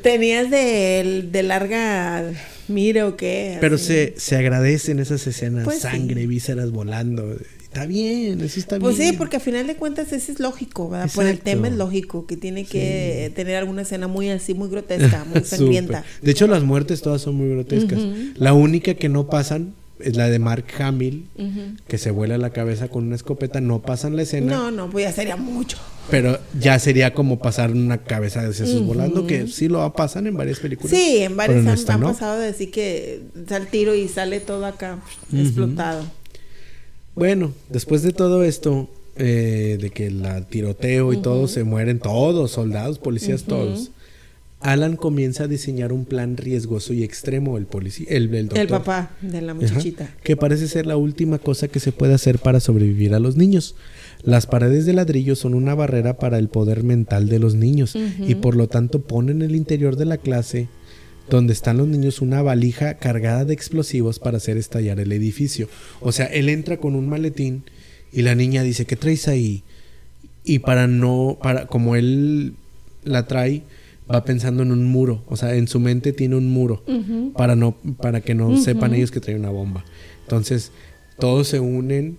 Tenías 0.02 0.50
de, 0.50 1.28
de 1.30 1.42
larga 1.42 2.24
mire 2.70 3.02
o 3.02 3.16
qué. 3.16 3.58
Pero 3.60 3.78
se, 3.78 4.14
se 4.16 4.36
agradecen 4.36 4.98
esas 4.98 5.26
escenas, 5.26 5.64
pues 5.64 5.80
sangre, 5.80 6.26
vísceras 6.26 6.70
volando. 6.70 7.36
Está 7.62 7.86
bien, 7.86 8.40
eso 8.40 8.58
está 8.58 8.78
bien. 8.78 8.82
Pues 8.82 8.96
sí, 8.96 9.12
porque 9.16 9.36
al 9.36 9.42
final 9.42 9.66
de 9.66 9.76
cuentas 9.76 10.12
eso 10.12 10.32
es 10.32 10.40
lógico, 10.40 10.88
¿verdad? 10.88 11.08
Por 11.14 11.26
el 11.26 11.38
tema 11.38 11.68
es 11.68 11.74
lógico, 11.74 12.26
que 12.26 12.36
tiene 12.36 12.64
que 12.64 13.30
tener 13.36 13.56
alguna 13.56 13.82
escena 13.82 14.08
muy 14.08 14.28
así, 14.28 14.54
muy 14.54 14.68
grotesca, 14.68 15.24
muy 15.24 15.40
sangrienta. 15.44 16.04
de 16.20 16.30
hecho, 16.30 16.48
las 16.48 16.64
muertes 16.64 17.00
todas 17.00 17.22
son 17.22 17.36
muy 17.36 17.48
grotescas. 17.50 18.00
La 18.36 18.54
única 18.54 18.94
que 18.94 19.08
no 19.08 19.28
pasan 19.28 19.74
es 20.02 20.16
la 20.16 20.28
de 20.28 20.38
Mark 20.38 20.64
Hamill, 20.78 21.26
que 21.86 21.98
se 21.98 22.10
vuela 22.10 22.38
la 22.38 22.50
cabeza 22.50 22.88
con 22.88 23.06
una 23.06 23.16
escopeta, 23.16 23.60
no 23.60 23.82
pasan 23.82 24.16
la 24.16 24.22
escena. 24.22 24.52
No, 24.52 24.70
no, 24.70 24.90
pues 24.90 25.04
ya 25.04 25.12
sería 25.12 25.36
mucho. 25.36 25.78
Pero 26.10 26.38
ya 26.58 26.78
sería 26.78 27.14
como 27.14 27.38
pasar 27.38 27.70
una 27.70 27.98
cabeza 27.98 28.42
de 28.46 28.52
sesos 28.52 28.84
volando, 28.84 29.26
que 29.26 29.46
sí 29.46 29.68
lo 29.68 29.92
pasan 29.92 30.26
en 30.26 30.36
varias 30.36 30.58
películas. 30.58 30.90
Sí, 30.90 31.18
en 31.18 31.36
varias 31.36 31.88
han, 31.88 32.00
pasado 32.00 32.40
de 32.40 32.46
decir 32.46 32.70
que 32.70 33.22
sale 33.48 33.66
tiro 33.66 33.94
y 33.94 34.08
sale 34.08 34.40
todo 34.40 34.66
acá 34.66 34.98
explotado. 35.32 36.04
Bueno, 37.14 37.52
después 37.68 38.02
de 38.02 38.12
todo 38.12 38.44
esto, 38.44 38.88
eh, 39.16 39.78
de 39.80 39.90
que 39.90 40.10
la 40.10 40.46
tiroteo 40.46 41.12
y 41.12 41.20
todo, 41.20 41.48
se 41.48 41.64
mueren 41.64 41.98
todos, 41.98 42.52
soldados, 42.52 42.98
policías, 42.98 43.44
todos. 43.44 43.90
Alan 44.60 44.96
comienza 44.96 45.44
a 45.44 45.48
diseñar 45.48 45.92
un 45.92 46.04
plan 46.04 46.36
riesgoso 46.36 46.92
y 46.92 47.02
extremo, 47.02 47.56
el 47.56 47.64
policía, 47.64 48.06
el, 48.10 48.34
el, 48.34 48.48
doctor. 48.48 48.58
El 48.58 48.68
papá 48.68 49.10
de 49.22 49.40
la 49.40 49.54
muchachita. 49.54 50.14
que 50.22 50.36
parece 50.36 50.68
ser 50.68 50.86
la 50.86 50.98
última 50.98 51.38
cosa 51.38 51.68
que 51.68 51.80
se 51.80 51.92
puede 51.92 52.12
hacer 52.12 52.38
para 52.38 52.60
sobrevivir 52.60 53.14
a 53.14 53.20
los 53.20 53.36
niños. 53.36 53.74
Las 54.22 54.46
paredes 54.46 54.84
de 54.84 54.92
ladrillo 54.92 55.34
son 55.34 55.54
una 55.54 55.74
barrera 55.74 56.18
para 56.18 56.38
el 56.38 56.48
poder 56.48 56.82
mental 56.82 57.28
de 57.30 57.38
los 57.38 57.54
niños 57.54 57.96
y 57.96 58.34
por 58.34 58.54
lo 58.54 58.68
tanto 58.68 59.00
pone 59.00 59.32
en 59.32 59.40
el 59.40 59.56
interior 59.56 59.96
de 59.96 60.04
la 60.04 60.18
clase 60.18 60.68
donde 61.30 61.52
están 61.52 61.78
los 61.78 61.88
niños 61.88 62.20
una 62.20 62.42
valija 62.42 62.94
cargada 62.94 63.44
de 63.44 63.54
explosivos 63.54 64.18
para 64.18 64.36
hacer 64.36 64.58
estallar 64.58 65.00
el 65.00 65.12
edificio. 65.12 65.68
O 66.00 66.12
sea, 66.12 66.26
él 66.26 66.48
entra 66.50 66.76
con 66.76 66.96
un 66.96 67.08
maletín 67.08 67.62
y 68.12 68.22
la 68.22 68.34
niña 68.34 68.62
dice, 68.62 68.84
¿qué 68.84 68.96
traes 68.96 69.28
ahí? 69.28 69.62
Y 70.44 70.58
para 70.58 70.86
no, 70.86 71.38
para, 71.40 71.66
como 71.66 71.96
él 71.96 72.54
la 73.04 73.26
trae, 73.26 73.62
va 74.12 74.24
pensando 74.24 74.62
en 74.62 74.72
un 74.72 74.84
muro, 74.84 75.22
o 75.26 75.36
sea, 75.36 75.54
en 75.54 75.68
su 75.68 75.80
mente 75.80 76.12
tiene 76.12 76.36
un 76.36 76.50
muro 76.50 76.82
para 77.36 77.56
no 77.56 77.76
para 78.00 78.20
que 78.20 78.34
no 78.34 78.56
sepan 78.56 78.94
ellos 78.94 79.10
que 79.10 79.20
trae 79.20 79.36
una 79.36 79.50
bomba. 79.50 79.84
Entonces, 80.22 80.72
todos 81.18 81.48
se 81.48 81.60
unen 81.60 82.18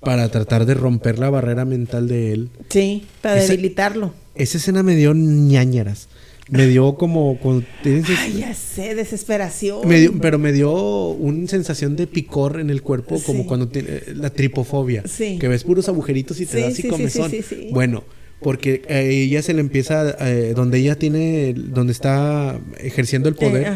para 0.00 0.28
tratar 0.30 0.64
de 0.66 0.74
romper 0.74 1.18
la 1.18 1.30
barrera 1.30 1.64
mental 1.64 2.08
de 2.08 2.32
él. 2.32 2.48
Sí, 2.68 3.04
para 3.20 3.42
debilitarlo. 3.42 4.12
Esa 4.34 4.58
escena 4.58 4.82
me 4.82 4.94
dio 4.94 5.14
ñañeras. 5.14 6.08
Me 6.50 6.66
dio 6.66 6.94
como... 6.94 7.38
Ay, 7.84 8.36
ya 8.38 8.54
sé, 8.54 8.94
desesperación. 8.94 9.80
pero 10.20 10.38
me 10.38 10.52
dio 10.52 11.10
una 11.10 11.46
sensación 11.46 11.94
de 11.96 12.06
picor 12.06 12.58
en 12.58 12.70
el 12.70 12.80
cuerpo, 12.80 13.20
como 13.26 13.46
cuando 13.46 13.68
tiene 13.68 14.02
la 14.14 14.30
tripofobia. 14.30 15.02
Sí. 15.06 15.38
Que 15.38 15.48
ves 15.48 15.64
puros 15.64 15.88
agujeritos 15.88 16.40
y 16.40 16.46
te 16.46 16.60
das 16.60 16.72
así 16.72 16.88
comezón. 16.88 17.30
Bueno, 17.70 18.04
porque 18.40 18.82
ella 18.88 19.42
se 19.42 19.54
le 19.54 19.60
empieza, 19.60 20.16
eh, 20.20 20.52
donde 20.54 20.78
ella 20.78 20.96
tiene, 20.96 21.54
donde 21.54 21.92
está 21.92 22.58
ejerciendo 22.78 23.28
el 23.28 23.34
poder, 23.34 23.72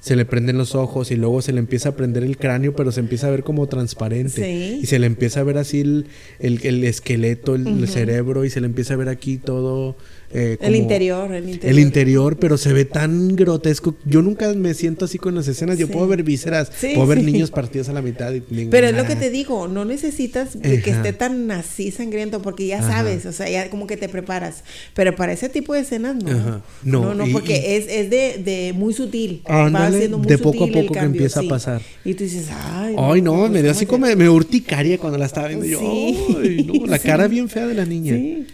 se 0.00 0.16
le 0.16 0.24
prenden 0.24 0.58
los 0.58 0.74
ojos 0.74 1.12
y 1.12 1.16
luego 1.16 1.42
se 1.42 1.52
le 1.52 1.60
empieza 1.60 1.90
a 1.90 1.92
prender 1.92 2.24
el 2.24 2.36
cráneo, 2.36 2.74
pero 2.74 2.90
se 2.90 2.98
empieza 2.98 3.28
a 3.28 3.30
ver 3.30 3.44
como 3.44 3.68
transparente. 3.68 4.78
Y 4.82 4.86
se 4.86 4.98
le 4.98 5.06
empieza 5.06 5.40
a 5.40 5.44
ver 5.44 5.58
así 5.58 5.80
el, 5.80 6.06
el, 6.40 6.82
esqueleto, 6.82 7.54
el, 7.54 7.86
cerebro, 7.86 8.44
y 8.44 8.50
se 8.50 8.60
le 8.60 8.66
empieza 8.66 8.94
a 8.94 8.96
ver 8.96 9.08
aquí 9.08 9.38
todo 9.38 9.96
eh, 10.34 10.56
el 10.60 10.76
interior, 10.76 11.30
el 11.32 11.48
interior. 11.48 11.72
El 11.72 11.78
interior, 11.78 12.36
pero 12.38 12.56
se 12.56 12.72
ve 12.72 12.84
tan 12.86 13.36
grotesco. 13.36 13.94
Yo 14.06 14.22
nunca 14.22 14.52
me 14.54 14.72
siento 14.72 15.04
así 15.04 15.18
con 15.18 15.34
las 15.34 15.46
escenas. 15.46 15.78
Yo 15.78 15.88
puedo 15.88 16.06
ver 16.06 16.22
vísceras, 16.22 16.72
puedo 16.80 17.06
ver 17.06 17.22
niños 17.22 17.50
partidos 17.50 17.88
a 17.90 17.92
la 17.92 18.00
mitad. 18.00 18.32
pero 18.70 18.86
es 18.86 18.96
lo 18.96 19.04
que 19.04 19.16
te 19.16 19.30
digo, 19.30 19.68
no 19.68 19.84
necesitas 19.84 20.56
que 20.56 20.90
esté 20.90 21.12
tan 21.12 21.50
así 21.50 21.90
sangriento 21.90 22.40
porque 22.40 22.66
ya 22.66 22.80
sabes, 22.82 23.26
o 23.26 23.32
sea, 23.32 23.48
ya 23.48 23.68
como 23.68 23.86
que 23.86 23.96
te 23.96 24.08
preparas. 24.08 24.64
Pero 24.94 25.14
para 25.14 25.32
ese 25.32 25.48
tipo 25.48 25.74
de 25.74 25.80
escenas 25.80 26.16
no. 26.16 26.62
No, 26.82 27.14
no, 27.14 27.26
porque 27.30 27.76
es, 27.76 27.86
es 27.88 28.10
de, 28.10 28.42
de, 28.42 28.72
muy 28.72 28.94
sutil. 28.94 29.42
de 29.44 30.38
poco 30.38 30.64
a 30.64 30.68
poco 30.68 30.94
que 30.94 31.00
empieza 31.00 31.40
a 31.40 31.44
pasar. 31.44 31.82
Y 32.04 32.14
tú 32.14 32.24
dices, 32.24 32.48
ay. 32.50 32.94
Ay, 32.98 33.20
no, 33.20 33.48
me 33.48 33.62
dio 33.62 33.70
así 33.70 33.86
como 33.86 34.06
me 34.06 34.28
urticaria 34.28 34.98
cuando 34.98 35.18
la 35.18 35.26
estaba 35.26 35.48
viendo. 35.48 35.66
Yo, 35.66 35.80
ay, 35.80 36.64
no, 36.66 36.86
la 36.86 36.98
cara 36.98 37.28
bien 37.28 37.48
fea 37.48 37.66
de 37.66 37.74
la 37.74 37.84
niña. 37.84 38.46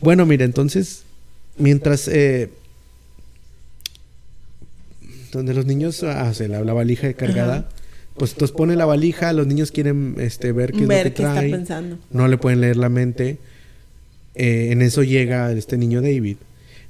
Bueno, 0.00 0.24
mira, 0.24 0.46
entonces 0.46 1.04
mientras 1.60 2.08
eh, 2.08 2.50
donde 5.32 5.54
los 5.54 5.66
niños 5.66 6.02
hacen 6.02 6.54
ah, 6.54 6.60
la, 6.64 6.72
valija 6.72 7.12
cargada 7.12 7.68
pues 8.16 8.32
entonces 8.32 8.56
pone 8.56 8.76
la 8.76 8.84
valija 8.84 9.32
los 9.32 9.46
niños 9.46 9.70
quieren 9.70 10.16
este 10.18 10.52
ver 10.52 10.72
qué 10.72 10.82
es 10.82 10.88
lo 10.88 11.02
que 11.02 11.10
trae 11.10 11.50
pensando. 11.50 11.98
no 12.10 12.28
le 12.28 12.38
pueden 12.38 12.60
leer 12.60 12.76
la 12.76 12.88
mente 12.88 13.38
eh, 14.34 14.68
en 14.72 14.82
eso 14.82 15.02
llega 15.02 15.52
este 15.52 15.78
niño 15.78 16.02
David 16.02 16.36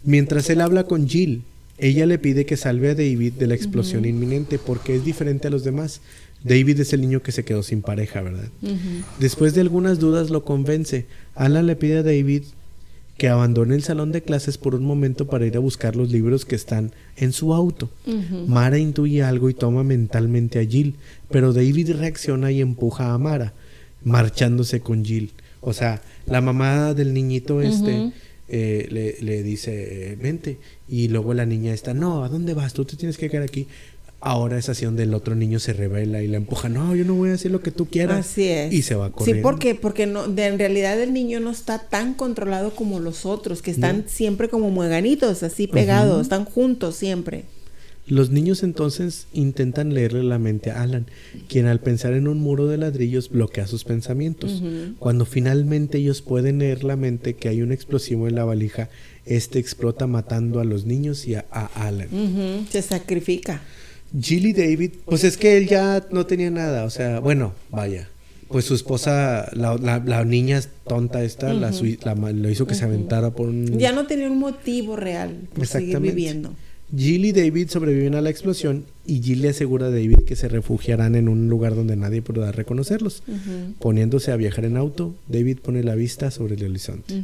mientras 0.02 0.48
él 0.50 0.60
habla 0.60 0.84
con 0.84 1.08
Jill 1.08 1.42
ella 1.78 2.06
le 2.06 2.18
pide 2.18 2.46
que 2.46 2.56
salve 2.56 2.90
a 2.90 2.94
David 2.94 3.34
de 3.34 3.46
la 3.46 3.54
explosión 3.54 4.04
inminente 4.04 4.58
porque 4.58 4.94
es 4.94 5.04
diferente 5.04 5.48
a 5.48 5.50
los 5.50 5.64
demás 5.64 6.00
David 6.42 6.80
es 6.80 6.92
el 6.92 7.02
niño 7.02 7.22
que 7.22 7.32
se 7.32 7.44
quedó 7.44 7.62
sin 7.62 7.82
pareja, 7.82 8.22
¿verdad? 8.22 8.48
Después 9.18 9.54
de 9.54 9.60
algunas 9.60 9.98
dudas 9.98 10.30
lo 10.30 10.42
convence. 10.42 11.04
Alan 11.34 11.66
le 11.66 11.76
pide 11.76 11.98
a 11.98 12.02
David 12.02 12.44
que 13.20 13.28
abandone 13.28 13.74
el 13.74 13.82
salón 13.82 14.12
de 14.12 14.22
clases 14.22 14.56
por 14.56 14.74
un 14.74 14.82
momento 14.82 15.26
para 15.26 15.44
ir 15.44 15.54
a 15.54 15.60
buscar 15.60 15.94
los 15.94 16.10
libros 16.10 16.46
que 16.46 16.54
están 16.54 16.92
en 17.18 17.34
su 17.34 17.52
auto. 17.52 17.90
Mara 18.46 18.78
intuye 18.78 19.22
algo 19.22 19.50
y 19.50 19.52
toma 19.52 19.84
mentalmente 19.84 20.58
a 20.58 20.64
Jill, 20.64 20.94
pero 21.30 21.52
David 21.52 21.96
reacciona 21.96 22.50
y 22.50 22.62
empuja 22.62 23.12
a 23.12 23.18
Mara, 23.18 23.52
marchándose 24.04 24.80
con 24.80 25.04
Jill. 25.04 25.32
O 25.60 25.74
sea, 25.74 26.00
la 26.24 26.40
mamá 26.40 26.94
del 26.94 27.12
niñito 27.12 27.60
este 27.60 28.10
eh, 28.48 28.88
le, 28.90 29.18
le, 29.20 29.42
dice, 29.42 30.16
vente. 30.18 30.56
Y 30.88 31.08
luego 31.08 31.34
la 31.34 31.44
niña 31.44 31.74
está, 31.74 31.92
no, 31.92 32.24
¿a 32.24 32.30
dónde 32.30 32.54
vas? 32.54 32.72
Tú 32.72 32.86
te 32.86 32.96
tienes 32.96 33.18
que 33.18 33.28
quedar 33.28 33.42
aquí 33.42 33.66
ahora 34.20 34.58
es 34.58 34.68
así 34.68 34.84
donde 34.84 35.04
el 35.04 35.14
otro 35.14 35.34
niño 35.34 35.58
se 35.58 35.72
revela 35.72 36.22
y 36.22 36.28
la 36.28 36.36
empuja, 36.36 36.68
no, 36.68 36.94
yo 36.94 37.04
no 37.04 37.14
voy 37.14 37.30
a 37.30 37.34
hacer 37.34 37.50
lo 37.50 37.62
que 37.62 37.70
tú 37.70 37.86
quieras. 37.86 38.26
Así 38.30 38.48
es. 38.48 38.72
Y 38.72 38.82
se 38.82 38.94
va 38.94 39.06
a 39.06 39.10
correr. 39.10 39.36
Sí, 39.36 39.40
porque, 39.42 39.74
porque 39.74 40.06
no, 40.06 40.24
en 40.24 40.58
realidad 40.58 41.00
el 41.00 41.12
niño 41.12 41.40
no 41.40 41.50
está 41.50 41.78
tan 41.78 42.14
controlado 42.14 42.74
como 42.74 43.00
los 43.00 43.26
otros, 43.26 43.62
que 43.62 43.70
están 43.70 44.04
siempre 44.08 44.48
como 44.48 44.70
mueganitos, 44.70 45.42
así 45.42 45.66
pegados, 45.66 46.22
están 46.22 46.44
juntos 46.44 46.96
siempre. 46.96 47.44
Los 48.06 48.30
niños 48.30 48.64
entonces 48.64 49.28
intentan 49.32 49.94
leerle 49.94 50.24
la 50.24 50.40
mente 50.40 50.72
a 50.72 50.82
Alan, 50.82 51.06
quien 51.48 51.66
al 51.66 51.78
pensar 51.78 52.12
en 52.12 52.26
un 52.26 52.40
muro 52.40 52.66
de 52.66 52.76
ladrillos 52.76 53.28
bloquea 53.28 53.68
sus 53.68 53.84
pensamientos. 53.84 54.62
Cuando 54.98 55.24
finalmente 55.24 55.98
ellos 55.98 56.20
pueden 56.20 56.58
leer 56.58 56.82
la 56.82 56.96
mente 56.96 57.36
que 57.36 57.48
hay 57.48 57.62
un 57.62 57.70
explosivo 57.70 58.26
en 58.26 58.34
la 58.34 58.44
valija, 58.44 58.88
este 59.26 59.60
explota 59.60 60.08
matando 60.08 60.58
a 60.58 60.64
los 60.64 60.86
niños 60.86 61.26
y 61.28 61.36
a, 61.36 61.44
Alan. 61.50 62.66
Se 62.68 62.82
sacrifica. 62.82 63.62
Gilly 64.18 64.52
David, 64.52 64.92
pues 65.04 65.24
es 65.24 65.36
que 65.36 65.56
él 65.56 65.68
ya 65.68 66.06
no 66.10 66.26
tenía 66.26 66.50
nada, 66.50 66.84
o 66.84 66.90
sea, 66.90 67.20
bueno, 67.20 67.54
vaya. 67.70 68.08
Pues 68.48 68.64
su 68.64 68.74
esposa, 68.74 69.48
la, 69.52 69.76
la, 69.76 70.24
niña 70.24 70.60
tonta 70.84 71.22
esta, 71.22 71.54
la, 71.54 71.70
lo 71.70 72.50
hizo 72.50 72.66
que 72.66 72.74
se 72.74 72.84
aventara 72.84 73.30
por 73.30 73.48
un... 73.48 73.78
Ya 73.78 73.92
no 73.92 74.08
tenía 74.08 74.28
un 74.28 74.40
motivo 74.40 74.96
real 74.96 75.36
por 75.54 75.68
seguir 75.68 76.00
viviendo. 76.00 76.52
Jill 76.96 77.24
y 77.24 77.32
David 77.32 77.68
sobreviven 77.68 78.14
a 78.14 78.20
la 78.20 78.30
explosión 78.30 78.84
y 79.06 79.22
Jill 79.22 79.42
le 79.42 79.48
asegura 79.50 79.86
a 79.86 79.90
David 79.90 80.20
que 80.26 80.36
se 80.36 80.48
refugiarán 80.48 81.14
en 81.14 81.28
un 81.28 81.48
lugar 81.48 81.74
donde 81.74 81.96
nadie 81.96 82.22
podrá 82.22 82.52
reconocerlos. 82.52 83.22
Poniéndose 83.78 84.32
a 84.32 84.36
viajar 84.36 84.64
en 84.64 84.76
auto, 84.76 85.14
David 85.28 85.58
pone 85.58 85.82
la 85.82 85.94
vista 85.94 86.30
sobre 86.30 86.54
el 86.54 86.64
horizonte. 86.64 87.22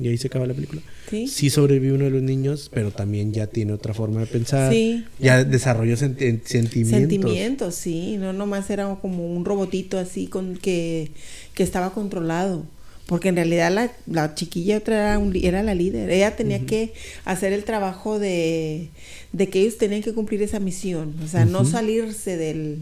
Y 0.00 0.08
ahí 0.08 0.18
se 0.18 0.26
acaba 0.28 0.46
la 0.46 0.54
película. 0.54 0.82
¿Sí? 1.08 1.50
sobrevive 1.50 1.94
uno 1.94 2.04
de 2.04 2.10
los 2.10 2.22
niños, 2.22 2.70
pero 2.72 2.90
también 2.90 3.32
ya 3.32 3.46
tiene 3.46 3.72
otra 3.72 3.92
forma 3.94 4.20
de 4.20 4.26
pensar. 4.26 4.72
Sí. 4.72 5.04
Ya 5.18 5.44
desarrolló 5.44 5.96
sentimientos. 5.96 6.50
Sentimientos, 6.50 7.74
sí. 7.74 8.16
No 8.18 8.32
nomás 8.32 8.70
era 8.70 8.94
como 9.00 9.26
un 9.26 9.44
robotito 9.44 9.98
así 9.98 10.26
con 10.26 10.56
que, 10.56 11.10
que 11.54 11.62
estaba 11.62 11.92
controlado. 11.92 12.64
Porque 13.12 13.28
en 13.28 13.36
realidad 13.36 13.70
la, 13.70 13.92
la 14.06 14.34
chiquilla 14.34 14.78
otra 14.78 14.96
era, 14.96 15.22
era, 15.42 15.62
la 15.62 15.74
líder. 15.74 16.08
Ella 16.08 16.34
tenía 16.34 16.64
que 16.64 16.94
hacer 17.26 17.52
el 17.52 17.62
trabajo 17.62 18.18
de, 18.18 18.88
de, 19.34 19.50
que 19.50 19.60
ellos 19.60 19.76
tenían 19.76 20.00
que 20.00 20.14
cumplir 20.14 20.40
esa 20.40 20.58
misión. 20.60 21.14
O 21.22 21.28
sea, 21.28 21.44
no 21.44 21.66
salirse 21.66 22.38
del... 22.38 22.78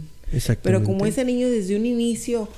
Pero 0.62 0.84
como 0.84 1.04
ese 1.04 1.24
niño 1.24 1.50
desde 1.50 1.74
un 1.74 1.84
inicio 1.84 2.48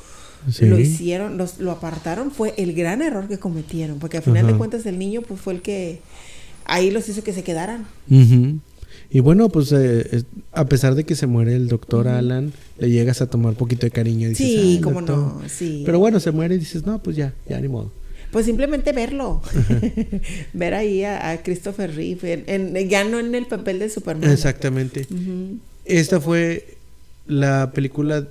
lo 0.61 0.79
hicieron, 0.79 1.39
los, 1.39 1.61
lo 1.61 1.71
apartaron, 1.71 2.31
fue 2.31 2.53
el 2.59 2.75
gran 2.75 3.01
error 3.01 3.27
que 3.27 3.39
cometieron. 3.39 3.99
Porque 3.99 4.19
al 4.19 4.23
final 4.23 4.47
de 4.47 4.55
cuentas 4.55 4.85
el 4.85 4.99
niño 4.99 5.23
pues 5.23 5.41
fue 5.41 5.55
el 5.55 5.63
que 5.63 6.01
ahí 6.67 6.91
los 6.91 7.09
hizo 7.09 7.25
que 7.25 7.33
se 7.33 7.43
quedaran. 7.43 7.87
Y 9.13 9.21
bueno, 9.21 9.51
pues 9.51 9.71
eh, 9.73 10.25
a 10.53 10.65
pesar 10.67 10.95
de 10.95 11.05
que 11.05 11.15
se 11.15 11.27
muere 11.27 11.55
el 11.55 11.69
doctor 11.69 12.09
Alan, 12.09 12.53
le 12.79 12.89
llegas 12.89 13.21
a 13.21 13.27
tomar 13.27 13.51
un 13.51 13.57
poquito 13.57 13.87
de 13.87 13.91
cariño. 13.91 14.27
Y 14.27 14.31
dices, 14.31 14.47
sí, 14.47 14.81
cómo 14.83 15.03
no, 15.03 15.43
sí. 15.49 15.83
Pero 15.85 15.99
bueno, 15.99 16.19
se 16.19 16.31
muere 16.31 16.55
y 16.55 16.59
dices, 16.59 16.87
no, 16.87 17.03
pues 17.03 17.17
ya, 17.17 17.35
ya 17.47 17.61
ni 17.61 17.69
modo. 17.69 17.93
Pues 18.31 18.47
simplemente 18.47 18.93
verlo. 18.93 19.43
Ver 20.55 20.73
ahí 20.73 21.05
a, 21.05 21.39
Christopher 21.43 21.95
Reeve, 21.95 22.45
en, 22.47 22.75
ya 22.89 23.05
no 23.05 23.19
en 23.19 23.35
el 23.35 23.45
papel 23.45 23.79
de 23.81 23.91
Superman. 23.91 24.31
Exactamente. 24.31 25.07
Esta 25.85 26.19
fue 26.19 26.79
la 27.27 27.71
película 27.73 28.27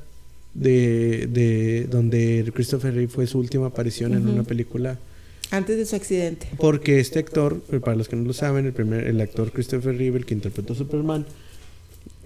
de, 0.56 1.28
de 1.32 1.88
donde 1.92 2.52
Christopher 2.56 2.96
Reeve 2.96 3.12
fue 3.12 3.28
su 3.28 3.38
última 3.38 3.68
aparición 3.68 4.16
en 4.16 4.28
una 4.28 4.44
película 4.44 4.98
antes 5.52 5.78
de 5.78 5.86
su 5.86 5.96
accidente. 5.96 6.48
Porque 6.58 7.00
este 7.00 7.20
actor, 7.20 7.62
eh, 7.72 7.80
para 7.80 7.96
los 7.96 8.08
que 8.08 8.16
no 8.16 8.24
lo 8.24 8.34
saben, 8.34 8.66
el 8.66 8.74
primer, 8.74 9.06
el 9.06 9.20
actor 9.22 9.52
Christopher 9.52 9.96
Reeve, 9.96 10.18
el 10.18 10.26
que 10.26 10.34
interpretó 10.34 10.74
a 10.74 10.76
Superman, 10.76 11.26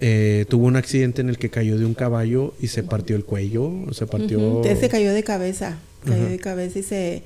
eh, 0.00 0.46
tuvo 0.48 0.66
un 0.66 0.76
accidente 0.76 1.20
en 1.20 1.28
el 1.28 1.36
que 1.36 1.50
cayó 1.50 1.76
de 1.78 1.84
un 1.84 1.94
caballo 1.94 2.54
y 2.60 2.68
se 2.68 2.82
partió 2.82 3.16
el 3.16 3.24
cuello, 3.24 3.72
se 3.92 4.06
partió... 4.06 4.62
Se 4.62 4.88
cayó 4.88 5.12
de 5.12 5.22
cabeza, 5.22 5.78
cayó 6.04 6.28
de 6.28 6.38
cabeza 6.38 6.78
y 6.78 6.82
se, 6.82 7.22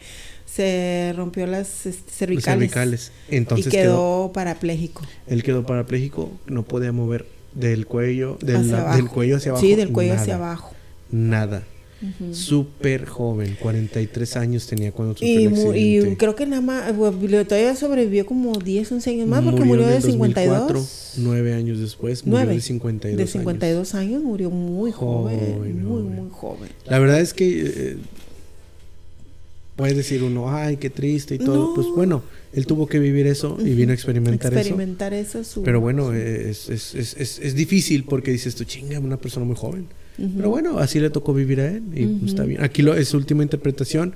se 0.46 1.12
rompió 1.16 1.46
las 1.46 1.68
cervicales. 1.68 2.44
cervicales. 2.44 3.12
Entonces 3.28 3.66
y 3.66 3.70
quedó, 3.70 4.30
parapléjico. 4.32 5.02
Él 5.26 5.42
quedó 5.42 5.64
parapléjico, 5.66 6.32
no 6.46 6.62
podía 6.62 6.92
mover 6.92 7.26
del 7.54 7.86
cuello, 7.86 8.38
del, 8.40 8.70
del 8.70 9.08
cuello 9.08 9.36
hacia 9.36 9.50
abajo. 9.50 9.66
Sí, 9.66 9.74
del 9.74 9.92
cuello 9.92 10.14
hacia 10.14 10.36
abajo. 10.36 10.74
Nada 11.10 11.64
súper 12.32 13.06
joven, 13.06 13.56
43 13.60 14.36
años 14.36 14.66
tenía 14.66 14.92
cuando 14.92 15.14
sufrió 15.14 15.74
y, 15.74 15.98
Y 15.98 16.16
creo 16.16 16.34
que 16.34 16.46
nada 16.46 16.62
más, 16.62 16.94
todavía 17.46 17.76
sobrevivió 17.76 18.26
como 18.26 18.58
10, 18.58 18.92
11 18.92 19.10
años 19.10 19.28
más 19.28 19.44
porque 19.44 19.64
murió, 19.64 19.86
de 19.86 20.00
52. 20.00 21.14
9 21.18 21.54
años 21.54 21.78
después, 21.78 22.26
murió 22.26 22.48
de 22.48 22.60
52 22.60 23.16
De 23.18 23.26
52 23.26 23.94
años. 23.94 24.22
murió 24.22 24.50
muy 24.50 24.92
joven, 24.92 25.84
muy, 25.84 26.02
muy 26.02 26.30
joven. 26.30 26.70
La 26.86 26.98
verdad 26.98 27.20
es 27.20 27.34
que 27.34 27.64
eh, 27.66 27.96
puede 29.76 29.94
decir 29.94 30.22
uno, 30.22 30.54
ay, 30.54 30.76
qué 30.76 30.90
triste 30.90 31.36
y 31.36 31.38
todo. 31.38 31.74
Pues 31.74 31.86
bueno, 31.94 32.22
él 32.52 32.66
tuvo 32.66 32.86
que 32.86 32.98
vivir 32.98 33.26
eso 33.26 33.56
y 33.60 33.74
vino 33.74 33.92
a 33.92 33.94
experimentar, 33.94 34.52
experimentar 34.52 35.14
eso. 35.14 35.42
Pero 35.64 35.80
bueno, 35.80 36.12
es, 36.12 36.68
es, 36.68 36.94
es, 36.94 37.38
es, 37.38 37.54
difícil 37.54 38.04
porque 38.04 38.30
dices 38.30 38.54
tú, 38.54 38.64
chinga, 38.64 38.98
una 38.98 39.16
persona 39.16 39.46
muy 39.46 39.56
joven. 39.56 39.86
Pero 40.16 40.50
bueno, 40.50 40.78
así 40.78 41.00
le 41.00 41.08
tocó 41.08 41.32
vivir 41.32 41.60
a 41.60 41.70
él 41.70 41.82
y 41.94 42.06
pues, 42.06 42.32
está 42.32 42.44
bien. 42.44 42.62
Aquí 42.62 42.82
lo, 42.82 42.94
es 42.94 43.08
su 43.08 43.16
última 43.16 43.42
interpretación. 43.42 44.14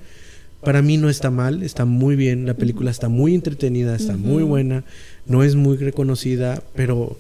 Para 0.62 0.82
mí 0.82 0.97
no 0.97 1.09
está 1.09 1.30
mal, 1.30 1.62
está 1.62 1.84
muy 1.84 2.16
bien. 2.16 2.47
La 2.47 2.55
película 2.55 2.90
está 2.90 3.09
muy 3.09 3.34
entretenida, 3.34 3.97
está 3.97 4.16
muy 4.16 4.42
buena. 4.42 4.84
No 5.26 5.42
es 5.42 5.55
muy 5.55 5.76
reconocida, 5.76 6.62
pero 6.74 7.16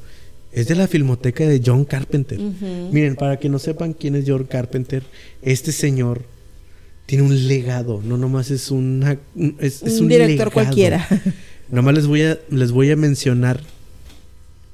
es 0.52 0.68
de 0.68 0.76
la 0.76 0.86
filmoteca 0.86 1.46
de 1.46 1.60
John 1.64 1.84
Carpenter. 1.84 2.38
Miren, 2.38 3.16
para 3.16 3.38
que 3.38 3.48
no 3.48 3.58
sepan 3.58 3.92
quién 3.92 4.14
es 4.14 4.24
John 4.26 4.44
Carpenter, 4.44 5.02
este 5.42 5.72
señor 5.72 6.22
tiene 7.06 7.24
un 7.24 7.48
legado, 7.48 8.00
no 8.02 8.16
nomás 8.16 8.50
es 8.50 8.70
una 8.70 9.18
es, 9.58 9.82
un, 9.82 10.08
director 10.08 10.50
cualquiera. 10.52 11.06
nomás 11.70 11.94
les 11.94 12.06
voy 12.06 12.22
a 12.22 12.38
les 12.50 12.72
voy 12.72 12.90
a 12.90 12.96
mencionar 12.96 13.60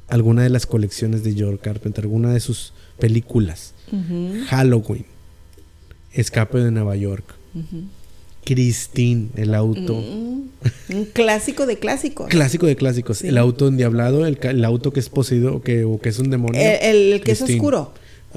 alguna 0.09 0.42
de 0.42 0.51
las 0.51 0.66
colecciones 0.66 1.24
de 1.24 1.34
George 1.34 1.59
Carpenter, 1.62 2.05
alguna 2.05 2.32
de 2.32 2.40
sus 2.40 2.72
películas. 3.01 3.74
Halloween, 4.46 5.05
Escape 6.12 6.59
de 6.59 6.70
Nueva 6.70 6.94
York, 6.94 7.24
Christine, 8.44 9.28
el 9.36 9.55
auto. 9.55 9.94
Mm, 9.94 10.94
un 10.94 11.05
clásico 11.12 11.66
de 11.66 11.78
clásicos. 11.78 12.28
clásico 12.28 12.66
de 12.66 12.76
clásicos. 12.76 13.22
El 13.22 13.38
auto 13.38 13.68
endiablado, 13.68 14.26
el, 14.26 14.38
el, 14.42 14.64
auto 14.64 14.92
que 14.92 15.01
es 15.01 15.09
poseído 15.09 15.57
o 15.57 15.62
que, 15.62 15.86
que 16.03 16.09
es 16.09 16.18
un 16.18 16.30
demonio. 16.30 16.61
El, 16.61 17.20
que 17.22 17.32
es 17.32 17.42
oscuro. 17.42 17.92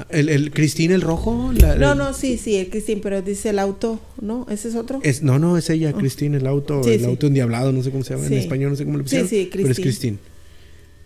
¿El, 0.10 0.30
el 0.30 0.52
Christine, 0.52 0.96
el 0.96 1.02
rojo? 1.02 1.54
no, 1.78 1.94
no, 1.94 2.14
sí, 2.14 2.40
sí, 2.40 2.56
el 2.56 2.70
Christine, 2.70 3.00
pero 3.02 3.22
dice 3.22 3.50
el 3.50 3.60
auto, 3.60 4.00
¿no? 4.20 4.48
¿Ese 4.50 4.70
es 4.70 4.76
otro? 4.76 5.00
Es, 5.04 5.22
no, 5.22 5.38
no, 5.38 5.56
es 5.56 5.70
ella, 5.70 5.92
oh. 5.94 5.98
Christine, 5.98 6.38
el 6.38 6.48
auto, 6.48 6.82
el 6.84 7.06
auto 7.06 7.28
endiablado, 7.28 7.72
no 7.72 7.84
sé 7.84 7.92
cómo 7.92 8.04
se 8.04 8.16
llama 8.16 8.26
en 8.26 8.34
español, 8.34 8.72
no 8.72 8.76
sé 8.76 8.86
cómo 8.86 8.98
lo 8.98 9.04
pusieron. 9.04 9.28
Sí, 9.28 9.44
sí, 9.44 9.50
Christine. 9.50 9.64
Pero 9.64 9.72
es 9.72 9.80
Christine. 9.80 10.18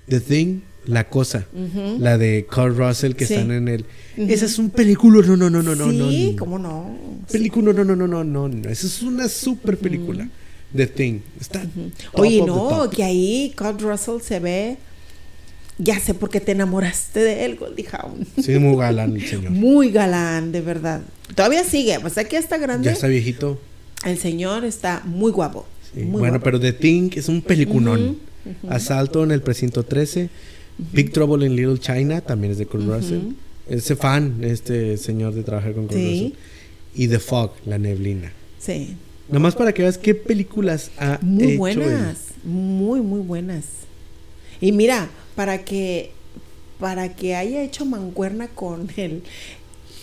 The 0.08 0.20
Thing, 0.22 0.62
La 0.88 1.10
Cosa, 1.10 1.46
la 2.00 2.18
de 2.18 2.48
Carl 2.50 2.76
Russell 2.76 3.14
que 3.14 3.26
están 3.26 3.52
en 3.52 3.68
el... 3.68 3.86
Esa 4.16 4.46
es 4.46 4.58
un 4.58 4.70
película, 4.70 5.22
no, 5.28 5.36
no, 5.36 5.50
no, 5.50 5.62
no, 5.62 5.76
no. 5.76 6.10
Sí, 6.10 6.36
cómo 6.40 6.58
no. 6.58 6.98
Película, 7.30 7.74
no, 7.74 7.84
no, 7.84 7.96
no, 7.96 8.08
no, 8.08 8.24
no, 8.24 8.48
no. 8.48 8.70
Esa 8.70 8.88
es 8.88 9.02
una 9.02 9.28
super 9.28 9.78
película. 9.78 10.30
The 10.76 10.88
Thing. 10.88 11.20
Está 11.40 11.66
Oye, 12.14 12.42
no, 12.42 12.90
que 12.90 13.04
ahí 13.04 13.54
Carl 13.56 13.78
Russell 13.80 14.22
se 14.22 14.40
ve... 14.40 14.78
Ya 15.80 16.00
sé 16.00 16.16
por 16.16 16.30
qué 16.32 16.40
te 16.40 16.54
enamoraste 16.54 17.20
de 17.20 17.46
él, 17.46 17.58
Goldie 17.58 17.86
Hawn. 17.92 18.26
Sí, 18.42 18.58
muy 18.58 18.76
galán 18.78 19.16
el 19.16 19.28
señor. 19.28 19.52
muy 19.52 19.92
galán, 19.92 20.52
de 20.52 20.62
verdad. 20.62 21.02
Todavía 21.36 21.64
sigue, 21.64 22.00
pues 22.00 22.18
aquí 22.18 22.36
está 22.36 22.58
grande. 22.58 22.88
Ya 22.88 22.94
está 22.94 23.08
viejito. 23.08 23.60
El 24.04 24.18
señor 24.18 24.66
está 24.66 25.04
muy 25.06 25.32
guapo. 25.32 25.68
bueno, 25.94 26.42
pero 26.42 26.60
The 26.60 26.74
Thing 26.74 27.12
es 27.16 27.28
un 27.28 27.42
peliculón. 27.42 28.18
Asalto 28.70 29.24
en 29.24 29.32
el 29.32 29.42
precinto 29.42 29.84
13. 29.84 30.30
Big 30.78 31.12
Trouble 31.12 31.46
in 31.46 31.56
Little 31.56 31.80
China 31.80 32.22
también 32.22 32.52
es 32.52 32.58
de 32.58 32.66
Kurt 32.66 32.86
Russell. 32.86 33.34
Ese 33.68 33.96
fan, 33.96 34.44
este 34.44 34.98
señor 34.98 35.34
de 35.34 35.44
trabajar 35.44 35.74
con 35.74 35.88
Kurt 35.88 35.98
Russell. 35.98 36.34
Y 36.96 37.08
The 37.08 37.20
Fog, 37.20 37.52
La 37.66 37.78
Neblina. 37.78 38.32
Sí. 38.60 38.96
Nomás 39.30 39.56
para 39.56 39.74
que 39.74 39.82
veas 39.82 39.98
qué 39.98 40.16
películas 40.16 40.92
ha 40.98 41.20
muy 41.22 41.58
buenas, 41.58 42.18
muy 42.44 43.02
muy 43.02 43.20
buenas. 43.20 43.66
Y 44.62 44.72
mira, 44.72 45.10
para 45.36 45.66
que 45.66 46.12
para 46.80 47.16
que 47.16 47.36
haya 47.36 47.62
hecho 47.62 47.86
mancuerna 47.86 48.48
con 48.48 48.90
el 48.98 49.24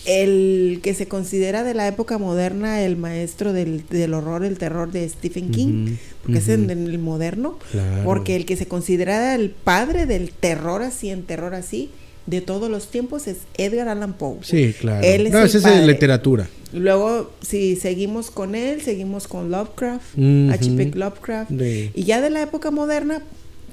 el 0.05 0.79
que 0.83 0.93
se 0.93 1.07
considera 1.07 1.63
de 1.63 1.73
la 1.73 1.87
época 1.87 2.17
moderna 2.17 2.81
el 2.81 2.97
maestro 2.97 3.53
del, 3.53 3.83
horror, 4.13 4.45
el 4.45 4.57
terror 4.57 4.91
de 4.91 5.07
Stephen 5.07 5.51
King, 5.51 5.95
porque 6.23 6.39
es 6.39 6.49
en, 6.49 6.69
el 6.69 6.99
moderno, 6.99 7.57
porque 8.03 8.35
el 8.35 8.45
que 8.45 8.55
se 8.55 8.67
considera 8.67 9.35
el 9.35 9.49
padre 9.49 10.05
del 10.05 10.31
terror 10.31 10.81
así, 10.81 11.09
en 11.09 11.23
terror 11.23 11.55
así, 11.55 11.89
de 12.25 12.41
todos 12.41 12.69
los 12.69 12.89
tiempos 12.89 13.27
es 13.27 13.37
Edgar 13.57 13.87
Allan 13.87 14.13
Poe. 14.13 14.37
Sí, 14.41 14.73
claro. 14.79 15.05
Él 15.05 15.27
es 15.27 15.33
no, 15.33 15.43
esa 15.43 15.79
es 15.79 15.87
literatura. 15.87 16.49
Luego, 16.73 17.31
si 17.41 17.75
seguimos 17.75 18.31
con 18.31 18.55
él, 18.55 18.81
seguimos 18.81 19.27
con 19.27 19.51
Lovecraft, 19.51 20.17
H.P. 20.17 20.91
Lovecraft. 20.95 21.51
Y 21.51 22.03
ya 22.03 22.21
de 22.21 22.29
la 22.29 22.41
época 22.41 22.71
moderna, 22.71 23.21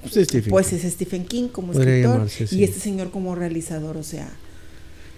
pues, 0.03 0.17
es 0.17 0.29
Stephen, 0.29 0.51
pues 0.51 0.73
es 0.73 0.93
Stephen 0.93 1.25
King 1.25 1.49
como 1.49 1.73
escritor 1.73 2.29
y 2.51 2.65
este 2.65 2.81
señor 2.81 3.11
como 3.11 3.35
realizador, 3.35 3.97
o 3.97 4.03
sea, 4.03 4.31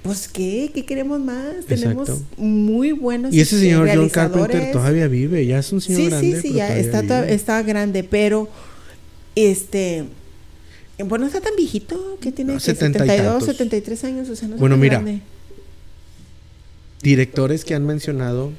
pues 0.05 0.28
qué, 0.28 0.70
¿qué 0.74 0.84
queremos 0.84 1.18
más? 1.18 1.64
Tenemos 1.66 2.11
muy 2.36 2.92
buenos 2.92 3.32
Y 3.32 3.40
ese 3.40 3.59
señor 3.59 3.88
John 3.92 4.11
Carpenter 4.11 4.70
todavía 4.70 5.09
vive, 5.09 5.46
ya 5.46 5.59
es 5.59 5.72
un 5.72 5.80
señor 5.80 6.11
grande. 6.11 6.26
Sí, 6.26 6.42
sí, 6.42 6.48
sí, 6.48 6.55
ya 6.55 6.76
está, 6.76 7.26
está 7.26 7.62
grande, 7.62 8.05
pero 8.05 8.50
este 9.34 10.05
Bueno, 10.98 11.20
no 11.20 11.26
está 11.26 11.40
tan 11.40 11.57
viejito, 11.57 12.18
¿qué 12.20 12.32
tiene? 12.32 12.52
No, 12.52 12.59
que 12.59 12.64
70 12.66 12.98
y 12.98 13.09
72, 13.09 13.32
tantos. 13.32 13.57
73 13.57 14.05
años, 14.05 14.28
o 14.28 14.36
sea, 14.36 14.46
no 14.48 14.57
Bueno, 14.59 14.76
mira. 14.76 15.00
grande. 15.00 15.22
Directores 17.02 17.64
que 17.64 17.74
han 17.74 17.86
mencionado 17.86 18.52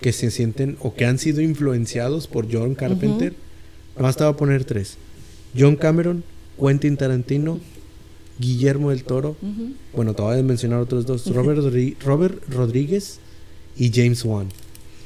que 0.00 0.14
se 0.14 0.30
sienten 0.30 0.78
o 0.80 0.94
que 0.94 1.04
han 1.04 1.18
sido 1.18 1.42
influenciados 1.42 2.26
por 2.26 2.50
John 2.50 2.74
Carpenter. 2.74 3.34
Nomás 3.96 4.16
te 4.16 4.24
voy 4.24 4.32
a 4.32 4.36
poner 4.36 4.64
tres. 4.64 4.96
John 5.56 5.76
Cameron, 5.76 6.24
Quentin 6.58 6.96
Tarantino, 6.96 7.60
Guillermo 8.38 8.90
del 8.90 9.04
Toro. 9.04 9.36
Bueno, 9.94 10.14
te 10.14 10.22
voy 10.22 10.38
a 10.38 10.42
mencionar 10.42 10.80
otros 10.80 11.06
dos. 11.06 11.26
Robert, 11.34 11.60
Rodri- 11.60 11.96
Robert 12.04 12.42
Rodríguez 12.48 13.18
y 13.76 13.90
James 13.92 14.24
Wan. 14.24 14.48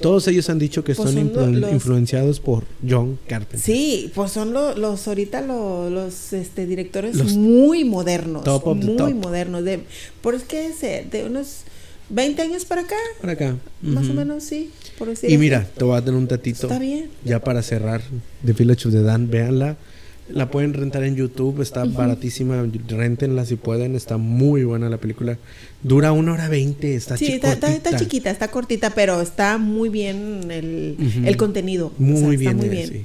Todos 0.00 0.26
ellos 0.26 0.50
han 0.50 0.58
dicho 0.58 0.82
que 0.82 0.96
Pues 0.96 1.14
influ- 1.14 1.60
los- 1.60 1.72
influenciados 1.72 2.40
por 2.40 2.64
John 2.88 3.18
Carpenter. 3.28 3.60
Sí, 3.60 4.10
pues 4.16 4.32
son 4.32 4.52
lo- 4.52 4.74
los 4.76 5.06
ahorita 5.06 5.40
lo- 5.42 5.90
los 5.90 6.32
este, 6.32 6.66
directores 6.66 7.14
Los 7.14 7.34
muy 7.36 7.84
modernos, 7.84 8.42
top 8.42 8.66
of 8.66 8.80
the 8.80 8.86
muy 8.86 8.96
top. 8.96 9.12
modernos. 9.14 9.62
De, 9.64 9.80
por 10.20 10.34
es 10.34 10.42
que 10.42 10.72
de 11.08 11.24
unos 11.26 11.58
20 12.08 12.42
años 12.42 12.64
para 12.64 12.80
acá, 12.80 12.96
Por 13.20 13.30
acá. 13.30 13.56
más 13.80 14.08
o 14.08 14.12
menos, 14.14 14.42
sí. 14.42 14.70
Por 14.98 15.06
decir 15.08 15.30
Y 15.30 15.34
así. 15.34 15.38
mira, 15.40 15.68
te 15.76 15.84
voy 15.84 15.96
a 15.96 16.00
dar 16.00 16.14
un 16.14 16.26
tatito. 16.26 16.66
está 16.66 16.80
bien. 16.80 17.08
Ya 17.24 17.38
para 17.38 17.62
cerrar, 17.62 18.02
The 18.44 18.52
Village 18.54 18.88
of 18.88 18.94
the 18.94 19.02
Dan, 19.02 19.30
véanla. 19.30 19.76
La 20.32 20.50
pueden 20.50 20.72
rentar 20.74 21.04
en 21.04 21.14
YouTube, 21.16 21.60
está 21.60 21.84
baratísima, 21.84 22.64
rentenla 22.88 23.44
si 23.44 23.56
pueden, 23.56 23.94
está 23.94 24.16
muy 24.16 24.64
buena 24.64 24.88
la 24.88 24.96
película. 24.98 25.38
Dura 25.82 26.12
una 26.12 26.32
hora 26.32 26.48
veinte, 26.48 26.94
está 26.94 27.16
Sí, 27.16 27.26
está, 27.32 27.52
está- 27.52 27.68
está 27.68 27.90
chiquitita. 27.90 27.98
chiquita, 27.98 28.30
está 28.30 28.48
cortita, 28.48 28.90
pero 28.90 29.20
está 29.20 29.58
muy 29.58 29.88
bien 29.88 30.50
el, 30.50 30.96
el 31.24 31.36
contenido. 31.36 31.88
O 31.98 32.02
Muy 32.02 32.18
sea, 32.18 32.28
bien, 32.30 32.42
Está 32.52 32.54
muy 32.66 32.68
bien. 32.68 32.88
sí. 32.88 33.04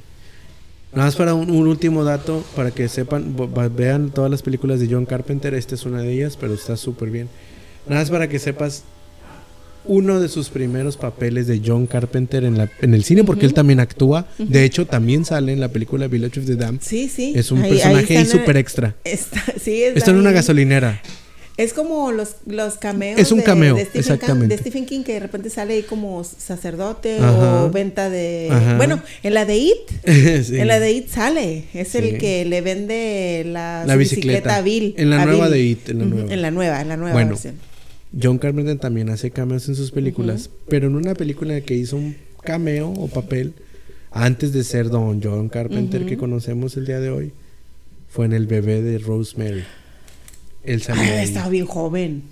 Nada 0.94 1.06
más 1.08 1.16
para 1.18 1.34
un, 1.34 1.52
un 1.52 1.68
último 1.68 2.04
dato, 2.06 2.44
para 2.56 2.72
que 2.72 2.88
sepan, 2.88 3.36
vean 3.76 4.10
todas 4.10 4.32
las 4.32 4.42
películas 4.42 4.80
de 4.80 4.88
John 4.90 5.06
Carpenter, 5.06 5.54
esta 5.54 5.76
es 5.76 5.86
una 5.86 6.02
de 6.02 6.14
ellas, 6.14 6.38
pero 6.40 6.54
está 6.54 6.78
súper 6.78 7.10
bien. 7.10 7.28
Nada 7.88 8.02
más 8.02 8.10
para 8.10 8.30
que 8.30 8.40
sepas, 8.40 8.84
uno 9.88 10.20
de 10.20 10.28
sus 10.30 10.50
primeros 10.50 10.98
papeles 10.98 11.48
de 11.48 11.62
John 11.66 11.88
Carpenter 11.88 12.44
en, 12.44 12.58
la, 12.58 12.70
en 12.82 12.94
el 12.94 13.04
cine, 13.04 13.24
porque 13.24 13.46
él 13.46 13.54
también 13.54 13.80
actúa, 13.80 14.28
de 14.38 14.64
hecho 14.64 14.86
también 14.86 15.26
sale 15.26 15.54
en 15.54 15.60
la 15.60 15.70
película 15.70 16.08
Village 16.08 16.40
of 16.40 16.46
the 16.46 16.56
Dam, 16.56 16.80
Sí, 16.82 17.10
sí. 17.10 17.34
es 17.36 17.52
un 17.52 17.62
Ahí- 17.64 17.70
personaje 17.72 18.26
súper 18.26 18.58
extra. 18.58 18.96
Está, 19.04 19.44
sí, 19.62 19.84
está 19.84 20.00
Está 20.00 20.12
en 20.12 20.18
una 20.18 20.32
gasolinera. 20.32 21.02
Es 21.58 21.74
como 21.74 22.12
los, 22.12 22.36
los 22.46 22.76
cameos. 22.76 23.20
Es 23.20 23.32
un 23.32 23.40
de- 23.40 23.44
cameo, 23.44 23.74
de 23.76 23.82
Stephen, 23.86 24.00
exactamente. 24.00 24.56
King, 24.56 24.64
de 24.64 24.70
Stephen 24.70 24.86
King 24.86 25.04
que 25.04 25.14
de 25.14 25.20
repente 25.22 25.50
sale 25.50 25.74
ahí 25.74 25.82
como 25.82 26.24
sacerdote 26.24 27.18
Ajá. 27.18 27.64
o 27.64 27.72
venta 27.72 28.12
de. 28.12 28.48
Ajá. 28.52 28.78
Bueno, 28.78 29.02
en 29.24 29.34
la 29.34 29.46
de 29.46 29.58
It. 29.58 29.74
Sí. 30.44 30.60
En 30.60 30.68
la 30.68 30.80
de 30.80 30.92
It 30.92 31.08
sale. 31.10 31.64
Es 31.74 31.88
Sí. 31.88 31.98
el 31.98 32.18
que 32.20 32.46
le 32.46 32.62
vende 32.62 33.44
la, 33.48 33.86
bicicleta. 33.98 34.58
a 34.58 34.62
Bill. 34.62 34.94
En 34.98 35.10
la 35.10 35.24
a 35.24 35.26
nueva 35.26 35.46
Bill. 35.48 35.54
de 35.54 35.64
It, 35.64 35.90
en 35.90 35.98
la 36.00 36.06
nueva. 36.06 36.34
En 36.34 36.42
la 36.44 36.52
nueva, 36.52 36.82
en 36.82 36.90
la 36.90 36.98
nueva 36.98 37.14
Bueno, 37.14 37.30
versión. 37.32 37.56
John 38.20 38.38
Carpenter 38.38 38.78
también 38.80 39.10
hace 39.10 39.32
cameos 39.32 39.68
en 39.68 39.76
sus 39.76 39.92
películas, 39.92 40.50
pero 40.70 40.88
en 40.88 40.96
una 40.96 41.14
película 41.14 41.60
que 41.62 41.76
hizo 41.76 41.98
un 41.98 42.16
cameo 42.44 42.90
o 42.90 43.08
papel 43.08 43.54
antes 44.12 44.54
de 44.54 44.64
ser 44.64 44.90
Don 44.90 45.22
John 45.22 45.50
Carpenter 45.50 46.06
que 46.06 46.18
conocemos 46.18 46.78
el 46.78 46.86
día 46.86 47.00
de 47.00 47.10
hoy, 47.10 47.32
fue 48.10 48.26
en 48.26 48.34
El 48.34 48.48
bebé 48.48 48.82
de 48.82 48.98
Rosemary. 49.00 49.64
Él 50.64 50.82
salió 50.82 51.04
Ah, 51.04 51.20
ahí. 51.20 51.26
estaba 51.26 51.50
bien 51.50 51.66
joven. 51.66 52.24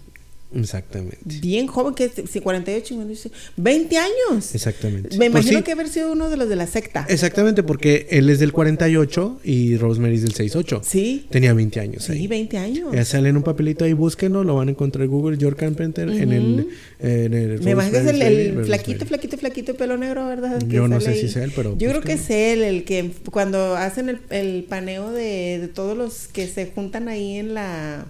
Exactamente. 0.55 1.17
Bien 1.41 1.67
joven, 1.67 1.93
que 1.93 2.05
es- 2.05 2.29
sí, 2.29 2.39
48, 2.39 2.95
50, 2.95 3.29
20 3.57 3.97
años. 3.97 4.55
Exactamente. 4.55 5.09
Me 5.17 5.29
Pues 5.29 5.43
imagino 5.43 5.57
sí, 5.59 5.63
que 5.63 5.71
haber 5.73 5.89
sido 5.89 6.11
uno 6.11 6.29
de 6.29 6.37
los 6.37 6.49
de 6.49 6.55
la 6.55 6.67
secta. 6.67 7.05
Exactamente, 7.09 7.63
porque 7.63 8.07
él 8.09 8.29
es 8.29 8.39
del 8.39 8.51
48 8.53 9.39
y 9.43 9.77
Rosemary 9.77 10.15
es 10.15 10.21
del 10.21 10.31
68. 10.31 10.81
Sí. 10.83 11.27
Tenía 11.29 11.53
20 11.53 11.79
años 11.79 12.03
Sí, 12.05 12.13
ahí. 12.13 12.27
20 12.27 12.57
años. 12.57 12.93
Ya 12.93 13.03
sale 13.05 13.29
en 13.29 13.37
un 13.37 13.43
papelito 13.43 13.85
ahí, 13.85 13.93
búsquenlo, 13.93 14.43
lo 14.43 14.55
van 14.55 14.67
a 14.69 14.71
encontrar 14.71 15.05
en 15.05 15.11
Google, 15.11 15.37
George 15.37 15.57
Carpenter 15.59 16.09
en 16.09 16.31
el... 16.31 16.67
en 16.99 17.33
el 17.33 17.61
Me 17.61 17.71
imagino 17.71 17.99
que 17.99 18.03
es 18.03 18.07
el, 18.07 18.21
el 18.21 18.65
flaquito, 18.65 19.05
flaquito, 19.05 19.37
flaquito, 19.37 19.75
pelo 19.75 19.97
negro, 19.97 20.25
¿verdad? 20.27 20.61
Yo 20.67 20.87
no 20.87 21.01
sé 21.01 21.15
si 21.15 21.27
sea 21.29 21.43
él, 21.43 21.51
pero 21.55 21.77
Yo 21.77 21.89
creo 21.89 22.01
que 22.01 22.13
es 22.13 22.29
él 22.29 22.63
el 22.63 22.83
que 22.85 23.11
cuando 23.31 23.75
hacen 23.75 24.09
el, 24.09 24.19
el 24.29 24.63
paneo 24.63 25.11
de, 25.11 25.59
de 25.59 25.67
todos 25.67 25.97
los 25.97 26.27
que 26.27 26.47
se 26.47 26.67
juntan 26.67 27.07
ahí 27.09 27.37
en 27.37 27.53
la... 27.53 28.05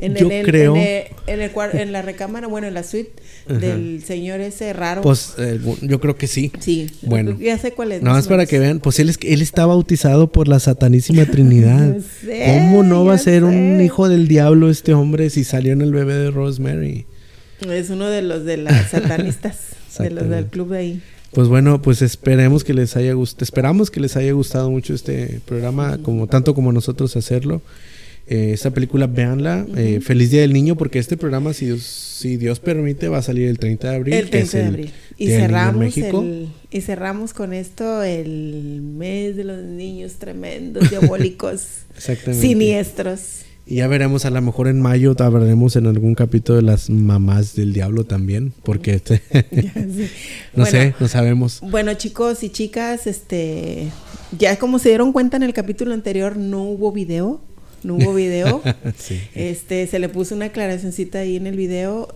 En, 0.00 0.14
yo 0.16 0.30
el- 0.30 0.44
creo- 0.44 0.76
En, 0.76 0.82
el- 0.82 1.04
en 1.26 1.40
el 1.40 1.52
cuar- 1.52 1.74
en 1.74 1.92
la 1.92 2.02
recámara, 2.02 2.46
bueno, 2.46 2.66
en 2.66 2.74
la 2.74 2.82
suite 2.82 3.12
Ajá. 3.48 3.58
del 3.58 4.02
señor 4.04 4.40
ese 4.40 4.72
raro. 4.72 5.00
Pues 5.02 5.34
eh, 5.38 5.58
yo 5.82 6.00
creo 6.00 6.16
que 6.16 6.26
sí. 6.26 6.52
sí, 6.60 6.90
bueno. 7.02 7.38
ya 7.40 7.56
sé 7.58 7.72
cuál 7.72 7.92
es. 7.92 8.02
Nada 8.02 8.16
más 8.16 8.28
para 8.28 8.44
que 8.46 8.58
vean, 8.58 8.80
pues 8.80 8.98
él, 8.98 9.08
es, 9.08 9.18
él 9.22 9.40
está 9.40 9.64
bautizado 9.66 10.30
por 10.32 10.48
la 10.48 10.58
Satanísima 10.60 11.24
Trinidad. 11.26 11.96
Sé, 12.24 12.44
¿Cómo 12.46 12.82
no 12.82 13.04
va 13.04 13.14
a 13.14 13.18
ser 13.18 13.44
un 13.44 13.80
hijo 13.80 14.08
del 14.08 14.28
diablo 14.28 14.68
este 14.68 14.92
hombre 14.94 15.30
si 15.30 15.44
salió 15.44 15.72
en 15.72 15.80
el 15.80 15.92
bebé 15.92 16.14
de 16.14 16.30
Rosemary? 16.30 17.06
Es 17.70 17.90
uno 17.90 18.08
de 18.08 18.22
los 18.22 18.44
de 18.44 18.56
las 18.58 18.90
satanistas, 18.90 19.56
de 19.98 20.10
los 20.10 20.28
del 20.28 20.46
club 20.46 20.70
de 20.70 20.78
ahí. 20.78 21.02
Pues 21.32 21.48
bueno, 21.48 21.82
pues 21.82 22.02
esperemos 22.02 22.64
que 22.64 22.72
les 22.72 22.96
haya 22.96 23.12
gustado, 23.12 23.44
esperamos 23.44 23.90
que 23.90 24.00
les 24.00 24.16
haya 24.16 24.32
gustado 24.32 24.70
mucho 24.70 24.94
este 24.94 25.40
programa, 25.44 25.98
como 26.02 26.26
tanto 26.26 26.54
como 26.54 26.72
nosotros 26.72 27.16
hacerlo. 27.16 27.60
Eh, 28.30 28.52
esta 28.52 28.70
película, 28.70 29.06
véanla. 29.06 29.66
Eh, 29.76 30.00
feliz 30.02 30.30
Día 30.30 30.42
del 30.42 30.52
Niño, 30.52 30.76
porque 30.76 30.98
este 30.98 31.16
programa, 31.16 31.54
si 31.54 31.66
Dios, 31.66 31.82
si 31.82 32.36
Dios 32.36 32.60
permite, 32.60 33.08
va 33.08 33.18
a 33.18 33.22
salir 33.22 33.48
el 33.48 33.58
30 33.58 33.90
de 33.90 33.96
abril. 33.96 34.14
El 34.14 34.28
que 34.28 34.40
es 34.40 34.50
30 34.50 34.58
de 34.58 34.74
abril. 34.76 34.92
Y 35.16 35.28
cerramos, 35.28 35.96
el, 35.96 36.48
y 36.70 36.80
cerramos 36.82 37.32
con 37.32 37.54
esto 37.54 38.02
el 38.02 38.82
mes 38.82 39.34
de 39.36 39.44
los 39.44 39.62
niños 39.64 40.14
tremendos, 40.14 40.90
diabólicos, 40.90 41.62
siniestros. 42.32 43.44
Y 43.66 43.76
ya 43.76 43.88
veremos, 43.88 44.24
a 44.24 44.30
lo 44.30 44.40
mejor 44.40 44.68
en 44.68 44.80
mayo 44.80 45.14
hablaremos 45.18 45.76
en 45.76 45.86
algún 45.86 46.14
capítulo 46.14 46.56
de 46.56 46.62
las 46.62 46.88
mamás 46.88 47.54
del 47.54 47.72
diablo 47.72 48.04
también, 48.04 48.52
porque 48.62 48.94
este, 48.94 49.22
no 50.54 50.62
Bueno, 50.64 50.70
sé, 50.70 50.94
no 51.00 51.08
sabemos. 51.08 51.60
Bueno, 51.62 51.92
chicos 51.94 52.42
y 52.42 52.50
chicas, 52.50 53.06
este, 53.06 53.88
ya 54.38 54.58
como 54.58 54.78
se 54.78 54.90
dieron 54.90 55.12
cuenta 55.12 55.36
en 55.36 55.42
el 55.42 55.52
capítulo 55.52 55.92
anterior, 55.92 56.36
no 56.36 56.62
hubo 56.62 56.92
video, 56.92 57.42
no 57.82 57.94
hubo 57.94 58.14
video. 58.14 58.62
Sí. 58.96 59.20
Este, 59.34 59.86
se 59.86 59.98
le 59.98 60.08
puso 60.08 60.34
una 60.34 60.46
aclaracioncita 60.46 61.20
ahí 61.20 61.36
en 61.36 61.46
el 61.46 61.56
video 61.56 62.08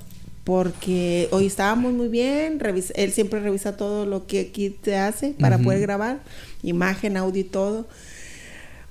porque 0.45 1.29
hoy 1.31 1.47
estábamos 1.47 1.93
muy 1.93 2.09
bien, 2.09 2.59
él 2.95 3.13
siempre 3.13 3.41
revisa 3.41 3.77
todo 3.77 4.07
lo 4.07 4.27
que 4.27 4.41
aquí 4.41 4.71
te 4.71 4.97
hace 4.97 5.35
para 5.39 5.59
poder 5.59 5.81
grabar, 5.81 6.21
imagen, 6.63 7.17
audio 7.17 7.41
y 7.41 7.45
todo. 7.45 7.87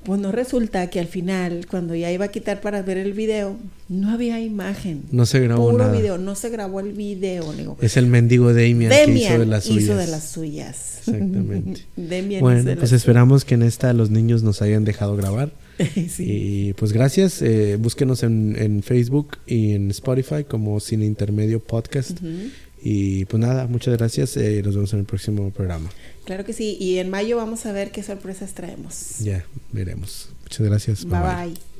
Pues 0.04 0.20
no 0.20 0.32
resulta 0.32 0.90
que 0.90 1.00
al 1.00 1.06
final, 1.06 1.68
cuando 1.70 1.94
ya 1.94 2.12
iba 2.12 2.26
a 2.26 2.28
quitar 2.30 2.60
para 2.60 2.82
ver 2.82 2.98
el 2.98 3.14
video, 3.14 3.56
no 3.88 4.10
había 4.10 4.40
imagen. 4.40 5.04
No 5.12 5.28
se 5.28 5.40
grabó 5.42 5.70
Puro 5.70 5.84
nada. 5.86 5.96
video, 5.96 6.18
no 6.18 6.34
se 6.34 6.50
grabó 6.50 6.80
el 6.80 6.94
video. 6.94 7.54
digo. 7.54 7.78
Es 7.82 7.98
el 7.98 8.08
mendigo 8.08 8.52
Damian, 8.52 8.90
que 8.90 8.98
Demian 8.98 9.34
hizo 9.34 9.40
de 9.40 9.46
las 9.46 9.64
suyas. 9.66 9.84
hizo 9.84 9.96
de 9.96 10.08
las 10.08 10.24
suyas. 10.30 10.98
Exactamente. 11.00 11.82
Bueno, 12.40 12.76
pues 12.80 12.94
esperamos 12.94 13.46
que 13.46 13.54
en 13.54 13.62
esta 13.62 13.94
los 13.94 14.10
niños 14.10 14.42
nos 14.42 14.64
hayan 14.64 14.86
dejado 14.86 15.16
grabar. 15.16 15.52
Sí. 16.10 16.26
Y 16.28 16.74
pues 16.74 16.92
gracias. 16.94 17.42
eh, 17.42 17.78
búsquenos 17.80 18.24
en, 18.24 18.56
en 18.58 18.84
Facebook 18.84 19.38
y 19.48 19.74
en 19.74 19.90
Spotify 19.92 20.44
como 20.48 20.80
Cine 20.80 21.06
Intermedio 21.06 21.60
Podcast. 21.60 22.12
Ujú. 22.12 22.50
Y 22.84 23.26
pues 23.26 23.40
nada, 23.40 23.68
muchas 23.68 23.96
gracias. 23.98 24.36
eh, 24.38 24.62
nos 24.64 24.76
vemos 24.76 24.92
en 24.94 25.00
el 25.00 25.06
próximo 25.06 25.52
programa. 25.52 25.90
Claro 26.26 26.46
que 26.46 26.54
sí. 26.54 26.78
Y 26.80 26.98
en 26.98 27.10
mayo 27.10 27.38
vamos 27.38 27.66
a 27.66 27.72
ver 27.72 27.92
qué 27.92 28.02
sorpresas 28.04 28.54
traemos. 28.54 29.20
Ya 29.20 29.46
veremos. 29.72 30.30
Muchas 30.44 30.66
gracias. 30.68 31.06
bye. 31.06 31.20
bye. 31.20 31.71